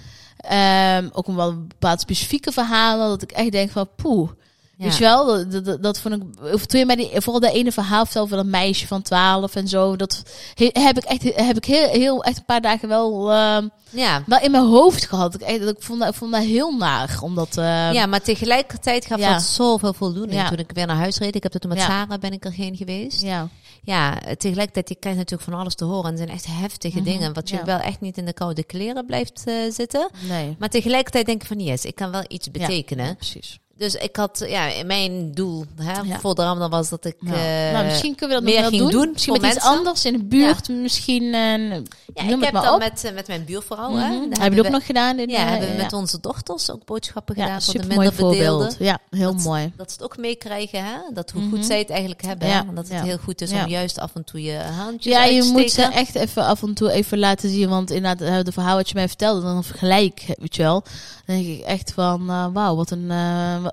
Ehm, 0.50 1.10
ook 1.12 1.28
wel 1.28 1.58
bepaalde 1.68 2.02
specifieke 2.02 2.52
verhalen. 2.52 3.08
Dat 3.10 3.22
ik 3.22 3.32
echt 3.32 3.52
denk 3.52 3.72
van 3.72 3.88
poeh. 3.96 4.30
Ja. 4.78 4.84
Weet 4.86 4.98
je 4.98 5.04
wel, 5.04 5.26
dat, 5.26 5.52
dat- 5.52 5.66
dat, 5.66 5.84
dat 5.84 6.00
vond 6.00 6.16
ik. 6.16 6.22
Of 6.54 6.66
toen 6.66 6.80
je 6.80 6.86
mij 6.86 6.96
die, 6.96 7.10
vooral 7.14 7.40
dat 7.40 7.52
ene 7.54 7.72
verhaal 7.72 8.04
vertelde 8.06 8.30
van 8.30 8.40
een 8.40 8.50
meisje 8.50 8.88
van 8.88 9.02
12 9.02 9.56
en 9.56 9.68
zo. 9.68 9.96
Dat 9.96 10.24
he- 10.54 10.70
heb 10.82 10.98
ik 10.98 11.04
echt, 11.04 11.24
heb 11.36 11.58
ik 11.58 11.66
heel, 11.66 11.88
heel 11.90 12.24
echt 12.24 12.38
een 12.38 12.46
paar 12.46 12.62
dagen 12.62 12.88
wel, 12.90 13.32
ehm, 13.32 13.68
Ja. 13.90 14.24
wel 14.26 14.40
in 14.40 14.52
mijn 14.52 14.66
hoofd 14.66 15.06
gehad. 15.06 15.34
Ik, 15.36 15.42
echt, 15.42 15.62
ik, 15.62 15.76
vond 15.80 16.00
dat, 16.00 16.10
ik 16.10 16.16
vond 16.16 16.32
dat 16.32 16.42
heel 16.44 16.78
naar. 16.78 17.18
Omdat, 17.22 17.58
ehm, 17.58 17.94
ja, 17.94 18.06
maar 18.06 18.22
tegelijkertijd 18.22 19.06
gaf 19.06 19.20
ja. 19.20 19.34
dat 19.34 19.42
zoveel 19.44 19.94
voldoening. 19.94 20.42
Ja. 20.42 20.50
Toen 20.50 20.58
ik 20.58 20.72
weer 20.74 20.88
naar 20.88 20.96
huis 20.96 21.18
reed, 21.18 21.36
ik 21.36 21.44
heb 21.44 21.52
dat 21.52 21.62
toen 21.62 21.70
met. 21.72 21.82
Sarah 21.82 22.20
ben 22.20 22.34
ik 22.34 22.46
er 22.46 22.54
geen 22.54 22.76
geweest. 22.76 23.22
ja, 23.22 23.48
Ja, 23.86 24.20
tegelijkertijd, 24.38 24.90
je 24.90 24.96
krijgt 24.96 25.18
natuurlijk 25.20 25.50
van 25.50 25.60
alles 25.60 25.76
te 25.76 25.86
horen. 25.86 26.04
En 26.06 26.10
het 26.10 26.18
zijn 26.20 26.30
echt 26.30 26.46
heftige 26.50 26.96
Mhm, 27.00 27.06
dingen. 27.06 27.34
Wat 27.34 27.50
je 27.50 27.56
ja. 27.56 27.66
wel 27.66 27.80
echt 27.80 28.02
niet 28.02 28.18
in 28.18 28.26
de 28.26 28.34
koude 28.34 28.64
kleren 28.64 29.06
blijft 29.06 29.44
eh, 29.46 29.54
zitten. 29.72 30.10
nee. 30.28 30.56
Maar 30.60 30.70
tegelijkertijd 30.70 31.26
denk 31.26 31.42
ik 31.42 31.48
van 31.48 31.60
yes, 31.60 31.86
ik 31.86 31.96
kan 31.96 32.12
wel 32.12 32.24
iets 32.28 32.52
betekenen. 32.52 33.06
Ja, 33.06 33.14
precies. 33.14 33.60
Dus 33.78 33.96
ik 33.96 34.16
had, 34.16 34.46
ja, 34.48 34.70
mijn 34.86 35.32
doel 35.32 35.66
hè, 35.82 35.92
Ja. 36.02 36.20
voor 36.20 36.36
de 36.36 36.42
Ramadan 36.42 36.70
was 36.70 36.90
dat 36.90 37.06
ik 37.06 37.16
Ja. 37.20 37.34
eh, 37.68 37.74
nou, 37.74 37.86
misschien 37.86 38.16
kunnen 38.16 38.38
we 38.38 38.44
dat 38.44 38.54
meer 38.54 38.62
nog 38.62 38.72
wel 38.72 38.80
ging 38.80 38.92
doen. 38.92 39.02
doen 39.02 39.12
Misschien 39.12 39.42
met 39.42 39.56
iets 39.56 39.66
anders 39.66 40.06
in 40.06 40.14
de 40.14 40.24
buurt. 40.24 40.70
Misschien, 40.70 41.34
eh, 41.34 41.78
Ja, 42.16 42.24
ik 42.24 42.44
heb 42.44 42.54
dan 42.54 42.74
op. 42.74 42.80
met, 42.80 43.04
eh, 43.04 43.14
met 43.14 43.28
mijn 43.28 43.46
buurvrouw, 43.46 43.90
Mhm. 43.90 44.00
hè, 44.00 44.12
hebben 44.40 44.60
ook 44.60 44.66
we- 44.66 44.72
nog 44.72 44.86
gedaan? 44.86 45.20
In, 45.20 45.30
Ja, 45.30 45.40
hebben 45.40 45.70
we 45.70 45.76
ja. 45.76 45.82
met 45.84 45.94
onze 45.94 46.20
dochters 46.20 46.72
ook 46.72 46.86
boodschappen 46.86 47.36
Ja, 47.38 47.44
gedaan 47.44 47.62
voor 47.62 47.74
de 47.74 47.88
minder 47.88 48.10
bedeelden. 48.12 48.38
voorbeeld. 48.38 48.76
Ja, 48.80 49.00
heel 49.10 49.34
Dat- 49.34 49.44
mooi. 49.44 49.72
Dat 49.76 49.88
ze 49.92 49.96
het 49.96 50.04
ook 50.06 50.18
meekrijgen, 50.18 50.84
hè? 50.86 50.96
Dat 51.14 51.32
hoe 51.32 51.42
Mhm. 51.42 51.50
goed 51.56 51.66
zij 51.66 51.78
het 51.80 51.90
eigenlijk 51.90 52.22
hebben. 52.22 52.48
Ja, 52.48 52.66
hè? 52.68 52.74
Dat 52.74 52.88
het 52.88 52.98
ja. 52.98 53.04
heel 53.04 53.18
goed 53.18 53.42
is 53.42 53.52
Ja. 53.52 53.64
om 53.64 53.70
juist 53.70 54.00
af 54.00 54.12
en 54.16 54.24
toe 54.24 54.42
je 54.44 54.58
handjes 54.58 55.14
Ja, 55.14 55.24
je 55.24 55.44
moet 55.44 55.72
ze 55.72 55.82
echt 55.82 56.16
even 56.16 56.44
af 56.46 56.62
en 56.64 56.74
toe 56.74 56.92
even 56.92 57.20
laten 57.20 57.50
zien. 57.50 57.70
Want 57.70 57.92
inderdaad, 57.92 58.28
eh, 58.28 58.44
de 58.44 58.52
verhaal 58.52 58.76
wat 58.76 58.90
je 58.90 58.96
mij 58.96 59.08
vertelde, 59.08 59.42
dan 59.42 59.64
vergelijk, 59.64 60.26
weet 60.40 60.56
je 60.56 60.62
wel. 60.62 60.84
Dan 61.26 61.36
denk 61.36 61.48
ik 61.48 61.60
echt 61.66 61.92
van, 61.94 62.30
eh, 62.30 62.46
wauw, 62.54 62.76
wat 62.76 62.92
een, 62.92 63.12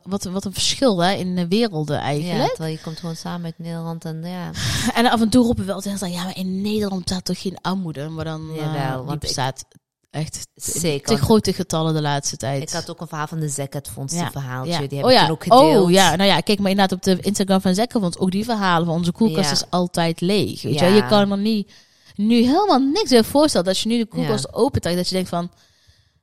wat, 0.04 0.24
wat 0.24 0.44
een 0.44 0.52
verschil 0.52 0.98
hè, 1.02 1.12
in 1.12 1.36
de 1.36 1.48
werelden 1.48 1.96
Ja, 1.96 2.02
eigenlijk. 2.02 2.48
terwijl 2.54 2.74
je 2.74 2.80
komt 2.80 2.98
gewoon 3.00 3.16
samen 3.16 3.44
uit 3.44 3.54
Nederland 3.58 4.04
en 4.04 4.22
ja. 4.24 4.50
En 4.98 5.06
af 5.10 5.20
en 5.20 5.28
toe 5.28 5.44
roepen 5.44 5.66
we 5.66 5.72
altijd, 5.72 6.00
ja, 6.00 6.24
maar 6.24 6.36
in 6.36 6.60
Nederland 6.60 7.04
bestaat 7.04 7.24
toch 7.24 7.40
geen 7.40 7.58
armoede? 7.60 8.08
Maar 8.08 8.24
dan 8.24 8.31
eh, 8.40 8.56
Jawel, 8.56 8.96
die 8.96 9.04
want 9.04 9.12
ik- 9.12 9.18
bestaat 9.20 9.64
echt 10.10 10.46
Zeker. 10.54 11.16
te 11.16 11.22
grote 11.22 11.52
getallen 11.52 11.94
de 11.94 12.00
laatste 12.00 12.36
tijd. 12.36 12.62
Ik 12.62 12.70
had 12.70 12.90
ook 12.90 13.00
een 13.00 13.08
verhaal 13.08 13.26
van 13.26 13.40
de 13.40 13.48
Zekatfonds, 13.48 14.14
Ja, 14.14 14.20
die 14.22 14.30
verhaaltje. 14.30 14.72
ja. 14.72 14.78
Die 14.86 14.96
heb 14.98 15.06
oh, 15.06 15.12
ik 15.12 15.18
ja. 15.18 15.28
ook 15.30 15.42
gedeeld. 15.42 15.84
Oh 15.84 15.90
ja, 15.90 16.16
nou 16.16 16.28
ja, 16.30 16.40
kijk 16.40 16.58
maar 16.58 16.70
inderdaad 16.70 16.96
op 16.98 17.02
de 17.04 17.20
Instagram 17.20 17.60
van 17.60 17.74
Zekkervond 17.74 18.18
ook 18.18 18.30
die 18.30 18.44
verhalen 18.44 18.86
van 18.86 18.94
onze 18.96 19.12
koelkast 19.12 19.46
Ja. 19.46 19.52
is 19.52 19.64
altijd 19.70 20.20
leeg. 20.20 20.62
Weet 20.62 20.78
je, 20.78 20.84
Ja. 20.84 20.94
je 20.94 21.06
kan 21.06 21.30
er 21.30 21.38
niet, 21.38 21.72
nu 22.16 22.34
helemaal 22.34 22.78
niks 22.78 23.10
meer 23.10 23.24
voorstellen. 23.24 23.66
Dat 23.66 23.78
je 23.78 23.88
nu 23.88 23.98
de 23.98 24.06
koelkast 24.06 24.54
opent, 24.54 24.82
dat 24.84 25.08
je 25.08 25.14
denkt 25.14 25.28
van, 25.28 25.50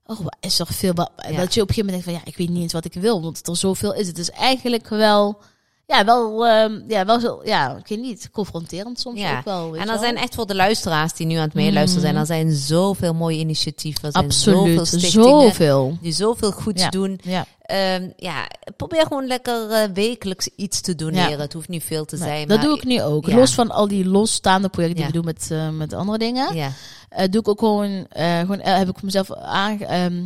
oh, 0.06 0.20
wat 0.20 0.38
is 0.40 0.60
er 0.60 0.68
veel. 0.68 0.94
Ja. 0.96 1.06
Dat 1.38 1.54
je 1.54 1.62
op 1.62 1.68
een 1.70 1.74
gegeven 1.74 1.86
moment 1.86 1.90
denkt 1.90 2.04
van, 2.04 2.14
ja, 2.14 2.22
ik 2.26 2.38
weet 2.38 2.50
niet 2.50 2.62
eens 2.62 2.74
wat 2.74 2.86
ik 2.86 2.94
wil, 2.94 3.16
omdat 3.16 3.48
er 3.48 3.58
zoveel 3.58 3.94
is. 3.94 4.08
Het 4.08 4.18
is 4.18 4.30
eigenlijk 4.30 4.88
wel, 4.90 5.40
ja, 5.96 6.06
wel, 6.06 6.48
ehm, 6.48 6.82
ja, 6.88 7.06
wel 7.06 7.20
zo, 7.20 7.42
ja, 7.44 7.76
ik 7.78 7.88
weet 7.88 8.00
niet, 8.00 8.30
confronterend 8.32 9.00
soms 9.00 9.20
Ja. 9.20 9.38
ook 9.38 9.44
wel. 9.46 9.76
En 9.76 9.88
wel. 9.88 9.98
zijn 10.00 10.16
echt 10.18 10.36
voor 10.36 10.46
de 10.48 10.56
luisteraars 10.56 11.14
die 11.14 11.26
nu 11.28 11.36
aan 11.36 11.42
het 11.42 11.54
meeluisteren 11.54 12.02
zijn, 12.02 12.14
Mm. 12.14 12.20
er 12.20 12.26
zijn 12.26 12.52
zoveel 12.52 13.14
mooie 13.14 13.38
initiatieven. 13.38 14.04
Er 14.04 14.12
zijn 14.12 14.32
zoveel 14.32 14.80
absoluut 14.80 14.88
stichtingen 14.88 15.42
zoveel. 15.42 15.98
die 16.02 16.12
zoveel 16.12 16.52
goeds 16.52 16.82
Ja. 16.84 16.90
doen. 16.90 17.20
Ja. 17.24 17.46
Ehm, 17.62 18.10
ja, 18.18 18.48
probeer 18.78 19.02
gewoon 19.02 19.28
lekker 19.28 19.70
eh, 19.72 19.90
wekelijks 19.94 20.48
iets 20.56 20.82
te 20.82 20.96
doneren. 20.96 21.30
Ja. 21.30 21.38
Het 21.38 21.54
hoeft 21.54 21.68
niet 21.70 21.84
veel 21.84 22.06
te 22.06 22.16
Nee, 22.18 22.28
zijn. 22.28 22.48
dat 22.48 22.58
maar 22.58 22.66
doe 22.66 22.78
ik 22.78 22.84
nu 22.84 23.02
ook. 23.02 23.26
ja. 23.26 23.36
Los 23.36 23.54
van 23.54 23.72
al 23.72 23.88
die 23.88 24.06
losstaande 24.06 24.70
projecten 24.70 25.00
Ja. 25.06 25.12
die 25.12 25.22
we 25.22 25.26
doen 25.26 25.34
met, 25.40 25.52
eh, 25.52 25.70
met 25.78 25.94
andere 25.94 26.18
dingen. 26.18 26.56
Ja, 26.56 26.72
Eh, 27.10 27.28
doe 27.30 27.42
ik 27.42 27.48
ook 27.48 27.60
gewoon, 27.60 28.06
gewoon 28.16 28.60
heb 28.60 28.90
ik 28.90 29.02
mezelf 29.02 29.34
aange, 29.34 29.86
ehm, 29.86 30.24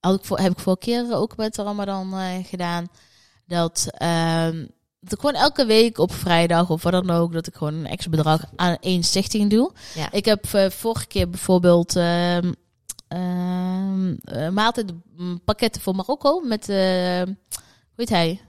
had 0.00 0.14
ik 0.18 0.24
voor, 0.24 0.38
heb 0.38 0.52
ik 0.52 0.58
voor 0.58 0.78
keren 0.78 1.16
ook 1.16 1.36
met 1.36 1.54
de 1.54 1.62
Ramadan 1.62 2.14
gedaan. 2.44 2.86
Dat, 3.46 3.86
dat 5.04 5.12
ik 5.12 5.20
gewoon 5.20 5.42
elke 5.42 5.66
week 5.66 5.98
op 5.98 6.12
vrijdag 6.12 6.70
of 6.70 6.82
wat 6.82 6.92
dan 6.92 7.10
ook, 7.10 7.32
dat 7.32 7.46
ik 7.46 7.54
gewoon 7.54 7.74
een 7.74 7.86
extra 7.86 8.10
bedrag 8.10 8.44
aan 8.56 8.76
één 8.80 9.02
stichting 9.02 9.50
doe. 9.50 9.72
Ja. 9.94 10.12
Ik 10.12 10.24
heb 10.24 10.44
eh, 10.52 10.70
vorige 10.70 11.06
keer 11.06 11.30
bijvoorbeeld 11.30 11.96
eh, 11.96 12.38
maaltijdpakketten 14.50 15.82
voor 15.82 15.94
Marokko 15.94 16.40
met, 16.40 16.68
eh 16.68 17.22
hoe 17.94 18.04
heet 18.04 18.08
hij? 18.08 18.40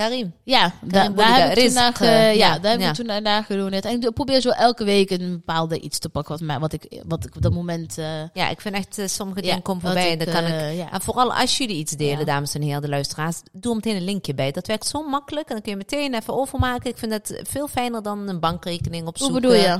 Karim. 0.00 0.32
Ja, 0.44 0.72
da- 0.82 1.10
Boudega, 1.10 1.28
daar 1.38 1.48
heb 1.48 1.58
ik 1.58 1.64
toen 1.64 1.74
naar, 1.74 2.00
eh, 2.00 2.08
ja, 2.10 2.30
ja, 2.30 2.58
daar 2.58 2.70
heb 2.70 2.80
ja. 2.80 2.88
ik 2.88 2.94
toen 2.94 3.06
naar, 3.06 3.22
naar. 3.22 3.44
En 3.48 4.00
ik 4.02 4.12
probeer 4.12 4.40
zo 4.40 4.48
elke 4.50 4.84
week 4.84 5.10
een 5.10 5.30
bepaalde 5.30 5.80
iets 5.80 5.98
te 5.98 6.08
pakken 6.08 6.32
wat, 6.32 6.40
mij, 6.42 6.58
wat, 6.58 6.72
ik, 6.72 7.02
wat 7.06 7.24
ik 7.26 7.36
op 7.36 7.42
dat 7.42 7.52
moment... 7.52 7.98
eh, 7.98 8.04
Ja, 8.32 8.48
ik 8.48 8.60
vind 8.60 8.74
echt, 8.74 8.98
eh, 8.98 9.06
sommige 9.06 9.40
ja, 9.40 9.46
dingen 9.46 9.62
komen 9.62 9.82
voorbij. 9.82 10.10
en 10.12 10.18
dan 10.18 10.34
kan 10.34 10.44
ik 10.44 10.50
eh, 10.52 10.76
ja. 10.76 10.92
En 10.92 11.00
vooral 11.00 11.34
als 11.34 11.58
jullie 11.58 11.76
iets 11.76 11.92
delen, 11.92 12.18
Ja. 12.18 12.24
dames 12.24 12.54
en 12.54 12.62
heren, 12.62 12.82
de 12.82 12.88
luisteraars, 12.88 13.36
doe 13.52 13.74
meteen 13.74 13.96
een 13.96 14.04
linkje 14.04 14.34
bij. 14.34 14.50
Dat 14.50 14.66
werkt 14.66 14.86
zo 14.86 15.02
makkelijk 15.08 15.46
en 15.48 15.52
dan 15.54 15.62
kun 15.62 15.72
je 15.72 15.78
meteen 15.78 16.14
even 16.14 16.34
overmaken. 16.34 16.90
Ik 16.90 16.98
vind 16.98 17.12
het 17.12 17.40
veel 17.42 17.68
fijner 17.68 18.02
dan 18.02 18.28
een 18.28 18.40
bankrekening 18.40 19.00
Hoe 19.02 19.10
opzoeken. 19.10 19.40
bedoel 19.40 19.56
je? 19.56 19.78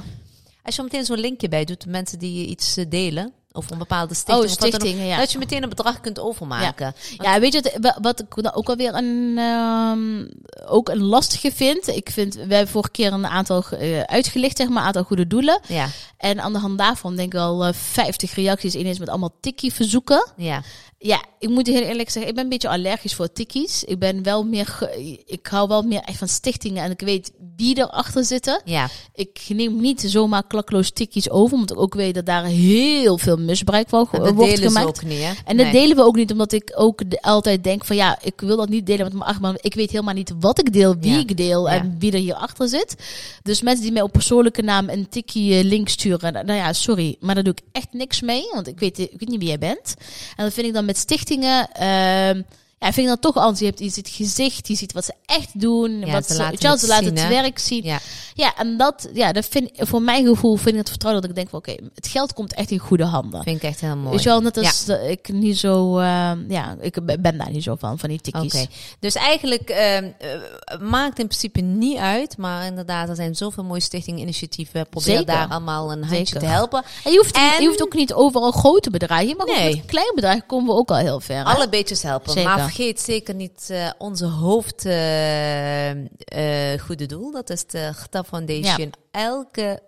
Als 0.63 0.77
je 0.77 0.83
meteen 0.83 1.05
zo'n 1.05 1.19
linkje 1.19 1.49
bij 1.49 1.65
doet, 1.65 1.83
de 1.85 1.91
mensen 1.91 2.19
die 2.19 2.47
iets 2.47 2.77
eh, 2.77 2.85
delen, 2.89 3.33
of 3.53 3.71
een 3.71 3.79
bepaalde 3.79 4.15
stichting, 4.15 4.75
Oh, 4.75 4.81
dan 4.81 5.07
ja. 5.07 5.17
dat 5.19 5.33
je 5.33 5.39
meteen 5.39 5.63
een 5.63 5.69
bedrag 5.69 6.01
kunt 6.01 6.19
overmaken. 6.19 6.95
Ja, 7.17 7.41
weet 7.41 7.53
je 7.53 7.61
wat, 7.63 7.73
wa- 7.81 7.99
wat 8.03 8.21
ik 8.21 8.27
dan 8.43 8.53
ook 8.55 8.69
alweer 8.69 8.95
een, 8.95 9.35
ehm, 9.39 10.25
ook 10.67 10.89
een 10.89 11.03
lastige 11.03 11.53
vind? 11.53 11.89
Ik 11.89 12.11
vind, 12.11 12.35
we 12.35 12.41
hebben 12.55 12.69
vorige 12.69 12.91
keer 12.91 13.13
een 13.13 13.27
aantal 13.27 13.65
eh, 13.71 14.01
uitgelicht, 14.01 14.57
zeg 14.57 14.69
maar, 14.69 14.79
een 14.81 14.87
aantal 14.87 15.03
goede 15.05 15.27
doelen. 15.27 15.61
Ja, 15.67 15.89
En 16.17 16.41
aan 16.41 16.53
de 16.53 16.59
hand 16.59 16.79
daarvan 16.79 17.17
denk 17.17 17.35
ik 17.35 17.41
al 17.41 17.65
eh, 17.65 17.73
50 17.73 18.35
reacties 18.35 18.75
ineens 18.75 18.99
met 18.99 19.09
allemaal 19.09 19.35
tikkie 19.41 19.73
verzoeken. 19.73 20.31
ja, 20.37 20.63
Ja, 21.03 21.25
ik 21.39 21.49
moet 21.49 21.67
heel 21.67 21.83
eerlijk 21.83 22.11
zeggen, 22.11 22.29
ik 22.31 22.35
ben 22.35 22.45
een 22.45 22.51
beetje 22.51 22.69
allergisch 22.69 23.15
voor 23.15 23.33
tikkies. 23.33 23.85
Ik 23.85 23.99
ben 23.99 24.23
wel 24.23 24.45
meer, 24.45 24.67
ge- 24.67 25.23
ik 25.27 25.47
hou 25.47 25.69
wel 25.69 25.83
meer 25.83 26.01
echt 26.01 26.19
van 26.19 26.29
stichtingen 26.29 26.85
en 26.85 26.91
ik 26.91 27.01
weet 27.01 27.33
wie 27.57 27.79
erachter 27.79 28.25
zitten. 28.25 28.63
ja. 28.65 28.89
Ik 29.15 29.41
neem 29.49 29.81
niet 29.81 30.01
zomaar 30.07 30.47
klakloos 30.47 30.91
tikkies 30.91 31.31
over, 31.31 31.57
omdat 31.57 31.71
ik 31.77 31.83
ook 31.83 31.95
weet 31.95 32.15
dat 32.15 32.27
daar 32.27 32.45
heel 32.45 33.19
veel 33.19 33.37
misbruik 33.37 33.89
van 33.89 34.09
wordt 34.11 34.39
delen 34.39 34.59
gemaakt. 34.59 34.87
ook 34.87 35.03
niet, 35.05 35.19
hè? 35.23 35.33
En 35.45 35.57
dat 35.57 35.67
Nee. 35.67 35.73
delen 35.73 35.97
we 35.97 36.03
ook 36.03 36.17
niet, 36.17 36.33
omdat 36.33 36.53
ik 36.53 36.73
ook 36.75 37.11
de- 37.11 37.23
altijd 37.23 37.65
denk 37.65 37.85
van 37.85 37.97
ja, 37.97 38.19
ik 38.23 38.41
wil 38.41 38.57
dat 38.57 38.69
niet 38.69 38.87
delen 38.87 39.05
met 39.05 39.13
mijn 39.13 39.25
achterban. 39.25 39.59
Ik 39.61 39.75
weet 39.75 39.91
helemaal 39.91 40.15
niet 40.15 40.33
wat 40.41 40.59
ik 40.59 40.73
deel, 40.73 40.97
wie 41.01 41.13
Ja. 41.13 41.19
ik 41.19 41.37
deel 41.37 41.69
Ja. 41.69 41.75
en 41.75 41.97
wie 41.99 42.13
er 42.13 42.19
hierachter 42.19 42.69
zit. 42.69 42.95
Dus 43.43 43.63
mensen 43.63 43.83
die 43.83 43.93
mij 43.93 44.03
op 44.03 44.13
persoonlijke 44.13 44.63
naam 44.63 44.89
een 44.89 45.09
tikkie 45.09 45.55
eh, 45.59 45.65
link 45.65 45.89
sturen, 45.89 46.33
nou 46.33 46.53
ja, 46.53 46.73
sorry, 46.73 47.17
maar 47.21 47.35
daar 47.35 47.45
doe 47.45 47.53
ik 47.53 47.63
echt 47.73 47.93
niks 47.93 48.21
mee, 48.21 48.43
want 48.53 48.67
ik 48.67 48.79
weet, 48.81 48.99
ik 48.99 49.11
weet 49.19 49.29
niet 49.29 49.39
wie 49.39 49.49
jij 49.49 49.59
bent. 49.59 49.95
En 50.37 50.45
dat 50.45 50.53
vind 50.53 50.67
ik 50.67 50.73
dan 50.73 50.85
met 50.91 50.99
stichtingen, 50.99 51.73
ehm, 51.73 52.43
ja, 52.81 52.93
vind 52.93 52.97
ik 52.97 53.07
dan 53.07 53.19
toch 53.33 53.37
anders. 53.43 53.59
Je, 53.61 53.65
hebt, 53.67 53.79
je 53.79 53.89
ziet 53.91 54.09
gezicht, 54.09 54.69
je 54.69 54.75
ziet 54.75 54.93
wat 54.93 55.05
ze 55.05 55.13
echt 55.27 55.61
doen, 55.61 55.99
Ja, 56.01 56.13
wat 56.13 56.27
ze 56.27 56.37
laten 56.37 56.69
het 56.71 56.81
ze 56.81 56.87
laten 56.87 57.05
zien, 57.07 57.17
het 57.17 57.29
werk 57.29 57.59
zien. 57.59 57.83
Ja, 57.85 57.99
Ja, 58.35 58.57
en 58.57 58.77
dat, 58.77 59.09
ja, 59.13 59.33
dat 59.33 59.47
vind 59.47 59.71
voor 59.75 60.03
mijn 60.03 60.27
gevoel 60.27 60.57
vind 60.57 60.69
ik 60.71 60.77
het 60.77 60.89
vertrouwen 60.89 61.23
dat 61.23 61.31
ik 61.31 61.37
denk 61.37 61.49
van 61.51 61.59
oké, 61.59 61.75
het 61.95 62.07
geld 62.07 62.33
komt 62.33 62.55
echt 62.55 62.71
in 62.71 62.79
goede 62.79 63.05
handen. 63.05 63.43
vind 63.43 63.57
ik 63.57 63.63
echt 63.63 63.81
heel 63.81 63.97
mooi. 63.97 64.11
Weet 64.11 64.23
je 64.23 64.29
wel, 64.29 64.41
net 64.41 64.57
als 64.57 64.89
ik 64.89 65.29
niet 65.33 65.59
zo, 65.59 65.99
eh, 65.99 66.33
ja, 66.49 66.77
ik 66.81 67.21
ben 67.21 67.39
daar 67.39 67.51
niet 67.51 67.63
zo 67.63 67.75
van, 67.79 67.99
van 67.99 68.09
die 68.09 68.21
tikkies. 68.21 68.67
Dus 69.01 69.15
eigenlijk 69.15 69.69
ehm, 69.71 70.09
eh, 70.19 70.81
maakt 70.81 71.19
in 71.19 71.27
principe 71.27 71.61
niet 71.61 71.97
uit, 71.99 72.37
maar 72.37 72.67
inderdaad, 72.67 73.09
er 73.09 73.15
zijn 73.17 73.35
zoveel 73.35 73.65
mooie 73.65 73.81
stichtingen, 73.81 74.21
initiatieven. 74.21 74.87
Probeer 74.89 75.17
Zeker. 75.17 75.27
daar 75.35 75.49
allemaal 75.49 75.93
een 75.93 75.99
handje 76.05 76.17
Zeker. 76.25 76.41
te 76.41 76.47
helpen. 76.47 76.83
En 77.05 77.13
je 77.13 77.19
hoeft, 77.19 77.37
En- 77.37 77.63
je 77.63 77.67
hoeft 77.67 77.83
ook 77.83 77.95
niet 77.95 78.13
overal 78.13 78.51
grote 78.51 78.91
bedragen, 78.91 79.37
maar 79.37 79.47
Nee. 79.47 79.69
ook 79.69 79.77
met 79.77 79.85
kleine 79.87 80.13
bedragen 80.15 80.47
komen 80.47 80.67
we 80.75 80.81
ook 80.81 80.91
al 80.91 80.97
heel 80.97 81.21
ver. 81.21 81.37
hè? 81.37 81.43
Alle 81.45 81.69
beetjes 81.69 82.03
helpen. 82.03 82.33
Zeker. 82.33 82.51
Maar 82.51 82.70
vergeet 82.75 83.01
zeker 83.01 83.35
niet 83.35 83.67
eh, 83.71 83.91
onze 83.99 84.27
hoofd 84.27 84.85
eh, 84.85 85.91
eh, 85.91 86.81
goede 86.81 87.07
doel. 87.07 87.33
Dat 87.33 87.51
is 87.51 87.67
de 87.67 87.93
Gta 87.95 88.25
Foundation. 88.25 88.93
Elke 89.11 89.83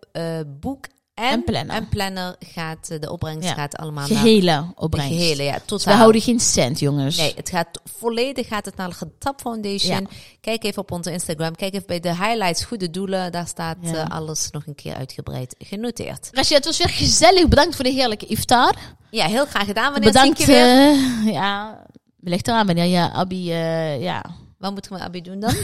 boek 0.60 0.86
en, 1.14 1.24
En 1.30 1.44
planner. 1.44 1.76
en 1.76 1.88
planner 1.88 2.36
gaat, 2.38 3.00
de 3.00 3.10
opbrengst 3.12 3.48
Ja. 3.48 3.54
gaat 3.54 3.76
allemaal 3.76 4.06
Gehele 4.06 4.50
naar 4.50 4.62
de 4.62 4.82
opbrengst. 4.82 5.12
gehele. 5.12 5.42
Ja, 5.42 5.58
Dus 5.66 5.84
we 5.84 5.90
houden 5.92 6.20
geen 6.20 6.40
cent, 6.40 6.78
jongens. 6.78 7.16
Nee, 7.16 7.32
het 7.36 7.48
gaat 7.48 7.68
volledig 7.98 8.48
gaat 8.48 8.64
het 8.64 8.76
naar 8.76 8.88
de 8.88 8.94
Getap 8.94 9.40
Foundation. 9.40 10.00
Ja. 10.00 10.06
Kijk 10.40 10.64
even 10.64 10.82
op 10.82 10.90
onze 10.92 11.12
Instagram. 11.12 11.54
Kijk 11.56 11.74
even 11.74 11.86
bij 11.86 12.00
de 12.00 12.08
highlights 12.16 12.64
Goede 12.64 12.90
Doelen. 12.90 13.32
Daar 13.32 13.46
staat 13.46 13.76
Ja. 13.80 14.02
alles 14.02 14.50
nog 14.50 14.66
een 14.66 14.74
keer 14.74 14.94
uitgebreid 14.94 15.54
genoteerd. 15.58 16.28
Rashid, 16.32 16.56
het 16.56 16.64
was 16.64 16.78
weer 16.78 16.88
gezellig. 16.88 17.48
Bedankt 17.48 17.74
voor 17.74 17.84
de 17.84 17.90
heerlijke 17.90 18.26
iftar. 18.26 18.74
Ja, 19.10 19.26
heel 19.26 19.46
graag 19.46 19.66
gedaan. 19.66 19.92
Wanneer 19.92 20.12
Bedankt. 20.12 20.40
zie 20.40 20.54
ik 20.54 20.60
je 20.60 21.22
weer? 21.24 21.32
ja, 21.32 21.82
ligt 22.30 22.48
eraan 22.48 22.66
wanneer 22.66 22.84
je 22.84 23.10
Abby, 23.10 23.50
eh, 23.50 24.02
ja. 24.02 24.24
Wat 24.58 24.70
moet 24.70 24.84
ik 24.84 24.90
met 24.90 25.00
Abby 25.00 25.20
doen 25.20 25.40
dan? 25.40 25.54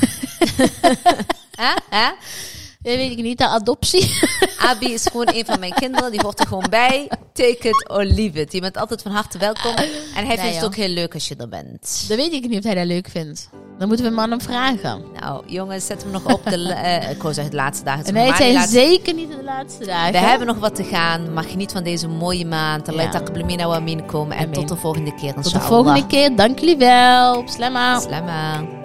Hè? 1.62 1.74
Hè? 1.90 2.10
Ja, 2.88 2.96
weet 2.96 3.10
ik 3.10 3.22
niet, 3.22 3.38
de 3.38 3.46
adoptie. 3.48 4.18
Abby 4.70 4.84
is 4.86 5.06
gewoon 5.10 5.28
een 5.34 5.44
van 5.44 5.58
mijn 5.60 5.72
kinderen. 5.74 6.10
Die 6.10 6.20
hoort 6.22 6.40
er 6.40 6.46
gewoon 6.46 6.66
bij. 6.70 7.08
Take 7.32 7.68
it 7.68 7.88
or 7.88 8.04
leave 8.04 8.40
it. 8.40 8.52
Je 8.52 8.60
bent 8.60 8.76
altijd 8.76 9.02
van 9.02 9.12
harte 9.12 9.38
welkom. 9.38 9.74
En 10.14 10.26
hij 10.26 10.38
vindt 10.38 10.54
het 10.54 10.64
ook 10.64 10.74
heel 10.76 10.88
leuk 10.88 11.14
als 11.14 11.28
je 11.28 11.34
er 11.36 11.48
bent. 11.48 12.04
Dan 12.08 12.16
weet 12.16 12.32
ik 12.32 12.48
niet 12.48 12.58
of 12.58 12.64
hij 12.64 12.74
dat 12.74 12.86
leuk 12.86 13.08
vindt. 13.08 13.48
Dan 13.78 13.88
moeten 13.88 14.06
we 14.06 14.12
hem 14.12 14.20
aan 14.20 14.30
hem 14.30 14.40
vragen. 14.40 15.02
Nou, 15.20 15.42
jongens, 15.46 15.86
zet 15.86 16.02
hem 16.02 16.10
nog 16.12 16.32
op 16.32 16.44
de... 16.44 16.72
eh, 16.72 17.10
ik 17.10 17.22
wou 17.22 17.34
zeggen 17.34 17.50
de 17.52 17.60
laatste 17.60 17.84
dagen. 17.84 18.14
Hij 18.16 18.26
die 18.26 18.34
zijn 18.36 18.52
laatste- 18.52 18.78
zeker 18.78 19.14
niet 19.14 19.28
de 19.30 19.42
laatste 19.44 19.84
dagen. 19.86 20.12
We 20.12 20.18
hebben 20.18 20.46
nog 20.46 20.58
wat 20.58 20.74
te 20.74 20.84
gaan. 20.84 21.32
Maar 21.32 21.44
geniet 21.44 21.72
van 21.72 21.82
deze 21.84 22.08
mooie 22.08 22.46
maand. 22.46 22.88
Allah 22.88 23.66
wa 23.68 23.78
minkum. 23.80 24.32
En 24.32 24.50
tot 24.52 24.68
de 24.68 24.76
volgende 24.76 25.14
keer. 25.14 25.34
Tot 25.34 25.52
de 25.52 25.60
volgende 25.60 26.06
keer. 26.06 26.36
Dank 26.36 26.58
jullie 26.58 26.76
wel. 26.76 27.42
Slema. 27.48 28.00
Slama. 28.00 28.76